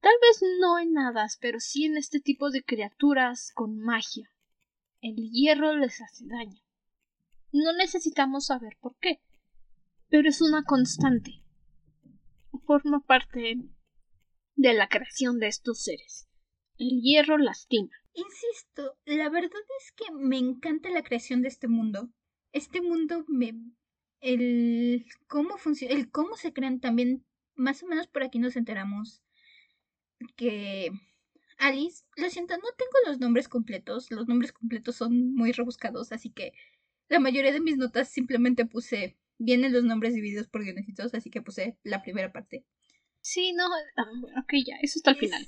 Tal 0.00 0.14
vez 0.22 0.40
no 0.60 0.78
en 0.78 0.98
hadas, 0.98 1.38
pero 1.40 1.60
sí 1.60 1.84
en 1.84 1.96
este 1.96 2.20
tipo 2.20 2.50
de 2.50 2.64
criaturas 2.64 3.52
con 3.54 3.78
magia. 3.78 4.30
El 5.00 5.16
hierro 5.30 5.76
les 5.76 6.00
hace 6.00 6.26
daño. 6.26 6.60
No 7.52 7.72
necesitamos 7.72 8.46
saber 8.46 8.76
por 8.80 8.96
qué, 8.98 9.20
pero 10.08 10.28
es 10.28 10.40
una 10.40 10.64
constante. 10.64 11.44
Forma 12.66 13.00
parte 13.00 13.56
de 14.56 14.74
la 14.74 14.88
creación 14.88 15.38
de 15.38 15.48
estos 15.48 15.82
seres. 15.82 16.28
El 16.78 17.00
hierro 17.02 17.38
lastima. 17.38 17.99
Insisto, 18.12 18.98
la 19.04 19.28
verdad 19.28 19.60
es 19.80 19.92
que 19.92 20.12
me 20.12 20.38
encanta 20.38 20.90
la 20.90 21.02
creación 21.02 21.42
de 21.42 21.48
este 21.48 21.68
mundo. 21.68 22.10
Este 22.52 22.80
mundo 22.80 23.24
me 23.28 23.54
el 24.20 25.06
cómo 25.26 25.56
funciona, 25.56 25.94
el 25.94 26.10
cómo 26.10 26.36
se 26.36 26.52
crean 26.52 26.80
también, 26.80 27.24
más 27.54 27.82
o 27.82 27.86
menos 27.86 28.06
por 28.06 28.22
aquí 28.22 28.38
nos 28.38 28.56
enteramos 28.56 29.22
que 30.36 30.90
Alice, 31.58 32.04
lo 32.16 32.28
siento, 32.30 32.54
no 32.56 32.68
tengo 32.76 32.92
los 33.06 33.18
nombres 33.18 33.48
completos, 33.48 34.10
los 34.10 34.28
nombres 34.28 34.52
completos 34.52 34.96
son 34.96 35.34
muy 35.34 35.52
rebuscados, 35.52 36.12
así 36.12 36.30
que 36.30 36.52
la 37.08 37.20
mayoría 37.20 37.52
de 37.52 37.60
mis 37.60 37.76
notas 37.76 38.08
simplemente 38.08 38.66
puse, 38.66 39.18
vienen 39.38 39.72
los 39.72 39.84
nombres 39.84 40.14
divididos 40.14 40.48
por 40.48 40.62
guionecitos, 40.62 41.14
así 41.14 41.30
que 41.30 41.42
puse 41.42 41.76
la 41.82 42.02
primera 42.02 42.32
parte. 42.32 42.64
Sí, 43.20 43.52
no, 43.52 43.64
ah, 43.96 44.40
ok, 44.42 44.52
ya, 44.66 44.76
eso 44.80 44.98
está 44.98 45.10
al 45.10 45.16
final. 45.18 45.46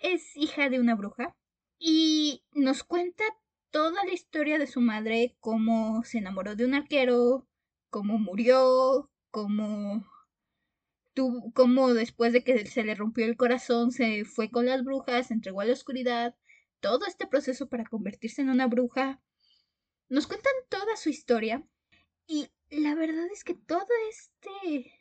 Es 0.00 0.36
hija 0.36 0.68
de 0.70 0.80
una 0.80 0.94
bruja 0.94 1.36
y 1.78 2.42
nos 2.52 2.84
cuenta 2.84 3.24
toda 3.70 4.04
la 4.04 4.12
historia 4.12 4.58
de 4.58 4.66
su 4.66 4.80
madre, 4.80 5.36
cómo 5.40 6.02
se 6.04 6.18
enamoró 6.18 6.56
de 6.56 6.64
un 6.64 6.74
arquero, 6.74 7.46
cómo 7.90 8.18
murió, 8.18 9.10
cómo 9.30 10.04
cómo 11.54 11.92
después 11.92 12.32
de 12.32 12.42
que 12.42 12.66
se 12.66 12.82
le 12.82 12.94
rompió 12.94 13.26
el 13.26 13.36
corazón 13.36 13.92
se 13.92 14.24
fue 14.24 14.50
con 14.50 14.66
las 14.66 14.84
brujas, 14.84 15.26
se 15.26 15.34
entregó 15.34 15.60
a 15.60 15.64
la 15.64 15.72
oscuridad, 15.72 16.34
todo 16.80 17.06
este 17.06 17.26
proceso 17.26 17.68
para 17.68 17.84
convertirse 17.84 18.42
en 18.42 18.48
una 18.48 18.66
bruja. 18.66 19.20
Nos 20.08 20.26
cuentan 20.26 20.52
toda 20.68 20.96
su 20.96 21.10
historia 21.10 21.62
y 22.26 22.48
la 22.70 22.94
verdad 22.94 23.26
es 23.32 23.44
que 23.44 23.54
todo 23.54 23.86
este 24.08 24.94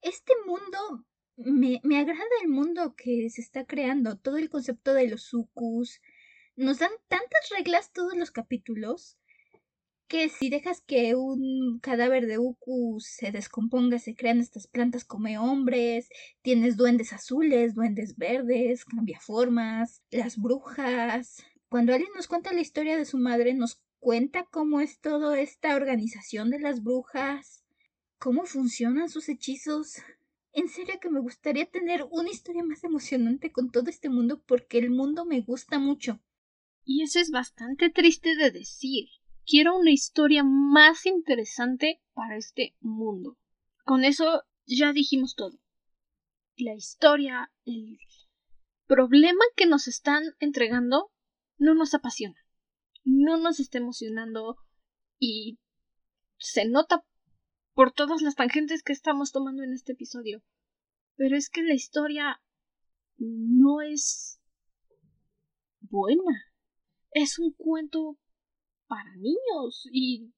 este 0.00 0.32
mundo 0.46 1.04
me, 1.38 1.80
me 1.82 1.98
agrada 1.98 2.22
el 2.42 2.48
mundo 2.48 2.94
que 2.96 3.30
se 3.30 3.40
está 3.40 3.64
creando, 3.64 4.18
todo 4.18 4.36
el 4.36 4.50
concepto 4.50 4.92
de 4.94 5.08
los 5.08 5.22
sucus, 5.22 6.00
nos 6.56 6.78
dan 6.80 6.90
tantas 7.08 7.48
reglas 7.56 7.92
todos 7.92 8.16
los 8.16 8.30
capítulos 8.30 9.18
que 10.08 10.30
si 10.30 10.48
dejas 10.48 10.80
que 10.80 11.14
un 11.14 11.78
cadáver 11.80 12.26
de 12.26 12.38
Uku 12.38 12.98
se 13.00 13.30
descomponga, 13.30 13.98
se 13.98 14.14
crean 14.14 14.40
estas 14.40 14.66
plantas 14.66 15.04
como 15.04 15.28
hombres, 15.40 16.08
tienes 16.40 16.78
duendes 16.78 17.12
azules, 17.12 17.74
duendes 17.74 18.16
verdes, 18.16 18.86
cambia 18.86 19.20
formas, 19.20 20.02
las 20.10 20.38
brujas. 20.38 21.44
Cuando 21.68 21.92
alguien 21.92 22.10
nos 22.16 22.26
cuenta 22.26 22.54
la 22.54 22.62
historia 22.62 22.96
de 22.96 23.04
su 23.04 23.18
madre, 23.18 23.52
nos 23.52 23.82
cuenta 24.00 24.46
cómo 24.50 24.80
es 24.80 24.98
toda 24.98 25.38
esta 25.38 25.76
organización 25.76 26.48
de 26.48 26.60
las 26.60 26.82
brujas, 26.82 27.62
cómo 28.18 28.46
funcionan 28.46 29.10
sus 29.10 29.28
hechizos. 29.28 29.96
En 30.58 30.68
serio 30.68 30.98
que 31.00 31.08
me 31.08 31.20
gustaría 31.20 31.70
tener 31.70 32.04
una 32.10 32.30
historia 32.30 32.64
más 32.64 32.82
emocionante 32.82 33.52
con 33.52 33.70
todo 33.70 33.88
este 33.90 34.08
mundo 34.08 34.42
porque 34.44 34.78
el 34.78 34.90
mundo 34.90 35.24
me 35.24 35.40
gusta 35.40 35.78
mucho. 35.78 36.20
Y 36.84 37.04
eso 37.04 37.20
es 37.20 37.30
bastante 37.30 37.90
triste 37.90 38.34
de 38.34 38.50
decir. 38.50 39.06
Quiero 39.46 39.78
una 39.78 39.92
historia 39.92 40.42
más 40.42 41.06
interesante 41.06 42.02
para 42.12 42.36
este 42.36 42.74
mundo. 42.80 43.38
Con 43.84 44.02
eso 44.02 44.42
ya 44.66 44.92
dijimos 44.92 45.36
todo. 45.36 45.60
La 46.56 46.74
historia, 46.74 47.52
el 47.64 47.96
problema 48.88 49.44
que 49.54 49.66
nos 49.66 49.86
están 49.86 50.24
entregando 50.40 51.12
no 51.56 51.76
nos 51.76 51.94
apasiona. 51.94 52.44
No 53.04 53.36
nos 53.36 53.60
está 53.60 53.78
emocionando 53.78 54.56
y 55.20 55.60
se 56.36 56.64
nota 56.64 57.04
por 57.78 57.92
todas 57.92 58.22
las 58.22 58.34
tangentes 58.34 58.82
que 58.82 58.92
estamos 58.92 59.30
tomando 59.30 59.62
en 59.62 59.72
este 59.72 59.92
episodio. 59.92 60.42
Pero 61.14 61.36
es 61.36 61.48
que 61.48 61.62
la 61.62 61.74
historia 61.74 62.42
no 63.18 63.82
es 63.82 64.40
buena 65.82 66.48
es 67.12 67.38
un 67.38 67.52
cuento 67.52 68.18
para 68.88 69.14
niños 69.14 69.88
y 69.92 70.32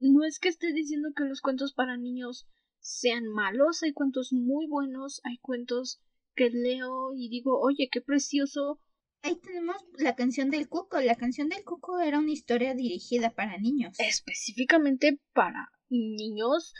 no 0.00 0.24
es 0.24 0.40
que 0.40 0.48
esté 0.48 0.72
diciendo 0.72 1.10
que 1.14 1.22
los 1.22 1.40
cuentos 1.40 1.74
para 1.74 1.96
niños 1.96 2.48
sean 2.80 3.28
malos, 3.28 3.84
hay 3.84 3.92
cuentos 3.92 4.32
muy 4.32 4.66
buenos, 4.66 5.20
hay 5.22 5.38
cuentos 5.38 6.00
que 6.34 6.50
leo 6.50 7.14
y 7.14 7.28
digo, 7.28 7.60
oye, 7.60 7.88
qué 7.88 8.00
precioso. 8.00 8.80
Ahí 9.22 9.36
tenemos 9.36 9.76
la 9.96 10.16
canción 10.16 10.50
del 10.50 10.68
cuco. 10.68 10.98
La 10.98 11.14
canción 11.14 11.50
del 11.50 11.62
cuco 11.62 12.00
era 12.00 12.18
una 12.18 12.32
historia 12.32 12.74
dirigida 12.74 13.30
para 13.30 13.58
niños. 13.58 13.94
Específicamente 14.00 15.20
para 15.32 15.70
niños 15.90 16.74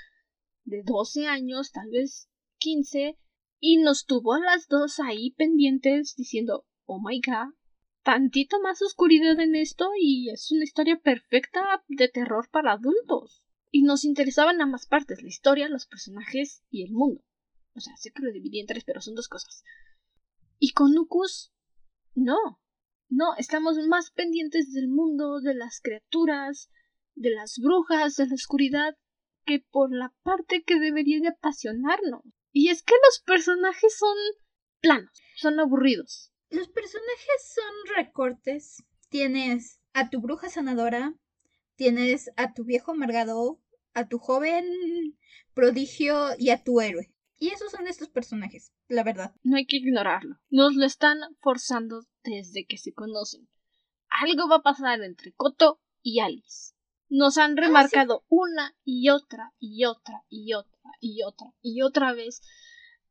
de 0.65 0.83
12 0.85 1.27
años, 1.27 1.73
tal 1.73 1.91
vez 1.91 2.29
15, 2.59 3.19
y 3.59 3.77
nos 3.79 4.07
tuvo 4.07 4.35
a 4.35 4.41
las 4.41 4.69
dos 4.69 5.01
ahí 5.01 5.33
pendientes 5.33 6.15
diciendo, 6.17 6.67
oh 6.87 7.01
my 7.01 7.21
god, 7.21 7.55
tantito 8.03 8.61
más 8.61 8.81
oscuridad 8.83 9.39
en 9.41 9.55
esto 9.55 9.91
y 10.01 10.31
es 10.31 10.51
una 10.51 10.65
historia 10.65 10.99
perfecta 10.99 11.85
de 11.89 12.09
terror 12.09 12.49
para 12.51 12.73
adultos. 12.73 13.43
Y 13.71 13.83
nos 13.83 14.05
interesaban 14.05 14.61
ambas 14.61 14.87
partes, 14.87 15.23
la 15.23 15.29
historia, 15.29 15.69
los 15.69 15.87
personajes 15.87 16.65
y 16.71 16.85
el 16.85 16.93
mundo. 16.93 17.23
O 17.75 17.81
sea, 17.81 17.97
sé 17.97 18.11
que 18.11 18.23
lo 18.23 18.33
dividí 18.33 18.59
en 18.59 18.67
tres, 18.67 18.85
pero 18.85 19.01
son 19.01 19.15
dos 19.15 19.29
cosas. 19.29 19.63
Y 20.59 20.73
con 20.73 20.97
Ucus, 20.99 21.53
no. 22.15 22.61
No, 23.09 23.35
estamos 23.37 23.77
más 23.89 24.11
pendientes 24.11 24.73
del 24.73 24.89
mundo, 24.89 25.41
de 25.41 25.55
las 25.55 25.81
criaturas, 25.81 26.69
de 27.21 27.31
las 27.31 27.59
brujas, 27.59 28.17
de 28.17 28.27
la 28.27 28.35
oscuridad, 28.35 28.97
que 29.45 29.61
por 29.71 29.95
la 29.95 30.15
parte 30.23 30.63
que 30.63 30.81
debería 30.81 31.21
de 31.21 31.29
apasionarnos. 31.29 32.23
Y 32.51 32.71
es 32.71 32.83
que 32.83 32.95
los 33.07 33.21
personajes 33.21 33.97
son 33.97 34.17
planos, 34.81 35.11
son 35.37 35.61
aburridos. 35.61 36.33
Los 36.49 36.69
personajes 36.69 37.55
son 37.55 37.97
recortes. 37.97 38.83
Tienes 39.11 39.81
a 39.93 40.09
tu 40.09 40.21
bruja 40.21 40.49
sanadora, 40.49 41.15
tienes 41.77 42.31
a 42.37 42.55
tu 42.55 42.65
viejo 42.65 42.93
amargado, 42.93 43.61
a 43.93 44.09
tu 44.09 44.19
joven 44.19 44.65
prodigio 45.53 46.31
y 46.39 46.51
a 46.51 46.63
tu 46.63 46.81
héroe. 46.81 47.13
Y 47.39 47.49
esos 47.49 47.71
son 47.71 47.87
estos 47.87 48.09
personajes, 48.09 48.73
la 48.89 49.05
verdad. 49.05 49.35
No 49.43 49.57
hay 49.57 49.67
que 49.67 49.77
ignorarlo. 49.77 50.37
Nos 50.49 50.75
lo 50.75 50.87
están 50.87 51.19
forzando 51.41 52.07
desde 52.25 52.67
que 52.67 52.79
se 52.79 52.93
conocen. 52.93 53.49
Algo 54.09 54.49
va 54.49 54.57
a 54.57 54.63
pasar 54.63 55.03
entre 55.03 55.33
Coto 55.33 55.81
y 56.03 56.21
Alice. 56.21 56.75
Nos 57.11 57.37
han 57.37 57.59
ah, 57.59 57.63
remarcado 57.63 58.25
una 58.29 58.75
y 58.85 59.11
otra 59.11 59.53
y 59.59 59.85
otra 59.85 60.25
y 60.31 60.55
otra 60.55 60.81
y 61.01 61.23
otra 61.23 61.53
y 61.61 61.83
otra 61.83 62.15
vez 62.15 62.41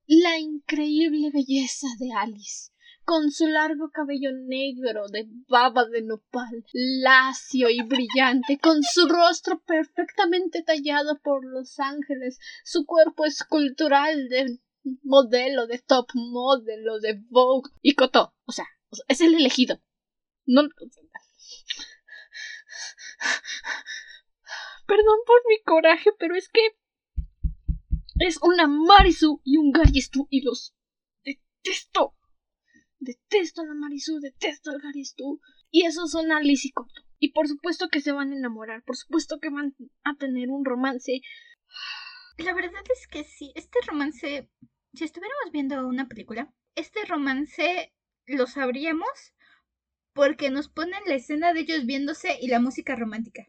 la 0.07 0.39
increíble 0.39 1.29
belleza 1.31 1.87
de 1.99 2.11
Alice 2.13 2.71
con 3.09 3.31
su 3.31 3.47
largo 3.47 3.89
cabello 3.89 4.31
negro 4.31 5.07
de 5.07 5.27
baba 5.47 5.85
de 5.85 6.03
nopal, 6.03 6.63
lacio 6.73 7.67
y 7.71 7.81
brillante, 7.81 8.59
con 8.59 8.83
su 8.83 9.07
rostro 9.07 9.63
perfectamente 9.63 10.61
tallado 10.61 11.19
por 11.19 11.43
los 11.43 11.79
ángeles, 11.79 12.37
su 12.63 12.85
cuerpo 12.85 13.25
escultural 13.25 14.29
de 14.29 14.59
modelo, 15.01 15.65
de 15.65 15.79
top 15.79 16.07
modelo, 16.13 16.99
de 16.99 17.19
Vogue 17.29 17.71
y 17.81 17.95
Cotó. 17.95 18.35
O 18.45 18.51
sea, 18.51 18.67
es 19.07 19.21
el 19.21 19.33
elegido. 19.33 19.81
No. 20.45 20.69
Perdón 24.88 25.20
por 25.26 25.41
mi 25.47 25.61
coraje, 25.63 26.11
pero 26.17 26.36
es 26.36 26.49
que 26.49 26.61
es 28.20 28.38
una 28.41 28.67
Marisu 28.67 29.41
y 29.43 29.57
un 29.57 29.72
Gariestu 29.72 30.28
y 30.30 30.41
los 30.41 30.76
detesto. 31.24 32.15
Detesto 32.99 33.61
a 33.61 33.65
la 33.65 33.74
Marisú, 33.74 34.20
detesto 34.20 34.72
al 34.72 34.82
Garistú. 34.82 35.39
Y 35.72 35.86
esos 35.86 36.11
son 36.11 36.32
Alice 36.32 36.67
y 36.67 36.72
Coto. 36.72 37.01
Y 37.20 37.32
por 37.32 37.47
supuesto 37.47 37.89
que 37.89 38.01
se 38.01 38.11
van 38.11 38.32
a 38.32 38.36
enamorar, 38.36 38.84
por 38.84 38.95
supuesto 38.97 39.39
que 39.39 39.49
van 39.49 39.76
a 40.03 40.15
tener 40.15 40.49
un 40.49 40.65
romance. 40.65 41.22
La 42.38 42.53
verdad 42.53 42.84
es 42.93 43.07
que 43.07 43.24
sí, 43.24 43.51
este 43.55 43.80
romance, 43.86 44.49
si 44.93 45.03
estuviéramos 45.03 45.51
viendo 45.51 45.86
una 45.88 46.07
película, 46.07 46.53
este 46.76 47.05
romance 47.05 47.93
lo 48.26 48.47
sabríamos 48.47 49.34
porque 50.20 50.51
nos 50.51 50.67
ponen 50.67 50.99
la 51.07 51.15
escena 51.15 51.53
de 51.53 51.61
ellos 51.61 51.86
viéndose 51.86 52.38
y 52.41 52.49
la 52.49 52.59
música 52.59 52.93
romántica. 52.93 53.47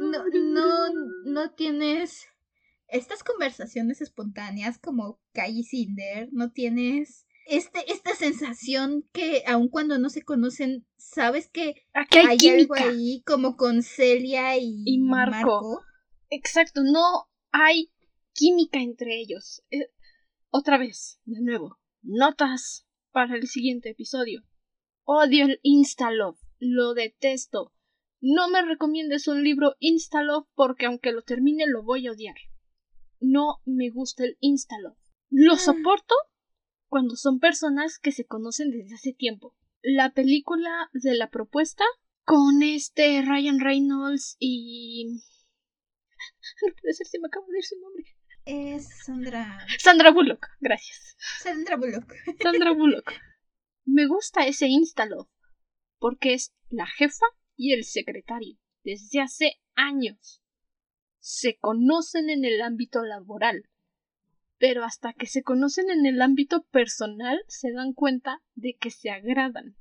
No, 0.00 0.24
no, 0.34 0.88
no 1.26 1.50
tienes 1.52 2.26
estas 2.88 3.22
conversaciones 3.22 4.00
espontáneas 4.00 4.80
como 4.80 5.20
Kai 5.32 5.60
y 5.60 5.62
Cinder, 5.62 6.30
no 6.32 6.50
tienes 6.50 7.24
este, 7.46 7.92
esta 7.92 8.16
sensación 8.16 9.08
que 9.12 9.44
aun 9.46 9.68
cuando 9.68 10.00
no 10.00 10.10
se 10.10 10.22
conocen, 10.22 10.84
sabes 10.96 11.48
que 11.48 11.86
Aquí 11.92 12.18
hay, 12.18 12.48
algo 12.48 12.74
ahí 12.74 13.22
como 13.24 13.56
con 13.56 13.84
Celia 13.84 14.56
y, 14.58 14.98
Marco. 14.98 15.84
Exacto, 16.30 16.82
no 16.82 17.28
hay 17.52 17.92
química 18.32 18.80
entre 18.80 19.20
ellos. 19.20 19.62
Eh, 19.70 19.88
otra 20.56 20.78
vez, 20.78 21.20
de 21.24 21.40
nuevo, 21.40 21.78
notas 22.02 22.86
para 23.10 23.36
el 23.36 23.46
siguiente 23.46 23.90
episodio. 23.90 24.42
Odio 25.04 25.46
el 25.46 25.60
Instalove, 25.62 26.38
lo 26.58 26.94
detesto. 26.94 27.72
No 28.20 28.48
me 28.48 28.62
recomiendes 28.62 29.28
un 29.28 29.42
libro 29.42 29.74
Instalove 29.78 30.46
porque 30.54 30.86
aunque 30.86 31.12
lo 31.12 31.22
termine 31.22 31.66
lo 31.66 31.82
voy 31.82 32.06
a 32.06 32.12
odiar 32.12 32.36
no 33.24 33.60
me 33.64 33.90
gusta 33.90 34.24
el 34.24 34.36
Instalove. 34.40 34.96
Lo 35.30 35.54
ah. 35.54 35.58
soporto 35.58 36.14
cuando 36.88 37.16
son 37.16 37.40
personas 37.40 37.98
que 37.98 38.12
se 38.12 38.26
conocen 38.26 38.70
desde 38.70 38.94
hace 38.94 39.12
tiempo. 39.12 39.56
la 39.82 40.12
película 40.12 40.88
de 40.92 41.14
la 41.14 41.28
propuesta 41.28 41.84
con 42.24 42.62
este 42.62 43.22
Ryan 43.22 43.60
Reynolds 43.60 44.36
y... 44.38 45.20
No 46.62 46.74
puede 46.80 46.94
ser 46.94 47.06
si 47.06 47.18
me 47.18 47.26
acabo 47.26 47.46
de 47.48 47.56
decir 47.56 47.76
su 47.76 47.82
nombre. 47.82 48.04
Es 48.44 49.04
Sandra. 49.04 49.66
Sandra 49.78 50.10
Bullock, 50.10 50.46
gracias. 50.60 51.16
Sandra 51.40 51.76
Bullock. 51.76 52.12
Sandra 52.42 52.72
Bullock. 52.72 53.12
Me 53.84 54.06
gusta 54.06 54.46
ese 54.46 54.66
Instalove 54.66 55.28
porque 55.98 56.34
es 56.34 56.52
la 56.68 56.86
jefa 56.86 57.24
y 57.56 57.72
el 57.72 57.84
secretario 57.84 58.58
desde 58.82 59.20
hace 59.20 59.52
años. 59.74 60.42
Se 61.18 61.56
conocen 61.56 62.28
en 62.28 62.44
el 62.44 62.60
ámbito 62.60 63.02
laboral, 63.02 63.70
pero 64.58 64.84
hasta 64.84 65.14
que 65.14 65.26
se 65.26 65.42
conocen 65.42 65.88
en 65.88 66.04
el 66.04 66.20
ámbito 66.20 66.64
personal 66.64 67.42
se 67.48 67.72
dan 67.72 67.94
cuenta 67.94 68.42
de 68.54 68.76
que 68.78 68.90
se 68.90 69.08
agradan. 69.08 69.76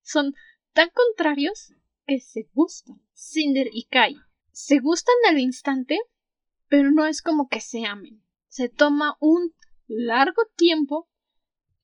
Son 0.00 0.34
tan 0.72 0.88
contrarios 0.90 1.74
que 2.06 2.20
se 2.20 2.48
gustan. 2.54 3.02
Cinder 3.12 3.68
y 3.70 3.84
Kai 3.84 4.16
se 4.52 4.78
gustan 4.78 5.16
al 5.28 5.38
instante, 5.38 5.98
pero 6.72 6.90
no 6.90 7.04
es 7.04 7.20
como 7.20 7.50
que 7.50 7.60
se 7.60 7.84
amen. 7.84 8.24
Se 8.48 8.70
toma 8.70 9.18
un 9.20 9.54
largo 9.88 10.40
tiempo 10.56 11.06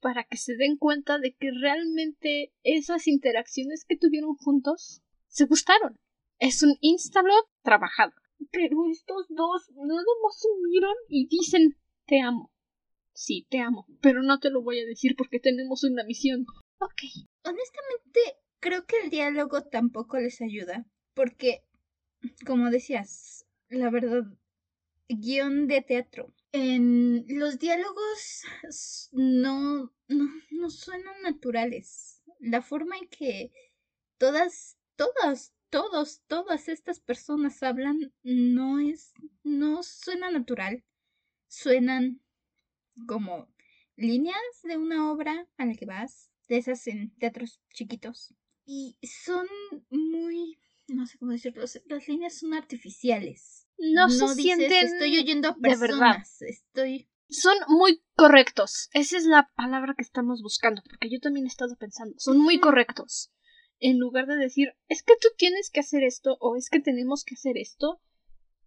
para 0.00 0.24
que 0.24 0.38
se 0.38 0.56
den 0.56 0.78
cuenta 0.78 1.18
de 1.18 1.34
que 1.34 1.50
realmente 1.50 2.54
esas 2.62 3.06
interacciones 3.06 3.84
que 3.86 3.98
tuvieron 3.98 4.34
juntos 4.36 5.02
se 5.26 5.44
gustaron. 5.44 6.00
Es 6.38 6.62
un 6.62 6.78
instalog 6.80 7.50
trabajado. 7.62 8.14
Pero 8.50 8.78
estos 8.90 9.26
dos 9.28 9.70
nada 9.74 10.02
más 10.24 10.40
se 10.40 10.48
miran 10.70 10.96
y 11.10 11.28
dicen 11.28 11.76
te 12.06 12.22
amo. 12.22 12.50
Sí, 13.12 13.46
te 13.50 13.58
amo, 13.58 13.86
pero 14.00 14.22
no 14.22 14.40
te 14.40 14.48
lo 14.48 14.62
voy 14.62 14.80
a 14.80 14.86
decir 14.86 15.16
porque 15.18 15.38
tenemos 15.38 15.84
una 15.84 16.02
misión. 16.04 16.46
Ok. 16.78 17.02
Honestamente, 17.44 18.20
creo 18.58 18.86
que 18.86 18.96
el 19.04 19.10
diálogo 19.10 19.64
tampoco 19.64 20.18
les 20.18 20.40
ayuda, 20.40 20.86
porque, 21.12 21.62
como 22.46 22.70
decías, 22.70 23.44
la 23.68 23.90
verdad, 23.90 24.24
guion 25.08 25.66
de 25.66 25.82
teatro. 25.82 26.34
En 26.52 27.24
los 27.28 27.58
diálogos 27.58 28.44
no, 29.12 29.92
no, 30.08 30.28
no 30.50 30.70
suenan 30.70 31.22
naturales. 31.22 32.22
La 32.40 32.62
forma 32.62 32.96
en 32.96 33.08
que 33.08 33.52
todas, 34.16 34.78
todas, 34.96 35.54
todos, 35.70 36.22
todas 36.26 36.68
estas 36.68 37.00
personas 37.00 37.62
hablan 37.62 38.12
no 38.22 38.78
es, 38.78 39.12
no 39.42 39.82
suena 39.82 40.30
natural. 40.30 40.84
Suenan 41.48 42.20
como 43.06 43.48
líneas 43.96 44.36
de 44.62 44.76
una 44.76 45.10
obra 45.10 45.46
a 45.56 45.66
la 45.66 45.74
que 45.74 45.86
vas, 45.86 46.30
de 46.48 46.58
esas 46.58 46.86
en 46.86 47.14
teatros 47.16 47.60
chiquitos. 47.72 48.34
Y 48.64 48.96
son 49.02 49.46
muy, 49.90 50.58
no 50.88 51.06
sé 51.06 51.18
cómo 51.18 51.32
decirlo, 51.32 51.64
las 51.86 52.08
líneas 52.08 52.34
son 52.34 52.54
artificiales. 52.54 53.67
No, 53.78 54.10
se 54.10 54.26
sienten 54.34 54.86
estoy 54.86 55.18
oyendo 55.18 55.48
a 55.48 55.56
personas, 55.56 56.42
estoy 56.42 57.08
son 57.28 57.56
muy 57.68 58.02
correctos. 58.16 58.88
Esa 58.92 59.18
es 59.18 59.24
la 59.24 59.50
palabra 59.54 59.94
que 59.96 60.02
estamos 60.02 60.42
buscando, 60.42 60.82
porque 60.82 61.10
yo 61.10 61.20
también 61.20 61.46
he 61.46 61.48
estado 61.48 61.76
pensando. 61.76 62.14
Son 62.18 62.38
muy 62.38 62.58
correctos. 62.58 63.30
En 63.80 63.98
lugar 63.98 64.26
de 64.26 64.36
decir, 64.36 64.74
es 64.88 65.02
que 65.02 65.14
tú 65.20 65.28
tienes 65.36 65.70
que 65.70 65.80
hacer 65.80 66.02
esto 66.02 66.36
o 66.40 66.56
es 66.56 66.68
que 66.70 66.80
tenemos 66.80 67.24
que 67.24 67.34
hacer 67.34 67.56
esto, 67.58 68.00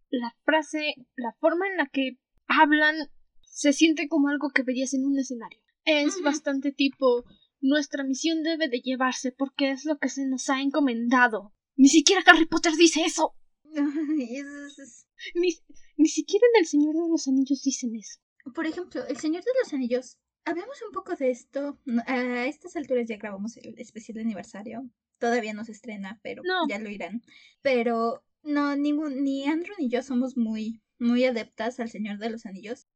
la 0.09 0.35
frase, 0.43 0.95
la 1.15 1.33
forma 1.39 1.67
en 1.67 1.77
la 1.77 1.87
que 1.87 2.17
hablan 2.47 2.95
se 3.41 3.73
siente 3.73 4.07
como 4.07 4.29
algo 4.29 4.49
que 4.49 4.63
verías 4.63 4.93
en 4.93 5.05
un 5.05 5.17
escenario. 5.19 5.59
Es 5.83 6.21
bastante 6.21 6.71
tipo, 6.71 7.25
nuestra 7.59 8.03
misión 8.03 8.43
debe 8.43 8.69
de 8.69 8.81
llevarse 8.81 9.31
porque 9.31 9.71
es 9.71 9.85
lo 9.85 9.97
que 9.97 10.09
se 10.09 10.25
nos 10.27 10.49
ha 10.49 10.61
encomendado. 10.61 11.53
Ni 11.75 11.89
siquiera 11.89 12.23
Harry 12.27 12.45
Potter 12.45 12.73
dice 12.77 13.01
eso. 13.03 13.35
Ni, 15.35 15.49
ni 15.97 16.07
siquiera 16.07 16.45
en 16.53 16.61
El 16.61 16.67
Señor 16.67 16.95
de 16.95 17.09
los 17.09 17.27
Anillos 17.27 17.61
dicen 17.63 17.95
eso. 17.95 18.19
Por 18.53 18.65
ejemplo, 18.65 19.05
El 19.05 19.17
Señor 19.17 19.43
de 19.43 19.51
los 19.63 19.73
Anillos. 19.73 20.17
Hablemos 20.43 20.81
un 20.85 20.91
poco 20.91 21.15
de 21.15 21.29
esto. 21.29 21.79
A 22.07 22.45
estas 22.45 22.75
alturas 22.75 23.07
ya 23.07 23.17
grabamos 23.17 23.57
el 23.57 23.77
especial 23.79 24.15
de 24.15 24.21
aniversario. 24.21 24.89
Todavía 25.19 25.53
no 25.53 25.63
se 25.63 25.73
estrena, 25.73 26.19
pero 26.23 26.41
ya 26.67 26.79
lo 26.79 26.89
irán. 26.89 27.21
Pero 27.61 28.23
no, 28.43 28.75
ningún, 28.75 29.23
ni 29.23 29.45
Andrew 29.45 29.75
ni 29.77 29.89
yo 29.89 30.01
somos 30.01 30.35
muy, 30.35 30.81
muy 30.97 31.23
adeptas 31.25 31.79
al 31.79 31.89
Señor 31.89 32.17
de 32.17 32.31
los 32.31 32.45
Anillos. 32.45 32.87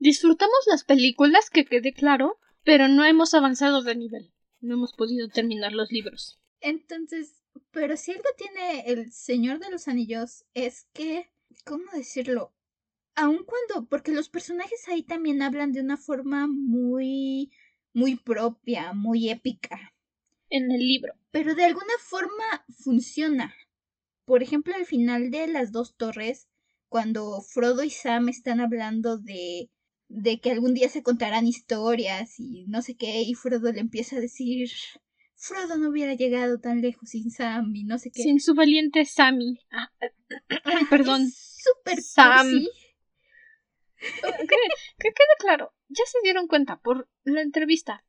Disfrutamos 0.00 0.58
las 0.66 0.84
películas, 0.84 1.50
que 1.50 1.64
quede 1.64 1.92
claro, 1.92 2.38
pero 2.64 2.88
no 2.88 3.04
hemos 3.04 3.34
avanzado 3.34 3.82
de 3.82 3.94
nivel. 3.94 4.32
No 4.60 4.74
hemos 4.74 4.92
podido 4.92 5.28
terminar 5.28 5.72
los 5.72 5.92
libros. 5.92 6.40
Entonces, 6.60 7.42
pero 7.70 7.96
si 7.96 8.12
algo 8.12 8.28
tiene 8.36 8.90
el 8.90 9.12
Señor 9.12 9.58
de 9.58 9.70
los 9.70 9.88
Anillos 9.88 10.44
es 10.54 10.86
que, 10.92 11.30
¿cómo 11.64 11.84
decirlo? 11.92 12.52
aun 13.18 13.44
cuando, 13.44 13.88
porque 13.88 14.12
los 14.12 14.28
personajes 14.28 14.88
ahí 14.88 15.02
también 15.02 15.42
hablan 15.42 15.72
de 15.72 15.80
una 15.80 15.96
forma 15.96 16.46
muy, 16.46 17.50
muy 17.92 18.14
propia, 18.14 18.92
muy 18.92 19.28
épica. 19.28 19.92
En 20.50 20.70
el 20.70 20.78
libro. 20.78 21.14
Pero 21.32 21.54
de 21.56 21.64
alguna 21.64 21.94
forma 22.00 22.64
funciona. 22.84 23.54
Por 24.24 24.42
ejemplo, 24.42 24.74
al 24.74 24.86
final 24.86 25.30
de 25.32 25.48
Las 25.48 25.72
dos 25.72 25.96
torres, 25.96 26.48
cuando 26.88 27.40
Frodo 27.42 27.82
y 27.82 27.90
Sam 27.90 28.28
están 28.28 28.60
hablando 28.60 29.18
de 29.18 29.68
de 30.10 30.40
que 30.40 30.50
algún 30.50 30.72
día 30.72 30.88
se 30.88 31.02
contarán 31.02 31.46
historias 31.46 32.40
y 32.40 32.64
no 32.66 32.80
sé 32.80 32.96
qué, 32.96 33.20
y 33.22 33.34
Frodo 33.34 33.70
le 33.70 33.80
empieza 33.80 34.16
a 34.16 34.20
decir, 34.20 34.70
Frodo 35.40 35.78
no 35.78 35.90
hubiera 35.90 36.14
llegado 36.14 36.58
tan 36.58 36.80
lejos 36.80 37.10
sin 37.10 37.30
Sam 37.30 37.74
y 37.74 37.84
no 37.84 37.98
sé 37.98 38.10
qué. 38.12 38.22
Sin 38.22 38.40
su 38.40 38.54
valiente 38.54 39.04
Sammy. 39.04 39.60
Ah, 39.70 39.90
perdón. 40.90 41.30
Super 41.30 42.02
Sam 42.02 42.52
que, 43.98 45.10
quede 45.10 45.34
claro, 45.38 45.74
ya 45.88 46.04
se 46.06 46.18
dieron 46.22 46.46
cuenta 46.46 46.80
por 46.80 47.08
la 47.24 47.42
entrevista 47.42 48.04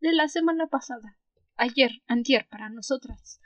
de 0.00 0.12
la 0.12 0.28
semana 0.28 0.66
pasada, 0.68 1.18
ayer, 1.56 2.02
antier 2.06 2.46
para 2.48 2.68
nosotras. 2.68 3.40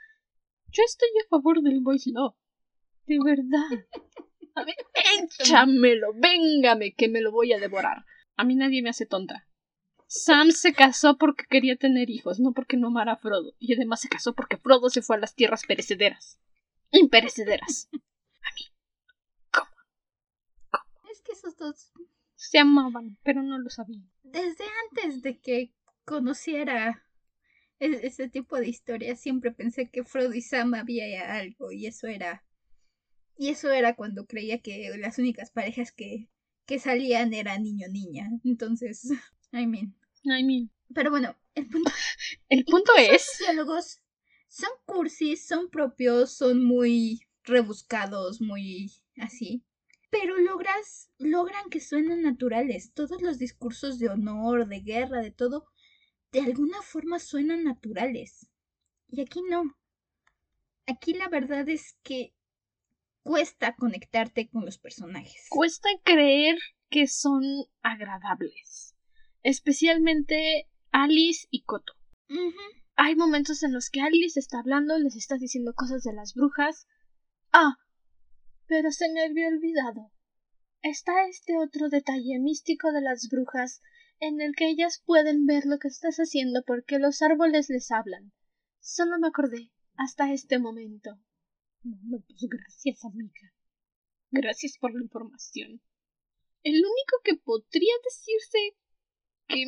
Yo 0.67 0.83
estoy 0.85 1.09
a 1.23 1.27
favor 1.29 1.61
del 1.61 1.81
boys 1.81 2.07
law. 2.07 2.35
De 3.05 3.17
verdad. 3.23 3.85
A 4.55 4.63
ver, 4.63 4.75
échamelo, 5.39 6.13
véngame 6.15 6.93
que 6.93 7.07
me 7.07 7.21
lo 7.21 7.31
voy 7.31 7.53
a 7.53 7.59
devorar. 7.59 8.05
A 8.35 8.43
mí 8.43 8.55
nadie 8.55 8.81
me 8.81 8.89
hace 8.89 9.05
tonta. 9.05 9.47
Sam 10.11 10.49
se 10.49 10.73
casó 10.73 11.17
porque 11.19 11.45
quería 11.47 11.75
tener 11.75 12.09
hijos, 12.09 12.39
no 12.39 12.51
porque 12.51 12.77
no 12.77 12.87
amara 12.87 13.13
a 13.13 13.17
Frodo. 13.17 13.53
Y 13.59 13.75
además 13.75 14.01
se 14.01 14.09
casó 14.09 14.33
porque 14.33 14.57
Frodo 14.57 14.89
se 14.89 15.03
fue 15.03 15.15
a 15.15 15.19
las 15.19 15.35
tierras 15.35 15.63
perecederas. 15.67 16.39
Imperecederas. 16.91 17.89
A 17.93 18.49
mí 18.55 18.65
esos 21.31 21.55
dos 21.57 21.91
se 22.35 22.57
amaban, 22.57 23.17
pero 23.23 23.43
no 23.43 23.59
lo 23.59 23.69
sabían. 23.69 24.09
Desde 24.23 24.65
antes 24.89 25.21
de 25.21 25.39
que 25.39 25.73
conociera 26.05 27.05
e-, 27.79 27.99
ese 28.07 28.29
tipo 28.29 28.57
de 28.57 28.67
historias, 28.67 29.19
siempre 29.19 29.51
pensé 29.51 29.89
que 29.89 30.03
Frodo 30.03 30.33
y 30.33 30.41
Sam 30.41 30.73
había 30.73 31.35
algo 31.35 31.71
y 31.71 31.85
eso 31.85 32.07
era 32.07 32.43
y 33.37 33.49
eso 33.49 33.71
era 33.71 33.95
cuando 33.95 34.25
creía 34.25 34.59
que 34.59 34.91
las 34.97 35.19
únicas 35.19 35.51
parejas 35.51 35.91
que 35.91 36.29
que 36.65 36.77
salían 36.77 37.33
eran 37.33 37.63
niño 37.63 37.87
niña. 37.89 38.29
Entonces, 38.43 39.09
I 39.51 39.65
mean, 39.65 39.95
I 40.25 40.43
mean. 40.43 40.69
Pero 40.93 41.11
bueno, 41.11 41.35
el 41.55 41.67
punto 41.67 41.91
el 42.49 42.65
punto 42.65 42.91
es 42.97 43.11
los 43.11 43.37
diálogos 43.39 43.99
son 44.47 44.71
cursis, 44.85 45.45
son 45.45 45.69
propios, 45.69 46.33
son 46.33 46.63
muy 46.63 47.21
rebuscados, 47.43 48.41
muy 48.41 48.91
así 49.17 49.63
pero 50.09 50.37
logras, 50.37 51.11
logran 51.17 51.69
que 51.69 51.79
suenen 51.79 52.23
naturales. 52.23 52.93
Todos 52.93 53.21
los 53.21 53.37
discursos 53.37 53.99
de 53.99 54.09
honor, 54.09 54.67
de 54.67 54.79
guerra, 54.81 55.21
de 55.21 55.31
todo, 55.31 55.67
de 56.31 56.41
alguna 56.41 56.81
forma 56.81 57.19
suenan 57.19 57.63
naturales. 57.63 58.49
Y 59.07 59.21
aquí 59.21 59.41
no. 59.49 59.75
Aquí 60.87 61.13
la 61.13 61.29
verdad 61.29 61.67
es 61.69 61.97
que 62.03 62.33
cuesta 63.21 63.75
conectarte 63.75 64.49
con 64.49 64.65
los 64.65 64.79
personajes. 64.79 65.45
Cuesta 65.49 65.89
creer 66.03 66.57
que 66.89 67.07
son 67.07 67.43
agradables. 67.83 68.88
Especialmente 69.43 70.67
Alice 70.91 71.47
y 71.49 71.63
Coto. 71.63 71.93
Hay 72.95 73.15
momentos 73.15 73.63
en 73.63 73.73
los 73.73 73.89
que 73.89 74.01
Alice 74.01 74.39
está 74.39 74.59
hablando, 74.59 74.97
les 74.97 75.15
está 75.15 75.37
diciendo 75.37 75.73
cosas 75.73 76.03
de 76.03 76.13
las 76.13 76.33
brujas. 76.33 76.87
Ah, 77.51 77.77
pero 78.67 78.91
se 78.91 79.11
me 79.11 79.23
había 79.23 79.47
olvidado. 79.47 80.11
Está 80.81 81.27
este 81.27 81.57
otro 81.57 81.89
detalle 81.89 82.39
místico 82.39 82.91
de 82.91 83.01
las 83.01 83.27
brujas 83.29 83.81
en 84.19 84.41
el 84.41 84.53
que 84.55 84.69
ellas 84.69 85.01
pueden 85.05 85.45
ver 85.45 85.65
lo 85.65 85.79
que 85.79 85.87
estás 85.87 86.17
haciendo 86.17 86.63
porque 86.65 86.99
los 86.99 87.21
árboles 87.21 87.69
les 87.69 87.89
hablan. 87.91 88.31
Solo 88.79 89.17
me 89.19 89.27
acordé 89.27 89.71
hasta 89.95 90.31
este 90.31 90.59
momento. 90.59 91.19
pues 91.81 92.47
gracias, 92.49 93.03
amiga. 93.05 93.53
Gracias 94.31 94.77
por 94.79 94.93
la 94.93 95.03
información. 95.03 95.81
El 96.63 96.75
único 96.75 97.17
que 97.23 97.35
podría 97.35 97.93
decirse 98.03 98.77
que 99.49 99.65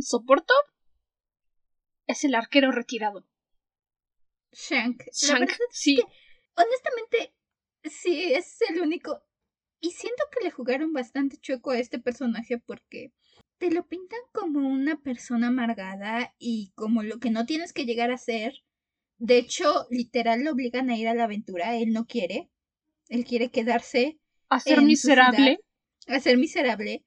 soporto 0.00 0.54
es 2.06 2.24
el 2.24 2.34
arquero 2.34 2.72
retirado. 2.72 3.26
Shank. 4.52 5.00
La 5.00 5.12
Shank, 5.12 5.40
verdad 5.40 5.56
es 5.70 5.78
sí. 5.78 5.96
que, 5.96 6.02
honestamente, 6.54 7.34
sí, 7.84 8.32
es 8.32 8.58
el 8.70 8.80
único. 8.80 9.22
Y 9.80 9.90
siento 9.90 10.24
que 10.32 10.44
le 10.44 10.50
jugaron 10.50 10.92
bastante 10.92 11.36
chueco 11.36 11.70
a 11.72 11.78
este 11.78 11.98
personaje 11.98 12.58
porque 12.58 13.12
te 13.58 13.70
lo 13.70 13.86
pintan 13.86 14.20
como 14.32 14.68
una 14.68 15.00
persona 15.02 15.48
amargada 15.48 16.34
y 16.38 16.72
como 16.74 17.02
lo 17.02 17.18
que 17.18 17.30
no 17.30 17.44
tienes 17.46 17.72
que 17.72 17.84
llegar 17.84 18.10
a 18.10 18.18
ser. 18.18 18.54
De 19.18 19.38
hecho, 19.38 19.86
literal 19.90 20.44
lo 20.44 20.52
obligan 20.52 20.90
a 20.90 20.96
ir 20.96 21.08
a 21.08 21.14
la 21.14 21.24
aventura. 21.24 21.76
Él 21.76 21.92
no 21.92 22.06
quiere. 22.06 22.50
Él 23.08 23.24
quiere 23.24 23.50
quedarse 23.50 24.18
A 24.48 24.60
ser 24.60 24.82
miserable. 24.82 25.58
ciudad, 26.06 26.16
a 26.16 26.20
ser 26.20 26.36
miserable. 26.38 27.05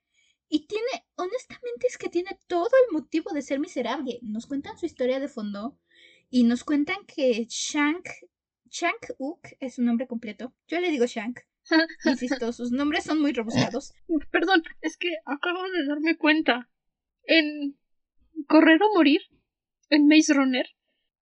Y 0.50 0.66
tiene, 0.66 1.06
honestamente, 1.16 1.88
es 1.88 1.97
que 1.97 2.10
tiene 2.10 2.38
todo 2.47 2.72
el 2.88 2.93
motivo 2.93 3.32
de 3.32 3.43
ser 3.43 3.60
miserable. 3.60 4.20
Nos 4.24 4.47
cuentan 4.47 4.78
su 4.80 4.88
historia 4.88 5.20
de 5.20 5.28
fondo 5.28 5.80
y 6.30 6.43
nos 6.43 6.64
cuentan 6.64 7.06
que 7.06 7.45
Shank, 7.47 8.10
Shank 8.68 9.12
Uk 9.20 9.47
es 9.60 9.76
su 9.76 9.84
nombre 9.84 10.08
completo. 10.08 10.56
Yo 10.68 10.80
le 10.80 10.89
digo 10.89 11.06
Shank. 11.06 11.41
Insisto, 12.06 12.52
sus 12.52 12.72
nombres 12.72 13.04
son 13.04 13.22
muy 13.22 13.32
rebuscados. 13.32 13.93
Perdón, 14.32 14.64
es 14.82 14.97
que 14.97 15.10
acabo 15.26 15.64
de 15.70 15.86
darme 15.86 16.18
cuenta. 16.18 16.70
En 17.24 17.78
Correr 18.47 18.82
o 18.82 18.93
Morir, 18.95 19.22
en 19.89 20.08
Maze 20.08 20.34
Runner, 20.34 20.68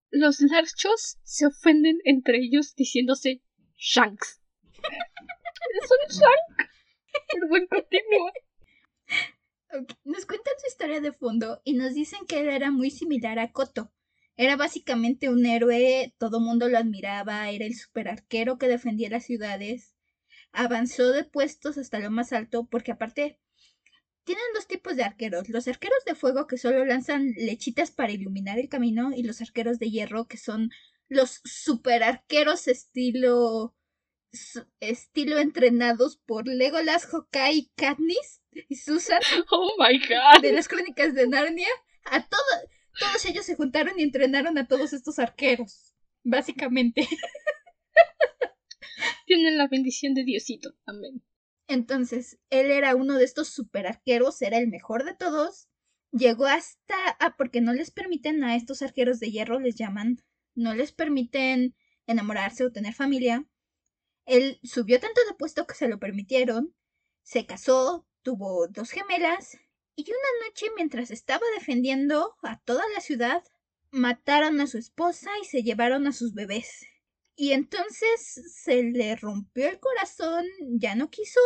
los 0.10 0.40
larchos 0.40 1.18
se 1.24 1.48
ofenden 1.48 2.00
entre 2.06 2.38
ellos 2.38 2.76
diciéndose 2.76 3.42
Shanks. 3.78 4.42
es 5.84 5.92
un 5.92 6.18
Shank. 6.18 6.70
Perdón, 7.34 7.68
continúa. 7.68 8.32
Ok, 9.74 9.92
Nos 10.06 10.26
cuentan 10.26 10.54
su 10.60 10.68
de 10.88 11.12
fondo 11.12 11.62
y 11.64 11.74
nos 11.74 11.94
dicen 11.94 12.26
que 12.28 12.40
él 12.40 12.50
era 12.50 12.72
muy 12.72 12.90
similar 12.90 13.40
a 13.40 13.52
Koto. 13.52 13.92
Era 14.36 14.56
básicamente 14.56 15.30
un 15.30 15.46
héroe, 15.46 16.14
todo 16.18 16.40
mundo 16.40 16.70
lo 16.70 16.78
admiraba, 16.78 17.50
era 17.50 17.66
el 17.66 17.76
super 17.76 18.08
arquero 18.08 18.58
que 18.58 18.68
defendía 18.68 19.10
las 19.10 19.26
ciudades. 19.26 19.96
Avanzó 20.52 21.12
de 21.12 21.24
puestos 21.24 21.78
hasta 21.78 22.00
lo 22.00 22.10
más 22.12 22.34
alto 22.34 22.68
porque 22.70 22.92
aparte 22.92 23.40
tienen 24.24 24.44
dos 24.54 24.68
tipos 24.68 24.96
de 24.96 25.04
arqueros, 25.04 25.50
los 25.50 25.68
arqueros 25.68 26.04
de 26.06 26.16
fuego 26.16 26.48
que 26.48 26.58
solo 26.58 26.84
lanzan 26.86 27.34
lechitas 27.38 27.92
para 27.92 28.12
iluminar 28.12 28.60
el 28.60 28.70
camino 28.70 29.12
y 29.16 29.24
los 29.24 29.42
arqueros 29.42 29.80
de 29.80 29.90
hierro 29.90 30.28
que 30.28 30.38
son 30.38 30.72
los 31.10 31.42
super 31.46 32.04
arqueros 32.04 32.68
estilo 32.68 33.77
estilo 34.80 35.40
entrenados 35.40 36.18
por 36.18 36.48
Legolas, 36.48 37.06
Hawkeye, 37.06 37.72
Katniss 37.76 38.42
y 38.52 38.76
Susan 38.76 39.22
Oh 39.52 39.76
my 39.80 40.00
god. 40.00 40.42
de 40.42 40.54
las 40.54 40.68
crónicas 40.68 41.14
de 41.14 41.28
Narnia, 41.28 41.70
a 42.06 42.28
todo, 42.28 42.42
todos 43.00 43.26
ellos 43.26 43.46
se 43.46 43.56
juntaron 43.56 44.00
y 44.00 44.04
entrenaron 44.04 44.58
a 44.58 44.68
todos 44.68 44.94
estos 44.94 45.20
arqueros, 45.20 45.94
básicamente. 46.24 47.08
Tienen 49.26 49.58
la 49.58 49.68
bendición 49.68 50.14
de 50.14 50.24
Diosito. 50.24 50.74
Amén. 50.86 51.24
Entonces, 51.68 52.40
él 52.50 52.72
era 52.72 52.96
uno 52.96 53.18
de 53.18 53.26
estos 53.26 53.50
super 53.50 53.88
arqueros, 53.88 54.42
era 54.42 54.58
el 54.58 54.70
mejor 54.70 55.04
de 55.04 55.14
todos. 55.14 55.68
Llegó 56.12 56.46
hasta... 56.46 56.96
Ah, 57.20 57.36
porque 57.38 57.62
no 57.62 57.74
les 57.74 57.92
permiten 57.92 58.44
a 58.44 58.56
estos 58.56 58.82
arqueros 58.82 59.20
de 59.20 59.30
hierro, 59.30 59.60
les 59.60 59.76
llaman, 59.76 60.18
no 60.56 60.74
les 60.74 60.94
permiten 60.94 61.76
enamorarse 62.08 62.64
o 62.64 62.72
tener 62.72 62.94
familia. 62.94 63.46
Él 64.28 64.60
subió 64.62 65.00
tanto 65.00 65.22
de 65.28 65.34
puesto 65.36 65.66
que 65.66 65.74
se 65.74 65.88
lo 65.88 66.00
permitieron, 66.00 66.76
se 67.24 67.46
casó, 67.46 68.06
tuvo 68.24 68.68
dos 68.68 68.92
gemelas, 68.92 69.58
y 69.96 70.04
una 70.04 70.48
noche 70.48 70.68
mientras 70.76 71.12
estaba 71.12 71.42
defendiendo 71.58 72.36
a 72.44 72.60
toda 72.60 72.84
la 72.94 73.00
ciudad, 73.00 73.42
mataron 73.90 74.60
a 74.60 74.68
su 74.68 74.78
esposa 74.78 75.32
y 75.42 75.46
se 75.46 75.64
llevaron 75.64 76.06
a 76.08 76.12
sus 76.12 76.34
bebés. 76.34 76.86
Y 77.38 77.54
entonces 77.54 78.44
se 78.54 78.84
le 78.84 79.16
rompió 79.16 79.70
el 79.70 79.80
corazón, 79.80 80.46
ya 80.78 80.96
no 80.96 81.10
quiso, 81.10 81.40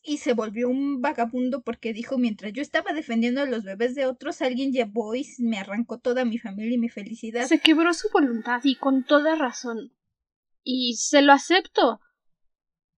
y 0.00 0.18
se 0.18 0.32
volvió 0.32 0.68
un 0.68 1.00
vagabundo 1.00 1.62
porque 1.62 1.92
dijo, 1.92 2.18
mientras 2.18 2.52
yo 2.52 2.62
estaba 2.62 2.92
defendiendo 2.92 3.40
a 3.40 3.46
los 3.46 3.64
bebés 3.64 3.96
de 3.96 4.06
otros, 4.06 4.42
alguien 4.42 4.70
llevó 4.70 5.16
y 5.16 5.26
me 5.38 5.58
arrancó 5.58 5.98
toda 5.98 6.24
mi 6.24 6.38
familia 6.38 6.74
y 6.76 6.78
mi 6.78 6.88
felicidad. 6.88 7.48
Se 7.48 7.58
quebró 7.58 7.92
su 7.94 8.10
voluntad 8.10 8.60
y 8.62 8.76
con 8.76 9.02
toda 9.02 9.34
razón. 9.34 9.92
Y 10.64 10.96
se 10.96 11.22
lo 11.22 11.32
acepto. 11.32 12.00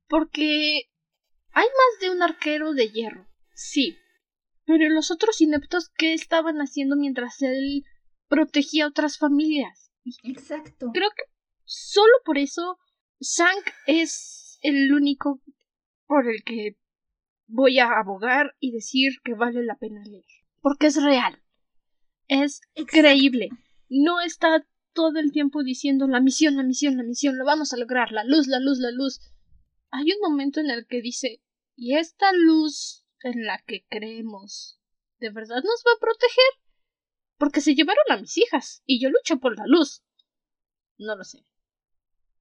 Porque 0.08 0.88
hay 1.52 1.66
más 1.66 2.00
de 2.00 2.10
un 2.10 2.22
arquero 2.22 2.72
de 2.72 2.88
hierro. 2.90 3.26
Sí. 3.54 3.98
Pero 4.64 4.88
los 4.88 5.10
otros 5.10 5.40
ineptos, 5.40 5.90
¿qué 5.96 6.12
estaban 6.14 6.58
haciendo 6.58 6.96
mientras 6.96 7.42
él 7.42 7.84
protegía 8.28 8.84
a 8.84 8.88
otras 8.88 9.18
familias? 9.18 9.90
Exacto. 10.22 10.90
Creo 10.92 11.10
que 11.10 11.24
solo 11.64 12.12
por 12.24 12.38
eso 12.38 12.78
Shank 13.20 13.66
es 13.86 14.58
el 14.62 14.92
único 14.92 15.40
por 16.06 16.28
el 16.28 16.42
que 16.44 16.76
voy 17.46 17.78
a 17.78 17.88
abogar 17.98 18.54
y 18.60 18.72
decir 18.72 19.12
que 19.24 19.34
vale 19.34 19.64
la 19.64 19.76
pena 19.76 20.02
leer. 20.04 20.24
Porque 20.60 20.88
es 20.88 21.02
real. 21.02 21.42
Es 22.28 22.60
Exacto. 22.74 23.00
creíble. 23.00 23.48
No 23.88 24.20
está 24.20 24.66
todo 24.96 25.20
el 25.20 25.30
tiempo 25.30 25.62
diciendo 25.62 26.08
la 26.08 26.20
misión, 26.20 26.56
la 26.56 26.62
misión, 26.62 26.96
la 26.96 27.04
misión, 27.04 27.36
lo 27.36 27.44
vamos 27.44 27.72
a 27.72 27.76
lograr, 27.76 28.10
la 28.12 28.24
luz, 28.24 28.48
la 28.48 28.58
luz, 28.58 28.78
la 28.78 28.90
luz. 28.90 29.20
Hay 29.90 30.10
un 30.10 30.20
momento 30.22 30.58
en 30.58 30.70
el 30.70 30.86
que 30.86 31.02
dice, 31.02 31.42
¿y 31.76 31.96
esta 31.96 32.32
luz 32.32 33.04
en 33.22 33.44
la 33.44 33.62
que 33.66 33.84
creemos 33.88 34.80
de 35.20 35.30
verdad 35.30 35.62
nos 35.62 35.84
va 35.86 35.92
a 35.94 36.00
proteger? 36.00 36.52
Porque 37.36 37.60
se 37.60 37.74
llevaron 37.74 38.04
a 38.08 38.16
mis 38.16 38.38
hijas 38.38 38.82
y 38.86 38.98
yo 38.98 39.10
lucho 39.10 39.38
por 39.38 39.56
la 39.56 39.66
luz. 39.66 40.02
No 40.96 41.14
lo 41.14 41.24
sé. 41.24 41.44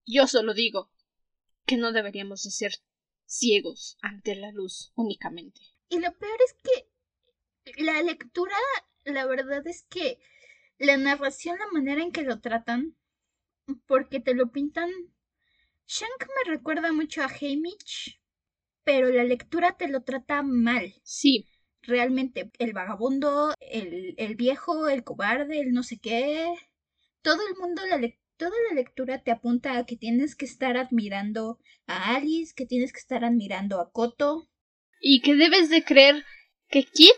Yo 0.06 0.26
solo 0.26 0.53
digo 0.53 0.89
que 1.66 1.76
no 1.76 1.91
deberíamos 1.91 2.43
de 2.43 2.51
ser 2.51 2.72
ciegos 3.26 3.97
ante 4.01 4.36
la 4.36 4.51
luz 4.51 4.93
únicamente. 4.95 5.60
Y 5.89 5.99
lo 5.99 6.14
peor 6.18 6.38
es 6.45 6.56
que 6.64 7.84
la 7.84 8.01
lectura, 8.01 8.56
la 9.03 9.26
verdad 9.26 9.68
es 9.68 9.84
que 9.89 10.20
la 10.78 10.97
narración, 10.97 11.57
la 11.59 11.67
manera 11.71 12.01
en 12.01 12.11
que 12.11 12.23
lo 12.23 12.39
tratan, 12.41 12.95
porque 13.88 14.19
te 14.19 14.34
lo 14.34 14.51
pintan. 14.51 14.89
Shank 15.88 16.28
me 16.28 16.51
recuerda 16.51 16.91
mucho 16.91 17.21
a 17.21 17.28
Haymitch, 17.28 18.19
pero 18.84 19.09
la 19.09 19.23
lectura 19.23 19.78
te 19.78 19.88
lo 19.88 20.03
trata 20.03 20.41
mal. 20.43 20.95
Sí, 21.03 21.47
Realmente, 21.88 22.51
el 22.57 22.73
vagabundo, 22.73 23.53
el, 23.59 24.15
el 24.17 24.36
viejo, 24.36 24.89
el 24.89 25.03
cobarde, 25.03 25.59
el 25.59 25.71
no 25.71 25.84
sé 25.84 25.99
qué. 25.99 26.51
Todo 27.21 27.47
el 27.47 27.55
mundo, 27.59 27.84
la 27.86 27.99
toda 28.38 28.55
la 28.69 28.76
lectura 28.76 29.23
te 29.23 29.32
apunta 29.32 29.78
a 29.78 29.86
que 29.86 29.95
tienes 29.95 30.36
que 30.36 30.45
estar 30.45 30.78
admirando 30.78 31.59
a 31.88 32.15
Alice, 32.15 32.53
que 32.55 32.65
tienes 32.65 32.91
que 32.91 32.99
estar 32.99 33.23
admirando 33.23 33.80
a 33.80 33.91
Koto, 33.91 34.49
y 34.99 35.21
que 35.21 35.36
debes 35.36 35.69
de 35.69 35.84
creer 35.84 36.26
que 36.69 36.84
Kit 36.84 37.15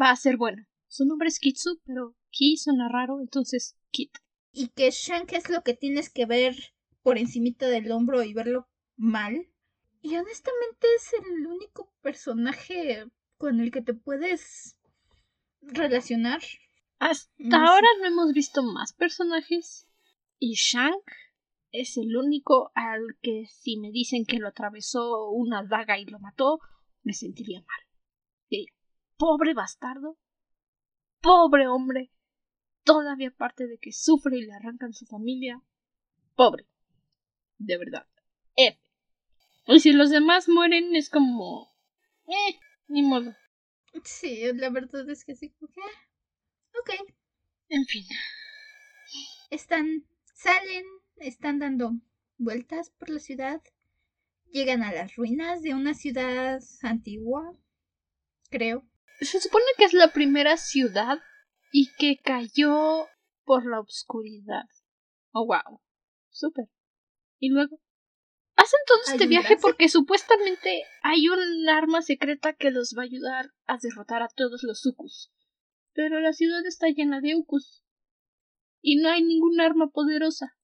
va 0.00 0.10
a 0.10 0.16
ser 0.16 0.36
bueno. 0.36 0.66
Su 0.88 1.04
nombre 1.04 1.28
es 1.28 1.38
Kitsu, 1.38 1.80
pero 1.84 2.16
Ki 2.30 2.56
suena 2.56 2.88
raro, 2.88 3.20
entonces 3.20 3.76
Kit. 3.90 4.16
y 4.52 4.68
que 4.68 4.90
Shank 4.90 5.32
es 5.32 5.48
lo 5.48 5.62
que 5.62 5.74
tienes 5.74 6.10
que 6.10 6.26
ver 6.26 6.54
por 7.02 7.18
encimita 7.18 7.68
del 7.68 7.90
hombro 7.92 8.22
y 8.22 8.34
verlo 8.34 8.68
mal. 8.96 9.46
Y 10.02 10.16
honestamente 10.16 10.86
es 10.96 11.12
el 11.14 11.46
único 11.46 11.92
personaje 12.02 13.06
con 13.36 13.60
el 13.60 13.70
que 13.70 13.82
te 13.82 13.94
puedes 13.94 14.78
relacionar. 15.60 16.40
Hasta 16.98 17.30
No 17.38 17.50
sé. 17.50 17.72
ahora 17.72 17.88
no 18.00 18.06
hemos 18.06 18.32
visto 18.32 18.62
más 18.62 18.92
personajes 18.92 19.88
y 20.38 20.54
Shank 20.54 21.04
es 21.72 21.96
el 21.96 22.16
único 22.16 22.70
al 22.74 23.02
que 23.22 23.44
si 23.46 23.76
me 23.76 23.90
dicen 23.90 24.24
que 24.24 24.38
lo 24.38 24.48
atravesó 24.48 25.28
una 25.30 25.64
daga 25.64 25.98
y 25.98 26.04
lo 26.06 26.18
mató, 26.18 26.60
me 27.02 27.12
sentiría 27.12 27.60
mal. 27.60 28.00
Diría, 28.50 28.72
pobre 29.16 29.54
bastardo, 29.54 30.18
pobre 31.20 31.66
hombre, 31.68 32.10
todavía 32.88 33.28
aparte 33.28 33.66
de 33.66 33.78
que 33.78 33.92
sufre 33.92 34.38
y 34.38 34.46
le 34.46 34.54
arrancan 34.54 34.94
su 34.94 35.04
familia, 35.04 35.60
pobre, 36.34 36.66
de 37.58 37.76
verdad. 37.76 38.06
F. 38.56 38.78
Y 39.66 39.80
si 39.80 39.92
los 39.92 40.08
demás 40.08 40.48
mueren 40.48 40.96
es 40.96 41.10
como... 41.10 41.70
Eh, 42.26 42.58
ni 42.88 43.02
modo. 43.02 43.34
Sí, 44.04 44.42
la 44.54 44.70
verdad 44.70 45.08
es 45.10 45.24
que 45.26 45.34
sí. 45.34 45.54
Ok. 46.80 46.90
En 47.68 47.84
fin. 47.84 48.06
Están, 49.50 50.06
salen, 50.34 50.84
están 51.16 51.58
dando 51.58 51.92
vueltas 52.38 52.90
por 52.98 53.10
la 53.10 53.18
ciudad. 53.18 53.60
Llegan 54.50 54.82
a 54.82 54.92
las 54.92 55.14
ruinas 55.16 55.60
de 55.60 55.74
una 55.74 55.92
ciudad 55.92 56.62
antigua, 56.80 57.52
creo. 58.48 58.88
Se 59.20 59.40
supone 59.40 59.66
que 59.76 59.84
es 59.84 59.92
la 59.92 60.12
primera 60.12 60.56
ciudad 60.56 61.18
y 61.72 61.92
que 61.98 62.18
cayó 62.22 63.06
por 63.44 63.66
la 63.66 63.80
oscuridad. 63.80 64.64
Oh, 65.32 65.46
wow. 65.46 65.80
Súper. 66.30 66.66
Y 67.38 67.50
luego. 67.50 67.80
Hacen 68.56 68.80
todo 68.86 68.98
Hay 69.06 69.12
este 69.14 69.26
viaje 69.26 69.56
porque 69.60 69.88
supuestamente 69.88 70.82
hay 71.02 71.28
un 71.28 71.68
arma 71.68 72.02
secreta 72.02 72.54
que 72.54 72.70
los 72.70 72.94
va 72.96 73.02
a 73.02 73.04
ayudar 73.04 73.52
a 73.66 73.78
derrotar 73.80 74.22
a 74.22 74.28
todos 74.28 74.62
los 74.64 74.84
Ukus. 74.84 75.30
Pero 75.92 76.20
la 76.20 76.32
ciudad 76.32 76.66
está 76.66 76.88
llena 76.88 77.20
de 77.20 77.36
Ukus. 77.36 77.84
y 78.80 78.96
no 78.96 79.08
hay 79.08 79.22
ningún 79.22 79.60
arma 79.60 79.90
poderosa. 79.90 80.56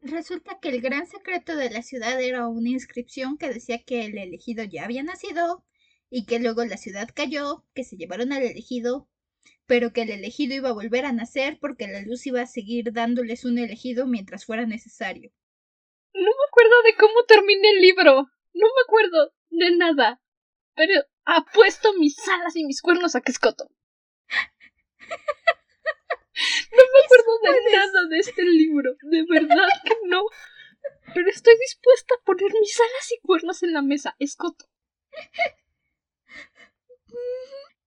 Resulta 0.00 0.58
que 0.60 0.70
el 0.70 0.80
gran 0.80 1.06
secreto 1.06 1.54
de 1.54 1.70
la 1.70 1.82
ciudad 1.82 2.20
era 2.20 2.48
una 2.48 2.70
inscripción 2.70 3.38
que 3.38 3.48
decía 3.48 3.82
que 3.84 4.04
el 4.04 4.18
elegido 4.18 4.64
ya 4.64 4.84
había 4.84 5.02
nacido 5.02 5.64
y 6.10 6.24
que 6.24 6.40
luego 6.40 6.64
la 6.64 6.76
ciudad 6.76 7.08
cayó, 7.14 7.64
que 7.72 7.84
se 7.84 7.96
llevaron 7.96 8.32
al 8.32 8.42
elegido, 8.42 9.08
pero 9.72 9.90
que 9.94 10.02
el 10.02 10.10
elegido 10.10 10.54
iba 10.54 10.68
a 10.68 10.74
volver 10.74 11.06
a 11.06 11.12
nacer 11.12 11.56
porque 11.58 11.88
la 11.88 12.02
luz 12.02 12.26
iba 12.26 12.42
a 12.42 12.46
seguir 12.46 12.92
dándoles 12.92 13.46
un 13.46 13.56
elegido 13.56 14.06
mientras 14.06 14.44
fuera 14.44 14.66
necesario. 14.66 15.32
No 16.12 16.28
me 16.28 16.44
acuerdo 16.46 16.82
de 16.82 16.94
cómo 16.94 17.24
terminé 17.26 17.70
el 17.70 17.80
libro. 17.80 18.28
No 18.52 18.66
me 18.66 18.82
acuerdo 18.84 19.32
de 19.48 19.74
nada. 19.74 20.20
Pero 20.74 21.02
apuesto 21.24 21.94
mis 21.94 22.18
alas 22.28 22.54
y 22.54 22.66
mis 22.66 22.82
cuernos 22.82 23.16
a 23.16 23.22
que 23.22 23.32
escoto. 23.32 23.70
No 26.74 26.82
me 26.92 27.04
acuerdo 27.04 27.38
de 27.42 27.72
nada 27.72 28.08
de 28.10 28.18
este 28.18 28.42
libro, 28.42 28.94
de 29.00 29.24
verdad 29.26 29.68
que 29.84 29.94
no. 30.04 30.22
Pero 31.14 31.30
estoy 31.30 31.54
dispuesta 31.58 32.14
a 32.14 32.24
poner 32.24 32.52
mis 32.60 32.78
alas 32.78 33.12
y 33.12 33.20
cuernos 33.26 33.62
en 33.62 33.72
la 33.72 33.80
mesa, 33.80 34.16
escoto. 34.18 34.66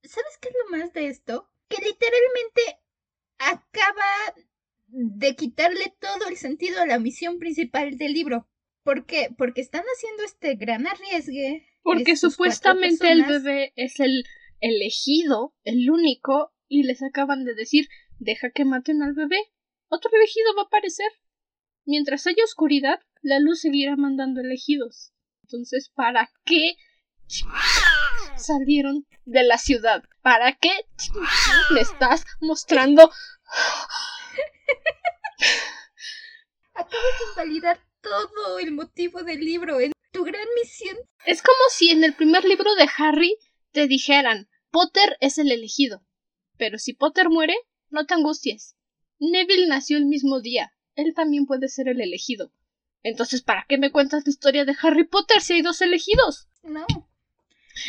¿Sabes 0.04 0.38
qué 0.42 0.50
es 0.50 0.56
lo 0.64 0.78
más 0.78 0.92
de 0.92 1.10
esto? 1.10 1.48
Que 1.68 1.78
literalmente 1.78 2.61
acaba 3.38 4.36
de 4.88 5.36
quitarle 5.36 5.93
todo 5.99 6.28
el 6.30 6.38
sentido 6.38 6.82
a 6.82 6.86
la 6.86 6.99
misión 6.99 7.39
principal 7.39 7.97
del 7.97 8.13
libro. 8.13 8.47
¿Por 8.84 9.05
qué? 9.05 9.30
Porque 9.38 9.61
están 9.61 9.84
haciendo 9.84 10.24
este 10.24 10.55
gran 10.55 10.88
arriesgue. 10.88 11.68
Porque 11.82 12.16
supuestamente 12.16 13.11
el 13.11 13.26
bebé 13.26 13.74
es 13.76 13.99
el 13.99 14.24
elegido, 14.59 15.55
el 15.63 15.89
único, 15.89 16.53
y 16.68 16.84
les 16.84 17.03
acaban 17.03 17.45
de 17.45 17.53
decir 17.53 17.88
Deja 18.20 18.49
que 18.51 18.66
maten 18.66 19.01
al 19.03 19.13
bebé. 19.13 19.38
Otro 19.89 20.09
elegido 20.13 20.55
va 20.55 20.63
a 20.63 20.66
aparecer. 20.66 21.11
Mientras 21.86 22.26
haya 22.28 22.43
oscuridad, 22.43 22.99
la 23.22 23.39
luz 23.39 23.61
seguirá 23.61 23.95
mandando 23.95 24.41
elegidos. 24.41 25.13
Entonces, 25.43 25.91
¿para 25.93 26.32
qué 26.45 26.76
salieron 28.38 29.05
de 29.26 29.43
la 29.43 29.57
ciudad? 29.57 30.03
¿Para 30.26 30.54
qué 30.54 30.72
me 31.72 31.82
estás 31.82 32.26
mostrando? 32.42 33.04
Acabas 36.74 36.90
de 37.20 37.26
invalidar 37.30 37.80
todo 38.02 38.58
el 38.58 38.72
motivo 38.72 39.22
del 39.22 39.42
libro 39.42 39.80
en 39.80 39.92
tu 40.12 40.24
gran 40.24 40.48
misión. 40.60 40.98
Es 41.28 41.44
como 41.44 41.60
si 41.70 41.92
en 41.92 42.04
el 42.04 42.16
primer 42.16 42.44
libro 42.44 42.74
de 42.74 42.90
Harry 42.98 43.38
te 43.72 43.86
dijeran 43.86 44.50
Potter 44.72 45.16
es 45.20 45.38
el 45.38 45.52
elegido. 45.52 46.04
Pero 46.58 46.80
si 46.80 46.94
Potter 46.94 47.30
muere, 47.30 47.54
no 47.92 48.08
te 48.08 48.16
angusties. 48.16 48.76
Neville 49.20 49.68
nació 49.68 49.98
el 49.98 50.08
mismo 50.08 50.42
día. 50.42 50.74
Él 50.96 51.14
también 51.14 51.46
puede 51.46 51.68
ser 51.68 51.88
el 51.88 52.02
elegido. 52.02 52.52
Entonces, 53.04 53.44
¿para 53.44 53.68
qué 53.70 53.78
me 53.78 53.92
cuentas 53.92 54.24
la 54.26 54.32
historia 54.32 54.66
de 54.66 54.76
Harry 54.82 55.06
Potter 55.08 55.40
si 55.40 55.54
hay 55.54 55.62
dos 55.62 55.82
elegidos? 55.82 56.48
No. 56.64 56.88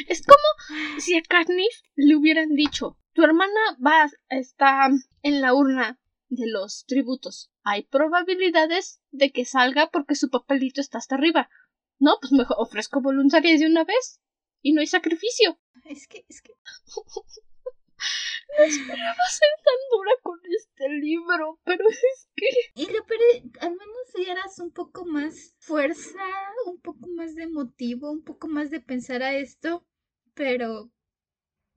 Es 0.09 0.23
como 0.25 0.99
si 0.99 1.17
a 1.17 1.23
Katniss 1.23 1.83
le 1.95 2.17
hubieran 2.17 2.55
dicho, 2.55 2.99
tu 3.13 3.23
hermana 3.23 3.61
va 3.85 4.11
está 4.29 4.89
en 5.23 5.41
la 5.41 5.55
urna 5.55 5.99
de 6.29 6.47
los 6.51 6.85
tributos. 6.87 7.51
Hay 7.63 7.85
probabilidades 7.85 9.01
de 9.11 9.33
que 9.33 9.45
salga 9.45 9.91
porque 9.91 10.15
su 10.15 10.31
papelito 10.31 10.81
está 10.81 10.99
hasta 10.99 11.15
arriba. 11.15 11.49
No, 11.99 12.19
pues 12.21 12.33
me 12.33 12.45
ofrezco 12.59 13.01
voluntaria 13.01 13.57
de 13.59 13.67
una 13.67 13.85
vez. 13.85 14.21
Y 14.61 14.73
no 14.73 14.81
hay 14.81 14.87
sacrificio. 14.87 15.59
Es 15.85 16.09
que, 16.09 16.25
es 16.29 16.43
que. 16.43 16.53
No 18.59 18.65
esperaba 18.65 19.23
ser 19.31 19.49
tan 19.65 19.81
dura 19.91 20.13
con 20.23 20.39
este 20.57 20.89
libro, 20.89 21.61
pero 21.65 21.89
es 21.89 22.29
que... 22.35 22.47
Y 22.75 22.87
lo 22.87 23.05
al 23.61 23.71
menos 23.71 24.13
dieras 24.15 24.59
un 24.59 24.71
poco 24.71 25.05
más 25.05 25.55
fuerza, 25.59 26.25
un 26.67 26.81
poco 26.81 27.09
más 27.09 27.35
de 27.35 27.49
motivo, 27.49 28.11
un 28.11 28.23
poco 28.23 28.49
más 28.49 28.71
de 28.71 28.81
pensar 28.81 29.23
a 29.23 29.35
esto, 29.35 29.87
pero 30.35 30.91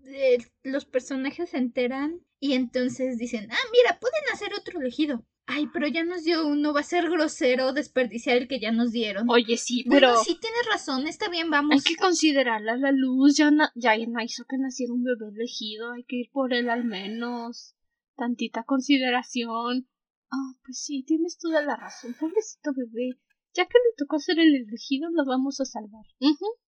eh, 0.06 0.38
los 0.64 0.86
personajes 0.86 1.50
se 1.52 1.58
enteran 1.58 2.22
y 2.40 2.54
entonces 2.54 3.18
dicen, 3.18 3.52
ah, 3.52 3.68
mira, 3.72 4.00
pueden 4.00 4.34
hacer 4.34 4.54
otro 4.54 4.80
elegido. 4.80 5.26
Ay, 5.52 5.66
pero 5.74 5.88
ya 5.88 6.04
nos 6.04 6.24
dio 6.24 6.48
uno, 6.48 6.74
va 6.74 6.82
a 6.82 6.84
ser 6.84 7.10
grosero 7.10 7.74
desperdiciar 7.74 8.38
el 8.38 8.48
que 8.48 8.60
ya 8.60 8.72
nos 8.72 8.92
dieron. 8.92 9.28
Oye, 9.32 9.58
sí, 9.58 9.84
pero... 9.90 10.10
Bueno, 10.10 10.24
sí 10.24 10.38
tienes 10.40 10.62
razón, 10.72 11.08
está 11.08 11.28
bien, 11.28 11.50
vamos. 11.50 11.74
Hay 11.74 11.82
que 11.82 12.00
considerarla 12.00 12.78
la 12.78 12.92
luz, 12.92 13.36
ya, 13.36 13.50
ya 13.74 13.96
hizo 13.96 14.46
que 14.48 14.60
naciera 14.60 14.94
un 14.94 15.04
bebé 15.04 15.32
elegido, 15.34 15.92
hay 15.92 16.04
que 16.04 16.18
ir 16.18 16.30
por 16.32 16.54
él 16.54 16.70
al 16.70 16.86
menos. 16.86 17.76
Tantita 18.16 18.64
consideración. 18.64 19.90
Ah, 20.32 20.54
pues 20.64 20.84
sí, 20.84 21.04
tienes 21.04 21.40
toda 21.40 21.64
la 21.64 21.76
razón, 21.76 22.16
pobrecito 22.20 22.72
bebé. 22.76 23.20
Ya 23.56 23.66
que 23.66 23.80
le 23.80 23.96
tocó 23.98 24.20
ser 24.20 24.38
el 24.38 24.54
elegido, 24.54 25.10
lo 25.10 25.26
vamos 25.26 25.60
a 25.62 25.66
salvar. 25.66 26.06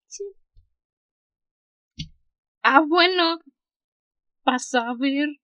sí. 0.08 0.24
Ah, 2.64 2.82
bueno. 2.88 3.42
Pasa 4.44 4.90
a 4.90 4.96
ver 4.96 5.41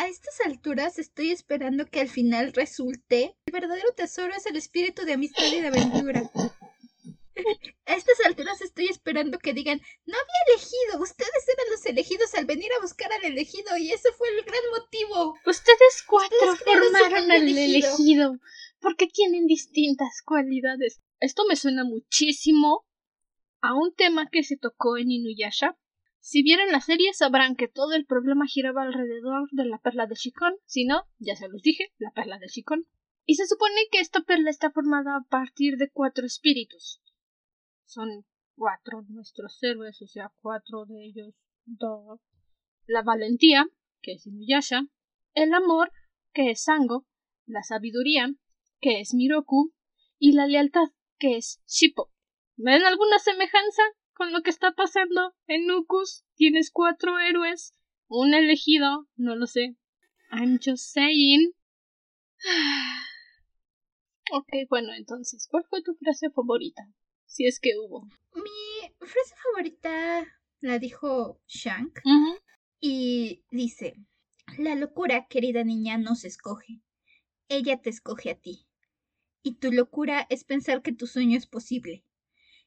a 0.00 0.08
estas 0.08 0.40
alturas 0.46 0.98
estoy 0.98 1.30
esperando 1.30 1.84
que 1.84 2.00
al 2.00 2.08
final 2.08 2.54
resulte 2.54 3.36
el 3.44 3.52
verdadero 3.52 3.92
tesoro 3.94 4.32
es 4.34 4.46
el 4.46 4.56
espíritu 4.56 5.04
de 5.04 5.12
amistad 5.12 5.44
y 5.44 5.60
de 5.60 5.68
aventura. 5.68 6.30
A 7.84 7.94
estas 7.94 8.18
alturas 8.24 8.62
estoy 8.62 8.86
esperando 8.86 9.38
que 9.38 9.52
digan, 9.52 9.78
no 10.06 10.14
había 10.16 10.54
elegido, 10.54 11.02
ustedes 11.02 11.48
eran 11.54 11.70
los 11.70 11.84
elegidos 11.84 12.34
al 12.34 12.46
venir 12.46 12.70
a 12.72 12.80
buscar 12.80 13.12
al 13.12 13.24
elegido 13.24 13.76
y 13.76 13.92
ese 13.92 14.10
fue 14.12 14.28
el 14.30 14.42
gran 14.42 14.62
motivo. 14.70 15.34
Ustedes 15.44 16.02
cuatro 16.06 16.56
formaron 16.64 17.30
al 17.30 17.46
elegido 17.48 18.38
porque 18.80 19.06
tienen 19.06 19.46
distintas 19.46 20.22
cualidades. 20.24 21.00
Esto 21.20 21.44
me 21.46 21.56
suena 21.56 21.84
muchísimo 21.84 22.86
a 23.60 23.74
un 23.74 23.94
tema 23.94 24.30
que 24.30 24.44
se 24.44 24.56
tocó 24.56 24.96
en 24.96 25.10
Inuyasha, 25.10 25.76
si 26.20 26.42
vieron 26.42 26.70
la 26.70 26.80
serie 26.80 27.12
sabrán 27.14 27.56
que 27.56 27.66
todo 27.66 27.94
el 27.94 28.04
problema 28.04 28.46
giraba 28.46 28.82
alrededor 28.82 29.48
de 29.52 29.64
la 29.64 29.78
perla 29.78 30.06
de 30.06 30.14
Shikon, 30.14 30.54
si 30.66 30.84
no, 30.84 31.04
ya 31.18 31.34
se 31.34 31.48
los 31.48 31.62
dije, 31.62 31.92
la 31.98 32.10
perla 32.12 32.38
de 32.38 32.46
Shikon. 32.46 32.86
Y 33.24 33.36
se 33.36 33.46
supone 33.46 33.80
que 33.90 34.00
esta 34.00 34.20
perla 34.20 34.50
está 34.50 34.70
formada 34.70 35.16
a 35.16 35.24
partir 35.28 35.76
de 35.76 35.90
cuatro 35.90 36.26
espíritus. 36.26 37.00
Son 37.84 38.26
cuatro 38.54 39.02
nuestros 39.08 39.62
héroes, 39.62 40.00
o 40.02 40.06
sea, 40.06 40.30
cuatro 40.40 40.84
de 40.84 41.04
ellos, 41.06 41.34
dos. 41.64 42.20
La 42.86 43.02
valentía, 43.02 43.66
que 44.02 44.12
es 44.12 44.26
Inuyasha, 44.26 44.82
el 45.32 45.54
amor, 45.54 45.90
que 46.32 46.50
es 46.50 46.64
Sango, 46.64 47.06
la 47.46 47.62
sabiduría, 47.62 48.28
que 48.80 49.00
es 49.00 49.14
Miroku, 49.14 49.72
y 50.18 50.32
la 50.32 50.46
lealtad, 50.46 50.88
que 51.18 51.38
es 51.38 51.62
Shippo. 51.66 52.10
¿Ven 52.56 52.82
alguna 52.84 53.18
semejanza? 53.18 53.82
Con 54.20 54.32
lo 54.32 54.42
que 54.42 54.50
está 54.50 54.72
pasando 54.72 55.34
en 55.46 55.66
Nukus. 55.66 56.26
Tienes 56.34 56.70
cuatro 56.70 57.18
héroes, 57.18 57.74
un 58.06 58.34
elegido, 58.34 59.08
no 59.16 59.34
lo 59.34 59.46
sé. 59.46 59.78
I'm 60.30 60.58
just 60.62 60.92
saying. 60.92 61.54
ok, 64.32 64.48
bueno, 64.68 64.92
entonces, 64.92 65.48
¿cuál 65.50 65.64
fue 65.70 65.82
tu 65.82 65.94
frase 65.94 66.28
favorita? 66.28 66.82
Si 67.24 67.46
es 67.46 67.60
que 67.60 67.70
hubo. 67.78 68.08
Mi 68.34 68.90
frase 68.98 69.34
favorita 69.42 70.26
la 70.60 70.78
dijo 70.78 71.40
Shank. 71.46 72.00
Y 72.78 73.42
dice, 73.50 73.94
la 74.58 74.74
locura, 74.74 75.28
querida 75.30 75.64
niña, 75.64 75.96
no 75.96 76.14
se 76.14 76.28
escoge. 76.28 76.82
Ella 77.48 77.80
te 77.80 77.88
escoge 77.88 78.32
a 78.32 78.38
ti. 78.38 78.66
Y 79.42 79.54
tu 79.54 79.72
locura 79.72 80.26
es 80.28 80.44
pensar 80.44 80.82
que 80.82 80.92
tu 80.92 81.06
sueño 81.06 81.38
es 81.38 81.46
posible. 81.46 82.04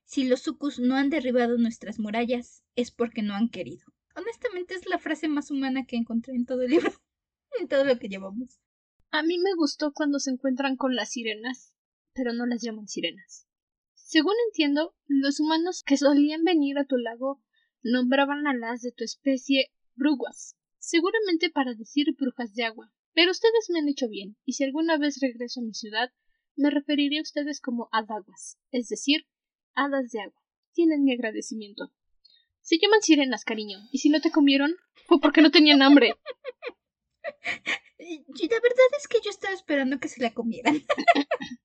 Si 0.05 0.25
los 0.25 0.41
sucus 0.41 0.79
no 0.79 0.95
han 0.95 1.09
derribado 1.09 1.57
nuestras 1.57 1.99
murallas, 1.99 2.63
es 2.75 2.91
porque 2.91 3.21
no 3.21 3.33
han 3.33 3.49
querido. 3.49 3.85
Honestamente 4.15 4.75
es 4.75 4.85
la 4.85 4.99
frase 4.99 5.27
más 5.27 5.49
humana 5.49 5.85
que 5.85 5.95
encontré 5.95 6.35
en 6.35 6.45
todo 6.45 6.61
el 6.61 6.71
libro, 6.71 6.91
en 7.59 7.67
todo 7.67 7.83
lo 7.83 7.97
que 7.97 8.09
llevamos. 8.09 8.59
A 9.11 9.23
mí 9.23 9.37
me 9.39 9.53
gustó 9.55 9.93
cuando 9.93 10.19
se 10.19 10.31
encuentran 10.31 10.75
con 10.75 10.95
las 10.95 11.11
sirenas, 11.11 11.75
pero 12.13 12.33
no 12.33 12.45
las 12.45 12.61
llaman 12.61 12.87
sirenas. 12.87 13.47
Según 13.93 14.33
entiendo, 14.47 14.95
los 15.07 15.39
humanos 15.39 15.83
que 15.83 15.97
solían 15.97 16.43
venir 16.43 16.77
a 16.77 16.85
tu 16.85 16.97
lago 16.97 17.41
nombraban 17.81 18.45
a 18.47 18.53
las 18.53 18.81
de 18.81 18.91
tu 18.91 19.03
especie 19.03 19.71
bruguas, 19.95 20.55
seguramente 20.77 21.49
para 21.49 21.73
decir 21.73 22.15
brujas 22.17 22.53
de 22.53 22.63
agua. 22.65 22.91
Pero 23.13 23.31
ustedes 23.31 23.69
me 23.69 23.79
han 23.79 23.87
hecho 23.87 24.07
bien, 24.09 24.37
y 24.45 24.53
si 24.53 24.63
alguna 24.63 24.97
vez 24.97 25.19
regreso 25.21 25.59
a 25.59 25.63
mi 25.63 25.73
ciudad, 25.73 26.11
me 26.55 26.69
referiré 26.69 27.19
a 27.19 27.21
ustedes 27.21 27.59
como 27.61 27.89
adaguas, 27.91 28.59
es 28.71 28.87
decir, 28.87 29.25
hadas 29.75 30.11
de 30.11 30.21
agua. 30.21 30.41
Tienen 30.73 31.03
mi 31.03 31.13
agradecimiento. 31.13 31.91
Se 32.61 32.77
llaman 32.79 33.01
sirenas, 33.01 33.43
cariño, 33.43 33.79
y 33.91 33.97
si 33.99 34.09
no 34.09 34.21
te 34.21 34.31
comieron, 34.31 34.75
fue 35.05 35.19
porque 35.19 35.41
no 35.41 35.51
tenían 35.51 35.81
hambre. 35.81 36.15
Y 38.05 38.47
la 38.49 38.59
verdad 38.59 38.89
es 38.97 39.07
que 39.07 39.19
yo 39.23 39.29
estaba 39.29 39.53
esperando 39.53 39.97
que 39.97 40.09
se 40.09 40.21
la 40.21 40.33
comieran. 40.33 40.75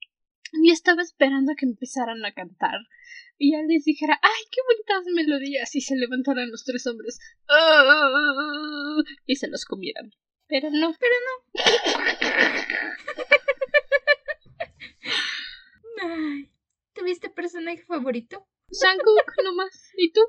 y 0.53 0.71
estaba 0.71 1.03
esperando 1.03 1.53
a 1.53 1.57
que 1.57 1.67
empezaran 1.67 2.25
a 2.25 2.33
cantar. 2.33 2.79
Y 3.39 3.53
ya 3.53 3.63
les 3.63 3.85
dijera, 3.85 4.19
¡ay, 4.23 4.45
qué 4.51 4.61
bonitas 4.67 5.05
melodías! 5.15 5.75
Y 5.75 5.81
se 5.81 5.97
levantaran 5.97 6.51
los 6.51 6.65
tres 6.65 6.87
hombres. 6.87 7.19
y 9.27 9.37
se 9.37 9.49
los 9.49 9.65
comieran. 9.65 10.13
Pero 10.47 10.71
no. 10.71 10.95
Pero 10.99 11.15
no. 11.27 11.45
Ay, 16.01 16.51
¿Tuviste 16.99 17.31
personaje 17.31 17.85
favorito? 17.85 18.45
Jungkook 18.71 19.45
nomás. 19.45 19.93
¿Y 19.97 20.13
tú? 20.13 20.21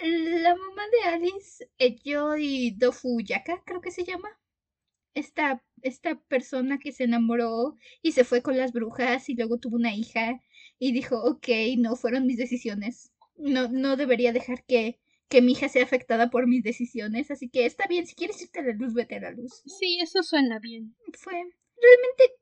La 0.00 0.54
mamá 0.54 0.82
de 0.92 1.08
Alice, 1.08 1.68
Joy 2.04 2.70
Dofu 2.76 3.20
Yaka, 3.20 3.64
creo 3.66 3.80
que 3.80 3.90
se 3.90 4.04
llama. 4.04 4.28
Esta, 5.14 5.64
esta 5.82 6.20
persona 6.28 6.78
que 6.78 6.92
se 6.92 7.04
enamoró 7.04 7.76
y 8.00 8.12
se 8.12 8.22
fue 8.22 8.42
con 8.42 8.56
las 8.56 8.72
brujas 8.72 9.28
y 9.28 9.34
luego 9.34 9.58
tuvo 9.58 9.74
una 9.74 9.92
hija 9.94 10.40
y 10.78 10.92
dijo, 10.92 11.20
ok, 11.20 11.48
no 11.78 11.96
fueron 11.96 12.26
mis 12.26 12.38
decisiones. 12.38 13.12
No, 13.34 13.68
no 13.68 13.96
debería 13.96 14.32
dejar 14.32 14.64
que, 14.64 15.00
que 15.28 15.42
mi 15.42 15.52
hija 15.52 15.68
sea 15.68 15.82
afectada 15.82 16.30
por 16.30 16.46
mis 16.46 16.62
decisiones. 16.62 17.32
Así 17.32 17.48
que 17.48 17.66
está 17.66 17.88
bien, 17.88 18.06
si 18.06 18.14
quieres 18.14 18.40
irte 18.40 18.60
a 18.60 18.62
la 18.62 18.72
luz, 18.72 18.94
vete 18.94 19.16
a 19.16 19.20
la 19.20 19.30
luz. 19.32 19.62
Sí, 19.66 19.98
eso 20.00 20.22
suena 20.22 20.60
bien. 20.60 20.94
Fue. 21.18 21.32
Realmente. 21.32 22.36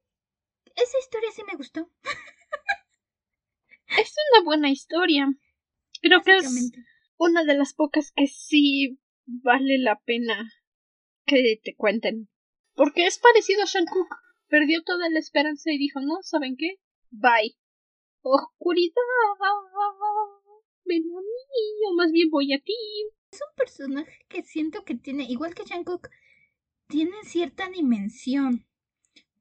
Esa 0.77 0.99
historia 0.99 1.31
sí 1.35 1.43
me 1.51 1.57
gustó. 1.57 1.91
Es 3.99 4.15
una 4.33 4.45
buena 4.45 4.71
historia. 4.71 5.27
Creo 6.01 6.23
que 6.23 6.37
es 6.37 6.73
una 7.17 7.45
de 7.45 7.55
las 7.55 7.75
pocas 7.75 8.13
que 8.13 8.27
sí 8.27 8.99
vale 9.27 9.79
la 9.79 10.01
pena 10.01 10.51
que 11.27 11.61
te 11.63 11.75
cuenten. 11.75 12.29
Porque 12.75 13.07
es 13.07 13.19
parecido 13.19 13.63
a 13.63 13.67
Shankook. 13.67 14.09
Perdió 14.49 14.83
toda 14.83 15.09
la 15.09 15.19
esperanza 15.19 15.71
y 15.71 15.79
dijo, 15.79 16.01
no, 16.01 16.23
¿saben 16.23 16.57
qué? 16.57 16.79
Bye. 17.11 17.57
Oscuridad. 18.23 18.95
Ven 20.85 21.03
a 21.03 21.21
mí, 21.21 21.87
o 21.89 21.95
más 21.95 22.11
bien 22.13 22.29
voy 22.31 22.53
a 22.53 22.61
ti. 22.61 22.75
Es 23.31 23.41
un 23.41 23.55
personaje 23.57 24.27
que 24.29 24.43
siento 24.43 24.85
que 24.85 24.95
tiene, 24.95 25.25
igual 25.25 25.55
que 25.55 25.65
Jungkook, 25.65 26.09
tiene 26.87 27.17
cierta 27.25 27.71
dimensión. 27.71 28.67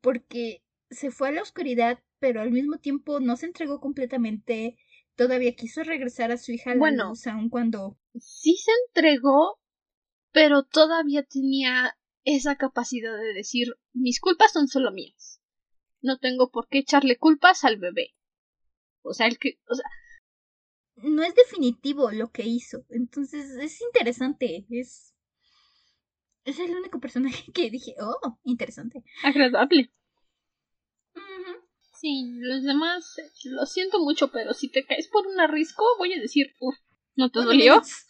Porque 0.02 0.64
se 0.90 1.12
fue 1.12 1.30
a 1.30 1.32
la 1.32 1.42
oscuridad, 1.42 2.02
pero 2.22 2.40
al 2.40 2.52
mismo 2.52 2.78
tiempo 2.78 3.20
no 3.20 3.36
se 3.36 3.48
entregó 3.48 3.82
completamente. 3.82 4.78
Todavía 5.16 5.54
quiso 5.56 5.84
regresar 5.84 6.32
a 6.32 6.38
su 6.38 6.54
hija 6.54 6.72
a 6.72 6.76
la 6.76 6.80
Bueno. 6.80 7.10
luz, 7.10 7.28
aun 7.28 7.50
cuando. 7.50 7.98
Sí 8.18 8.56
se 8.56 8.72
entregó, 8.88 9.60
pero 10.32 10.64
todavía 10.64 11.24
tenía 11.24 11.98
esa 12.24 12.56
capacidad 12.56 13.12
de 13.18 13.34
decir, 13.34 13.68
mis 13.92 14.22
culpas 14.22 14.54
son 14.54 14.68
solo 14.70 14.92
mías. 14.92 15.42
No 16.02 16.18
tengo 16.20 16.50
por 16.52 16.68
qué 16.70 16.78
echarle 16.80 17.18
culpas 17.18 17.64
al 17.66 17.78
bebé. 17.78 18.14
O 19.02 19.14
sea, 19.14 19.28
el 19.28 19.38
que, 19.40 19.60
o 19.68 19.76
sea, 19.76 19.86
No 20.96 21.24
es 21.24 21.34
definitivo 21.34 22.12
lo 22.12 22.30
que 22.30 22.44
hizo. 22.44 22.86
Entonces 22.90 23.52
es 23.60 23.82
interesante. 23.82 24.66
Es. 24.70 25.16
Es 26.46 26.60
el 26.60 26.76
único 26.76 27.00
personaje 27.00 27.52
que 27.54 27.70
dije, 27.72 27.96
oh, 28.00 28.38
interesante. 28.44 29.04
agradable. 29.24 29.92
Sí, 32.02 32.32
los 32.40 32.64
demás, 32.64 33.16
eh, 33.20 33.32
lo 33.44 33.64
siento 33.68 34.00
mucho, 34.00 34.32
pero 34.32 34.56
si 34.56 34.72
te 34.72 34.84
caes 34.84 35.08
por 35.08 35.28
un 35.28 35.40
arrisco, 35.40 35.84
voy 36.00 36.12
a 36.14 36.20
decir, 36.20 36.48
uff, 36.60 36.76
¿no 37.16 37.30
te 37.30 37.38
Uno 37.38 37.50
dolió? 37.50 37.74
menos. 37.74 38.08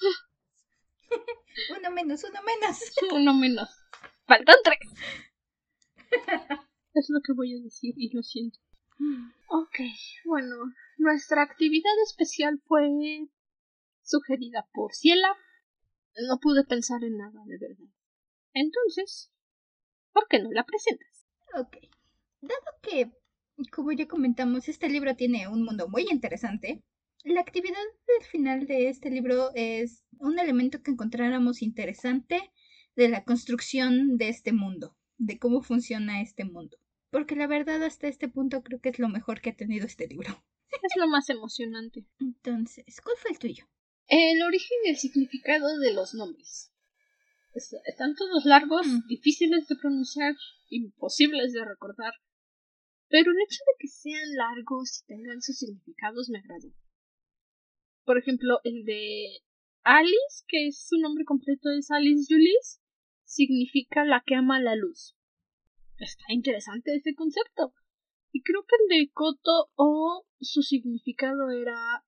uno 1.78 1.92
menos, 1.92 2.24
uno 2.24 2.39
menos. 2.42 2.78
Uno 3.14 3.34
menos. 3.34 3.70
Faltan 4.26 4.56
tres. 4.64 4.80
Es 6.94 7.08
lo 7.10 7.20
que 7.22 7.34
voy 7.34 7.54
a 7.54 7.62
decir 7.62 7.94
y 7.98 8.16
lo 8.16 8.24
siento. 8.24 8.60
Ok, 9.48 9.80
bueno, 10.26 10.56
nuestra 10.98 11.42
actividad 11.42 11.92
especial 12.06 12.62
fue 12.66 12.88
sugerida 14.04 14.70
por 14.74 14.94
Ciela. 14.94 15.36
No 16.30 16.39
pude 16.39 16.64
pensar 16.64 17.04
en 17.04 17.18
nada 17.18 17.42
de 17.46 17.58
verdad. 17.58 17.88
Entonces, 18.54 19.32
¿por 20.14 20.28
qué 20.30 20.39
no 20.39 20.52
la 20.52 20.66
presentas? 20.66 21.26
Ok. 21.56 21.78
Dado 22.42 22.80
que, 22.82 23.12
como 23.72 23.91
ya 23.91 24.07
comentamos, 24.07 24.68
este 24.70 24.89
libro 24.89 25.16
tiene 25.16 25.47
un 25.47 25.64
mundo 25.64 25.88
muy 25.88 26.05
interesante, 26.09 26.84
la 27.24 27.41
actividad 27.41 27.78
del 28.07 28.28
final 28.28 28.66
de 28.66 28.89
este 28.89 29.09
libro 29.12 29.51
es 29.53 30.03
un 30.18 30.39
elemento 30.39 30.82
que 30.82 30.91
encontráramos 30.91 31.62
interesante 31.62 32.51
de 32.95 33.09
la 33.09 33.24
construcción 33.24 34.18
de 34.18 34.30
este 34.30 34.53
mundo, 34.53 34.97
de 35.18 35.38
cómo 35.38 35.62
funciona 35.62 36.22
este 36.22 36.45
mundo. 36.45 36.78
Porque 37.12 37.36
la 37.36 37.47
verdad 37.47 37.84
hasta 37.84 38.07
este 38.07 38.28
punto 38.30 38.64
creo 38.64 38.80
que 38.80 38.89
es 38.89 38.99
lo 38.99 39.09
mejor 39.09 39.41
que 39.41 39.51
ha 39.51 39.55
tenido 39.55 39.86
este 39.86 40.07
libro. 40.07 40.43
Es 40.72 40.95
lo 40.97 41.07
más 41.07 41.30
emocionante. 41.30 42.05
Entonces, 42.20 43.01
¿cuál 43.03 43.16
fue 43.18 43.32
el 43.32 43.39
tuyo? 43.39 43.68
El 44.07 44.41
origen 44.41 44.78
y 44.86 44.89
el 44.89 44.97
significado 44.97 45.78
de 45.80 45.93
los 45.93 46.14
nombres. 46.14 46.72
Es- 47.53 47.76
Están 47.86 48.16
todos 48.16 48.45
largos, 48.45 48.88
Mm. 48.88 49.07
difíciles 49.07 49.68
de 49.68 49.76
pronunciar, 49.76 50.34
imposibles 50.70 51.51
de 51.53 51.66
recordar. 51.66 52.14
Pero 53.12 53.32
el 53.32 53.38
hecho 53.43 53.59
de 53.68 53.76
que 53.78 53.89
sean 53.89 54.36
largos 54.38 55.03
y 55.03 55.07
tengan 55.07 55.41
sus 55.41 55.57
significados 55.57 56.30
me 56.30 56.39
agradó. 56.39 56.74
Por 58.05 58.18
ejemplo, 58.18 58.59
el 58.64 58.86
de 58.86 59.41
Alice, 59.84 60.45
que 60.47 60.68
es 60.68 60.88
su 60.88 60.97
nombre 60.97 61.26
completo 61.26 61.70
es 61.78 61.91
Alice 61.91 62.34
Julis, 62.34 62.80
significa 63.26 64.05
la 64.05 64.24
que 64.26 64.36
ama 64.36 64.62
la 64.62 64.78
luz. 64.78 65.18
Está 65.97 66.24
interesante 66.30 66.95
ese 66.95 67.14
concepto. 67.14 67.74
Y 68.32 68.43
creo 68.43 68.64
que 68.64 68.76
el 68.80 68.88
de 68.88 69.12
Koto 69.12 69.70
O 69.76 70.26
su 70.39 70.62
significado 70.62 71.51
era 71.51 72.05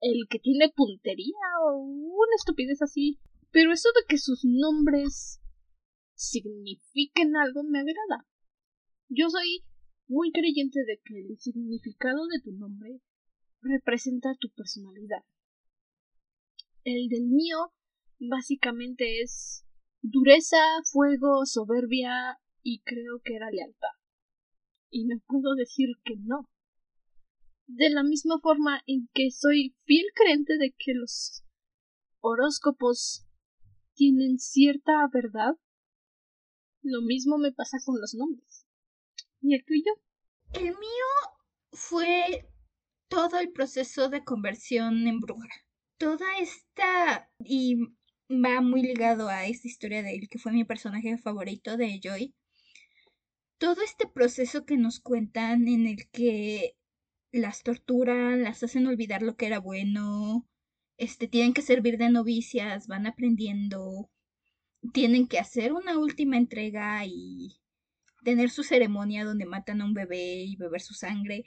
el 0.00 0.26
que 0.28 0.38
tiene 0.38 0.68
puntería 0.68 1.46
o 1.64 1.78
una 1.78 2.36
estupidez 2.36 2.82
así. 2.82 3.18
Pero 3.50 3.72
eso 3.72 3.88
de 3.94 4.06
que 4.06 4.18
sus 4.18 4.44
nombres 4.44 5.40
signifiquen 6.14 7.34
algo 7.34 7.62
me 7.62 7.80
agrada. 7.80 8.26
Yo 9.08 9.30
soy 9.30 9.64
muy 10.08 10.32
creyente 10.32 10.80
de 10.84 11.00
que 11.04 11.20
el 11.20 11.38
significado 11.38 12.26
de 12.26 12.40
tu 12.42 12.52
nombre 12.52 13.00
representa 13.60 14.34
tu 14.40 14.50
personalidad. 14.50 15.24
El 16.84 17.08
del 17.08 17.26
mío 17.26 17.72
básicamente 18.18 19.20
es 19.22 19.64
dureza, 20.00 20.56
fuego, 20.90 21.44
soberbia 21.44 22.38
y 22.62 22.80
creo 22.80 23.20
que 23.22 23.34
era 23.36 23.50
lealtad. 23.50 23.88
Y 24.90 25.04
no 25.04 25.16
puedo 25.26 25.54
decir 25.54 25.88
que 26.04 26.16
no. 26.16 26.48
De 27.66 27.90
la 27.90 28.02
misma 28.02 28.40
forma 28.40 28.82
en 28.86 29.08
que 29.12 29.30
soy 29.30 29.76
fiel 29.84 30.06
creyente 30.14 30.56
de 30.56 30.74
que 30.78 30.94
los 30.94 31.44
horóscopos 32.20 33.26
tienen 33.94 34.38
cierta 34.38 34.92
verdad, 35.12 35.54
lo 36.82 37.02
mismo 37.02 37.36
me 37.36 37.52
pasa 37.52 37.76
con 37.84 38.00
los 38.00 38.14
nombres. 38.14 38.47
¿Y 39.40 39.54
el 39.54 39.64
tuyo? 39.64 39.92
El 40.52 40.64
mío 40.64 41.06
fue 41.72 42.48
todo 43.08 43.38
el 43.38 43.52
proceso 43.52 44.08
de 44.08 44.24
conversión 44.24 45.06
en 45.06 45.20
bruja. 45.20 45.48
Toda 45.98 46.38
esta... 46.38 47.30
y 47.44 47.76
va 48.30 48.60
muy 48.60 48.82
ligado 48.82 49.28
a 49.28 49.46
esta 49.46 49.68
historia 49.68 50.02
de 50.02 50.14
él, 50.14 50.28
que 50.28 50.38
fue 50.38 50.52
mi 50.52 50.64
personaje 50.64 51.16
favorito 51.18 51.76
de 51.76 52.00
Joy. 52.02 52.34
Todo 53.58 53.82
este 53.82 54.06
proceso 54.06 54.64
que 54.64 54.76
nos 54.76 55.00
cuentan 55.00 55.66
en 55.68 55.86
el 55.86 56.08
que 56.10 56.76
las 57.32 57.62
torturan, 57.62 58.42
las 58.42 58.62
hacen 58.62 58.86
olvidar 58.86 59.22
lo 59.22 59.36
que 59.36 59.46
era 59.46 59.58
bueno, 59.58 60.46
este, 60.96 61.28
tienen 61.28 61.54
que 61.54 61.62
servir 61.62 61.98
de 61.98 62.10
novicias, 62.10 62.86
van 62.86 63.06
aprendiendo, 63.06 64.10
tienen 64.92 65.26
que 65.26 65.38
hacer 65.38 65.72
una 65.72 65.98
última 65.98 66.36
entrega 66.36 67.04
y 67.06 67.60
tener 68.24 68.50
su 68.50 68.62
ceremonia 68.62 69.24
donde 69.24 69.46
matan 69.46 69.80
a 69.80 69.84
un 69.84 69.94
bebé 69.94 70.42
y 70.44 70.56
beber 70.56 70.80
su 70.80 70.94
sangre. 70.94 71.44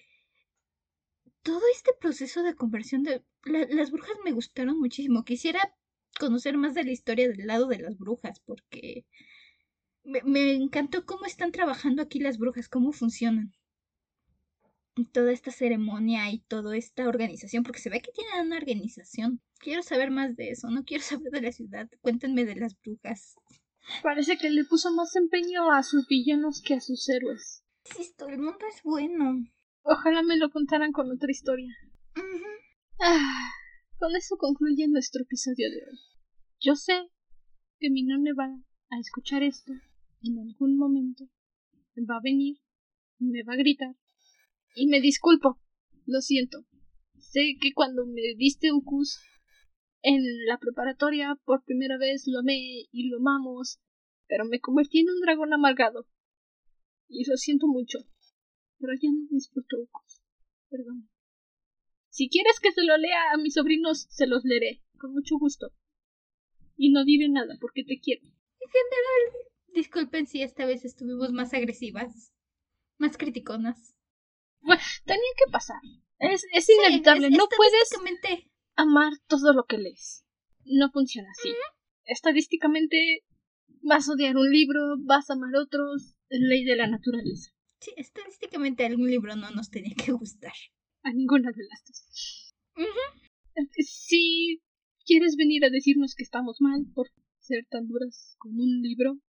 Todo 1.43 1.61
este 1.73 1.91
proceso 1.99 2.43
de 2.43 2.55
conversión 2.55 3.03
de 3.03 3.23
la- 3.45 3.67
las 3.69 3.91
brujas 3.91 4.17
me 4.23 4.31
gustaron 4.31 4.79
muchísimo. 4.79 5.23
Quisiera 5.23 5.75
conocer 6.19 6.57
más 6.57 6.73
de 6.73 6.83
la 6.83 6.91
historia 6.91 7.27
del 7.29 7.47
lado 7.47 7.67
de 7.67 7.79
las 7.79 7.97
brujas 7.97 8.39
porque 8.41 9.05
me, 10.03 10.53
encantó 10.53 11.05
cómo 11.05 11.25
están 11.25 11.51
trabajando 11.51 12.01
aquí 12.01 12.19
las 12.19 12.37
brujas, 12.37 12.67
cómo 12.69 12.91
funcionan. 12.91 13.53
Toda 15.13 15.31
esta 15.31 15.51
ceremonia 15.51 16.29
y 16.31 16.39
toda 16.39 16.75
esta 16.75 17.07
organización, 17.07 17.63
porque 17.63 17.79
se 17.79 17.89
ve 17.89 18.01
que 18.01 18.11
tienen 18.11 18.47
una 18.47 18.57
organización. 18.57 19.41
Quiero 19.59 19.83
saber 19.83 20.11
más 20.11 20.35
de 20.35 20.49
eso, 20.51 20.69
no 20.69 20.83
quiero 20.83 21.03
saber 21.23 21.31
de 21.31 21.41
la 21.41 21.51
ciudad. 21.51 21.89
Cuéntenme 22.01 22.45
de 22.45 22.55
las 22.55 22.75
brujas. 22.79 23.35
Parece 24.03 24.37
que 24.37 24.49
le 24.49 24.63
puso 24.63 24.91
más 24.91 25.15
empeño 25.15 25.71
a 25.71 25.83
sus 25.83 26.07
villanos 26.07 26.61
que 26.61 26.75
a 26.75 26.81
sus 26.81 27.07
héroes. 27.09 27.63
Insisto, 27.85 28.27
el 28.27 28.37
mundo 28.37 28.65
es 28.69 28.81
bueno. 28.83 29.45
Ojalá 29.83 30.21
me 30.21 30.37
lo 30.37 30.49
contaran 30.51 30.91
con 30.91 31.11
otra 31.11 31.31
historia. 31.31 31.73
Ah, 32.99 33.49
con 33.97 34.15
eso 34.15 34.37
concluye 34.37 34.87
nuestro 34.87 35.23
episodio 35.23 35.69
de 35.69 35.77
hoy. 35.77 35.99
Yo 36.59 36.75
sé 36.75 37.09
que 37.79 37.89
mi 37.89 38.03
none 38.03 38.33
va 38.33 38.45
a 38.45 38.99
escuchar 38.99 39.41
esto 39.41 39.73
en 40.21 40.39
algún 40.39 40.77
momento. 40.77 41.25
Va 42.09 42.17
a 42.17 42.21
venir, 42.23 42.57
me 43.17 43.43
va 43.43 43.53
a 43.53 43.57
gritar 43.57 43.95
y 44.75 44.87
me 44.87 45.01
disculpo. 45.01 45.59
Lo 46.05 46.21
siento. 46.21 46.65
Sé 47.17 47.55
que 47.59 47.73
cuando 47.73 48.05
me 48.05 48.35
diste 48.37 48.71
Ucus 48.71 49.19
en 50.03 50.23
la 50.45 50.57
preparatoria 50.57 51.37
por 51.45 51.63
primera 51.63 51.97
vez 51.97 52.23
lo 52.27 52.39
amé 52.39 52.87
y 52.91 53.09
lo 53.09 53.17
amamos, 53.17 53.79
pero 54.27 54.45
me 54.45 54.59
convertí 54.59 54.99
en 54.99 55.09
un 55.09 55.19
dragón 55.21 55.53
amargado. 55.53 56.07
Y 57.07 57.29
lo 57.29 57.35
siento 57.37 57.67
mucho. 57.67 57.99
Pero 58.79 58.93
ya 58.93 59.09
no 59.11 59.27
disfruto 59.29 59.77
Ucus. 59.79 60.21
Perdón. 60.69 61.09
Si 62.09 62.29
quieres 62.29 62.59
que 62.59 62.71
se 62.71 62.83
lo 62.83 62.97
lea 62.97 63.31
a 63.33 63.37
mis 63.37 63.53
sobrinos, 63.53 64.07
se 64.09 64.27
los 64.27 64.43
leeré, 64.43 64.81
con 64.97 65.13
mucho 65.13 65.37
gusto. 65.37 65.71
Y 66.77 66.91
no 66.91 67.03
diré 67.05 67.29
nada, 67.29 67.55
porque 67.59 67.83
te 67.83 67.99
quiero. 67.99 68.23
En 68.25 68.69
general, 68.69 69.47
disculpen 69.73 70.27
si 70.27 70.41
esta 70.41 70.65
vez 70.65 70.83
estuvimos 70.83 71.31
más 71.31 71.53
agresivas, 71.53 72.33
más 72.97 73.17
criticonas. 73.17 73.95
Bueno, 74.61 74.81
tenía 75.05 75.21
que 75.37 75.51
pasar. 75.51 75.77
Es, 76.19 76.45
es 76.53 76.69
inevitable. 76.69 77.27
Sí, 77.27 77.33
es- 77.33 77.37
no 77.37 77.45
puedes 77.55 77.91
amar 78.81 79.13
todo 79.27 79.53
lo 79.53 79.65
que 79.65 79.77
lees. 79.77 80.25
No 80.65 80.91
funciona 80.91 81.29
así. 81.31 81.49
Estadísticamente, 82.05 83.23
vas 83.81 84.09
a 84.09 84.13
odiar 84.13 84.37
un 84.37 84.49
libro, 84.49 84.79
vas 84.99 85.29
a 85.29 85.33
amar 85.33 85.55
otros. 85.55 86.15
Ley 86.29 86.63
de 86.63 86.77
la 86.77 86.87
naturaleza. 86.87 87.51
Sí, 87.79 87.91
estadísticamente 87.97 88.85
algún 88.85 89.09
libro 89.09 89.35
no 89.35 89.51
nos 89.51 89.69
tenía 89.69 89.95
que 89.95 90.11
gustar. 90.13 90.53
A 91.03 91.11
ninguna 91.11 91.51
de 91.51 91.63
las 91.69 91.83
dos. 91.85 92.55
Si 93.79 94.61
quieres 95.05 95.35
venir 95.35 95.65
a 95.65 95.69
decirnos 95.69 96.15
que 96.15 96.23
estamos 96.23 96.61
mal 96.61 96.85
por 96.93 97.07
ser 97.39 97.65
tan 97.69 97.87
duras 97.87 98.35
con 98.37 98.53
un 98.53 98.81
libro, 98.81 99.19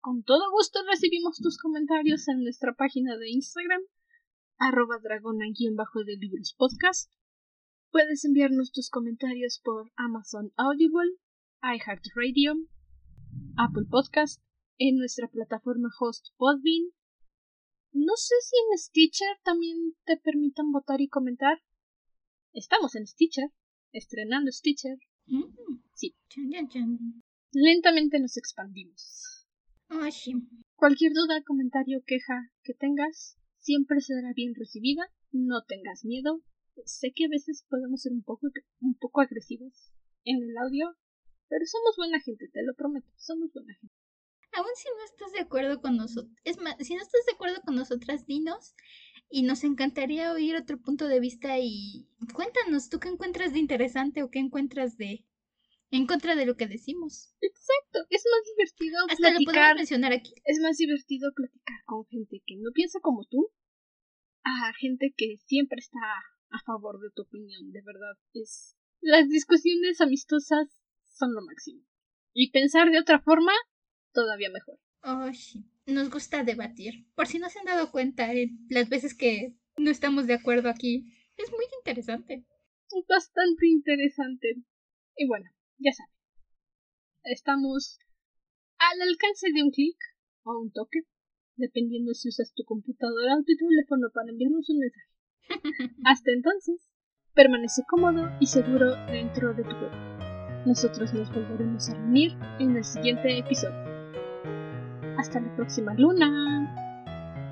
con 0.00 0.22
todo 0.24 0.50
gusto 0.50 0.80
recibimos 0.90 1.38
tus 1.38 1.58
comentarios 1.58 2.28
en 2.28 2.42
nuestra 2.42 2.74
página 2.74 3.16
de 3.16 3.30
Instagram, 3.30 3.82
arroba 4.58 4.98
dragona-de 5.02 6.16
libros 6.18 6.54
podcast. 6.58 7.10
Puedes 7.90 8.24
enviarnos 8.24 8.70
tus 8.70 8.88
comentarios 8.88 9.60
por 9.64 9.90
Amazon 9.96 10.52
Audible, 10.56 11.18
iHeartRadio, 11.60 12.54
Apple 13.56 13.86
Podcast, 13.90 14.40
en 14.78 14.96
nuestra 14.96 15.26
plataforma 15.26 15.88
host 15.98 16.28
Podbean. 16.36 16.92
No 17.92 18.12
sé 18.14 18.34
si 18.42 18.54
en 18.56 18.78
Stitcher 18.78 19.36
también 19.42 19.96
te 20.04 20.16
permitan 20.18 20.70
votar 20.70 21.00
y 21.00 21.08
comentar. 21.08 21.58
Estamos 22.52 22.94
en 22.94 23.08
Stitcher, 23.08 23.50
estrenando 23.90 24.52
Stitcher. 24.52 24.96
Mm. 25.26 25.82
Sí. 25.94 26.14
Lentamente 27.50 28.20
nos 28.20 28.36
expandimos. 28.36 29.48
Sí. 30.12 30.34
Cualquier 30.76 31.12
duda, 31.12 31.42
comentario, 31.44 32.04
queja 32.06 32.52
que 32.62 32.72
tengas, 32.72 33.36
siempre 33.58 34.00
será 34.00 34.32
bien 34.32 34.54
recibida. 34.54 35.10
No 35.32 35.64
tengas 35.64 36.04
miedo. 36.04 36.40
Sé 36.84 37.12
que 37.14 37.26
a 37.26 37.28
veces 37.28 37.64
podemos 37.68 38.02
ser 38.02 38.12
un 38.12 38.22
poco, 38.22 38.48
un 38.80 38.94
poco 38.98 39.20
agresivos 39.20 39.92
en 40.24 40.42
el 40.42 40.56
audio, 40.58 40.96
pero 41.48 41.64
somos 41.66 41.96
buena 41.96 42.20
gente, 42.20 42.48
te 42.52 42.62
lo 42.62 42.74
prometo. 42.74 43.08
Somos 43.16 43.52
buena 43.52 43.74
gente. 43.74 43.94
Aún 44.52 44.70
si 44.74 44.88
no 44.88 45.04
estás 45.04 45.32
de 45.32 45.40
acuerdo 45.40 45.80
con 45.80 45.96
nosotros, 45.96 46.34
es 46.44 46.58
más, 46.58 46.76
si 46.80 46.94
no 46.94 47.00
estás 47.02 47.24
de 47.26 47.32
acuerdo 47.32 47.60
con 47.62 47.76
nosotras, 47.76 48.26
dinos 48.26 48.74
y 49.28 49.42
nos 49.42 49.62
encantaría 49.62 50.32
oír 50.32 50.56
otro 50.56 50.80
punto 50.80 51.06
de 51.06 51.20
vista 51.20 51.58
y 51.60 52.08
cuéntanos 52.34 52.88
tú 52.88 52.98
qué 52.98 53.08
encuentras 53.08 53.52
de 53.52 53.60
interesante 53.60 54.22
o 54.24 54.30
qué 54.30 54.40
encuentras 54.40 54.96
de 54.96 55.24
en 55.92 56.06
contra 56.06 56.34
de 56.36 56.46
lo 56.46 56.56
que 56.56 56.66
decimos. 56.66 57.34
Exacto, 57.40 58.06
es 58.10 58.24
más 58.30 58.46
divertido 58.56 58.98
Hasta 59.08 59.14
lo 59.14 59.34
podemos 59.34 59.44
platicar. 59.44 59.76
mencionar 59.76 60.12
aquí. 60.12 60.32
Es 60.44 60.58
más 60.60 60.76
divertido 60.76 61.32
platicar 61.34 61.76
con 61.84 62.06
gente 62.06 62.42
que 62.46 62.56
no 62.56 62.70
piensa 62.72 62.98
como 63.00 63.24
tú 63.24 63.52
a 64.44 64.72
gente 64.80 65.12
que 65.16 65.36
siempre 65.46 65.78
está 65.78 65.98
a 66.50 66.60
favor 66.64 67.00
de 67.00 67.10
tu 67.14 67.22
opinión, 67.22 67.70
de 67.72 67.82
verdad. 67.82 68.16
Es 68.34 68.76
las 69.02 69.28
discusiones 69.28 70.00
amistosas 70.02 70.68
son 71.04 71.34
lo 71.34 71.40
máximo. 71.42 71.82
Y 72.34 72.50
pensar 72.50 72.90
de 72.90 72.98
otra 72.98 73.20
forma, 73.20 73.52
todavía 74.12 74.50
mejor. 74.50 74.78
Sí. 75.34 75.64
Nos 75.86 76.10
gusta 76.10 76.44
debatir. 76.44 77.06
Por 77.14 77.26
si 77.26 77.38
no 77.38 77.48
se 77.48 77.60
han 77.60 77.64
dado 77.64 77.90
cuenta, 77.90 78.32
eh, 78.34 78.50
las 78.68 78.88
veces 78.90 79.16
que 79.16 79.56
no 79.78 79.90
estamos 79.90 80.26
de 80.26 80.34
acuerdo 80.34 80.68
aquí, 80.68 81.10
es 81.36 81.50
muy 81.50 81.64
interesante. 81.78 82.44
Es 82.90 83.06
bastante 83.08 83.66
interesante. 83.66 84.56
Y 85.16 85.26
bueno, 85.26 85.50
ya 85.78 85.92
saben. 85.92 86.14
Estamos 87.24 87.98
al 88.78 89.00
alcance 89.00 89.50
de 89.52 89.62
un 89.62 89.70
clic 89.70 89.96
o 90.42 90.60
un 90.60 90.72
toque, 90.72 91.00
dependiendo 91.56 92.12
si 92.12 92.28
usas 92.28 92.52
tu 92.54 92.64
computadora 92.64 93.36
o 93.36 93.44
tu 93.44 93.56
teléfono 93.56 94.10
para 94.12 94.30
enviarnos 94.30 94.68
un 94.68 94.78
mensaje. 94.78 95.08
Hasta 96.04 96.30
entonces, 96.32 96.90
permanece 97.34 97.82
cómodo 97.88 98.30
y 98.40 98.46
seguro 98.46 98.94
dentro 99.06 99.54
de 99.54 99.64
tu 99.64 99.70
cuerpo. 99.70 99.96
Nosotros 100.66 101.14
nos 101.14 101.32
volveremos 101.32 101.88
a 101.88 101.94
reunir 101.94 102.36
en 102.58 102.76
el 102.76 102.84
siguiente 102.84 103.38
episodio. 103.38 103.90
Hasta 105.16 105.40
la 105.40 105.54
próxima 105.56 105.94
luna. 105.94 106.74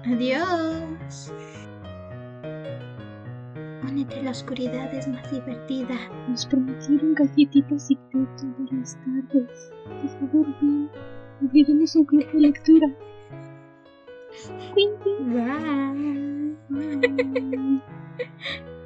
Adiós. 0.04 1.32
Únete, 3.82 4.22
la 4.22 4.30
oscuridad 4.30 4.92
es 4.94 5.08
más 5.08 5.30
divertida. 5.30 5.96
Nos 6.28 6.46
prometieron 6.46 7.14
galletitas 7.14 7.90
y 7.90 7.96
té 7.96 8.26
todas 8.36 8.72
las 8.72 8.98
tardes. 9.04 9.72
Por 9.84 10.08
favor, 10.20 10.46
ven. 10.60 10.90
Abriremos 11.42 11.96
un 11.96 12.04
club 12.04 12.30
de 12.32 12.40
lectura. 12.40 12.88
Bye. 14.74 16.47
Mm. 16.70 17.80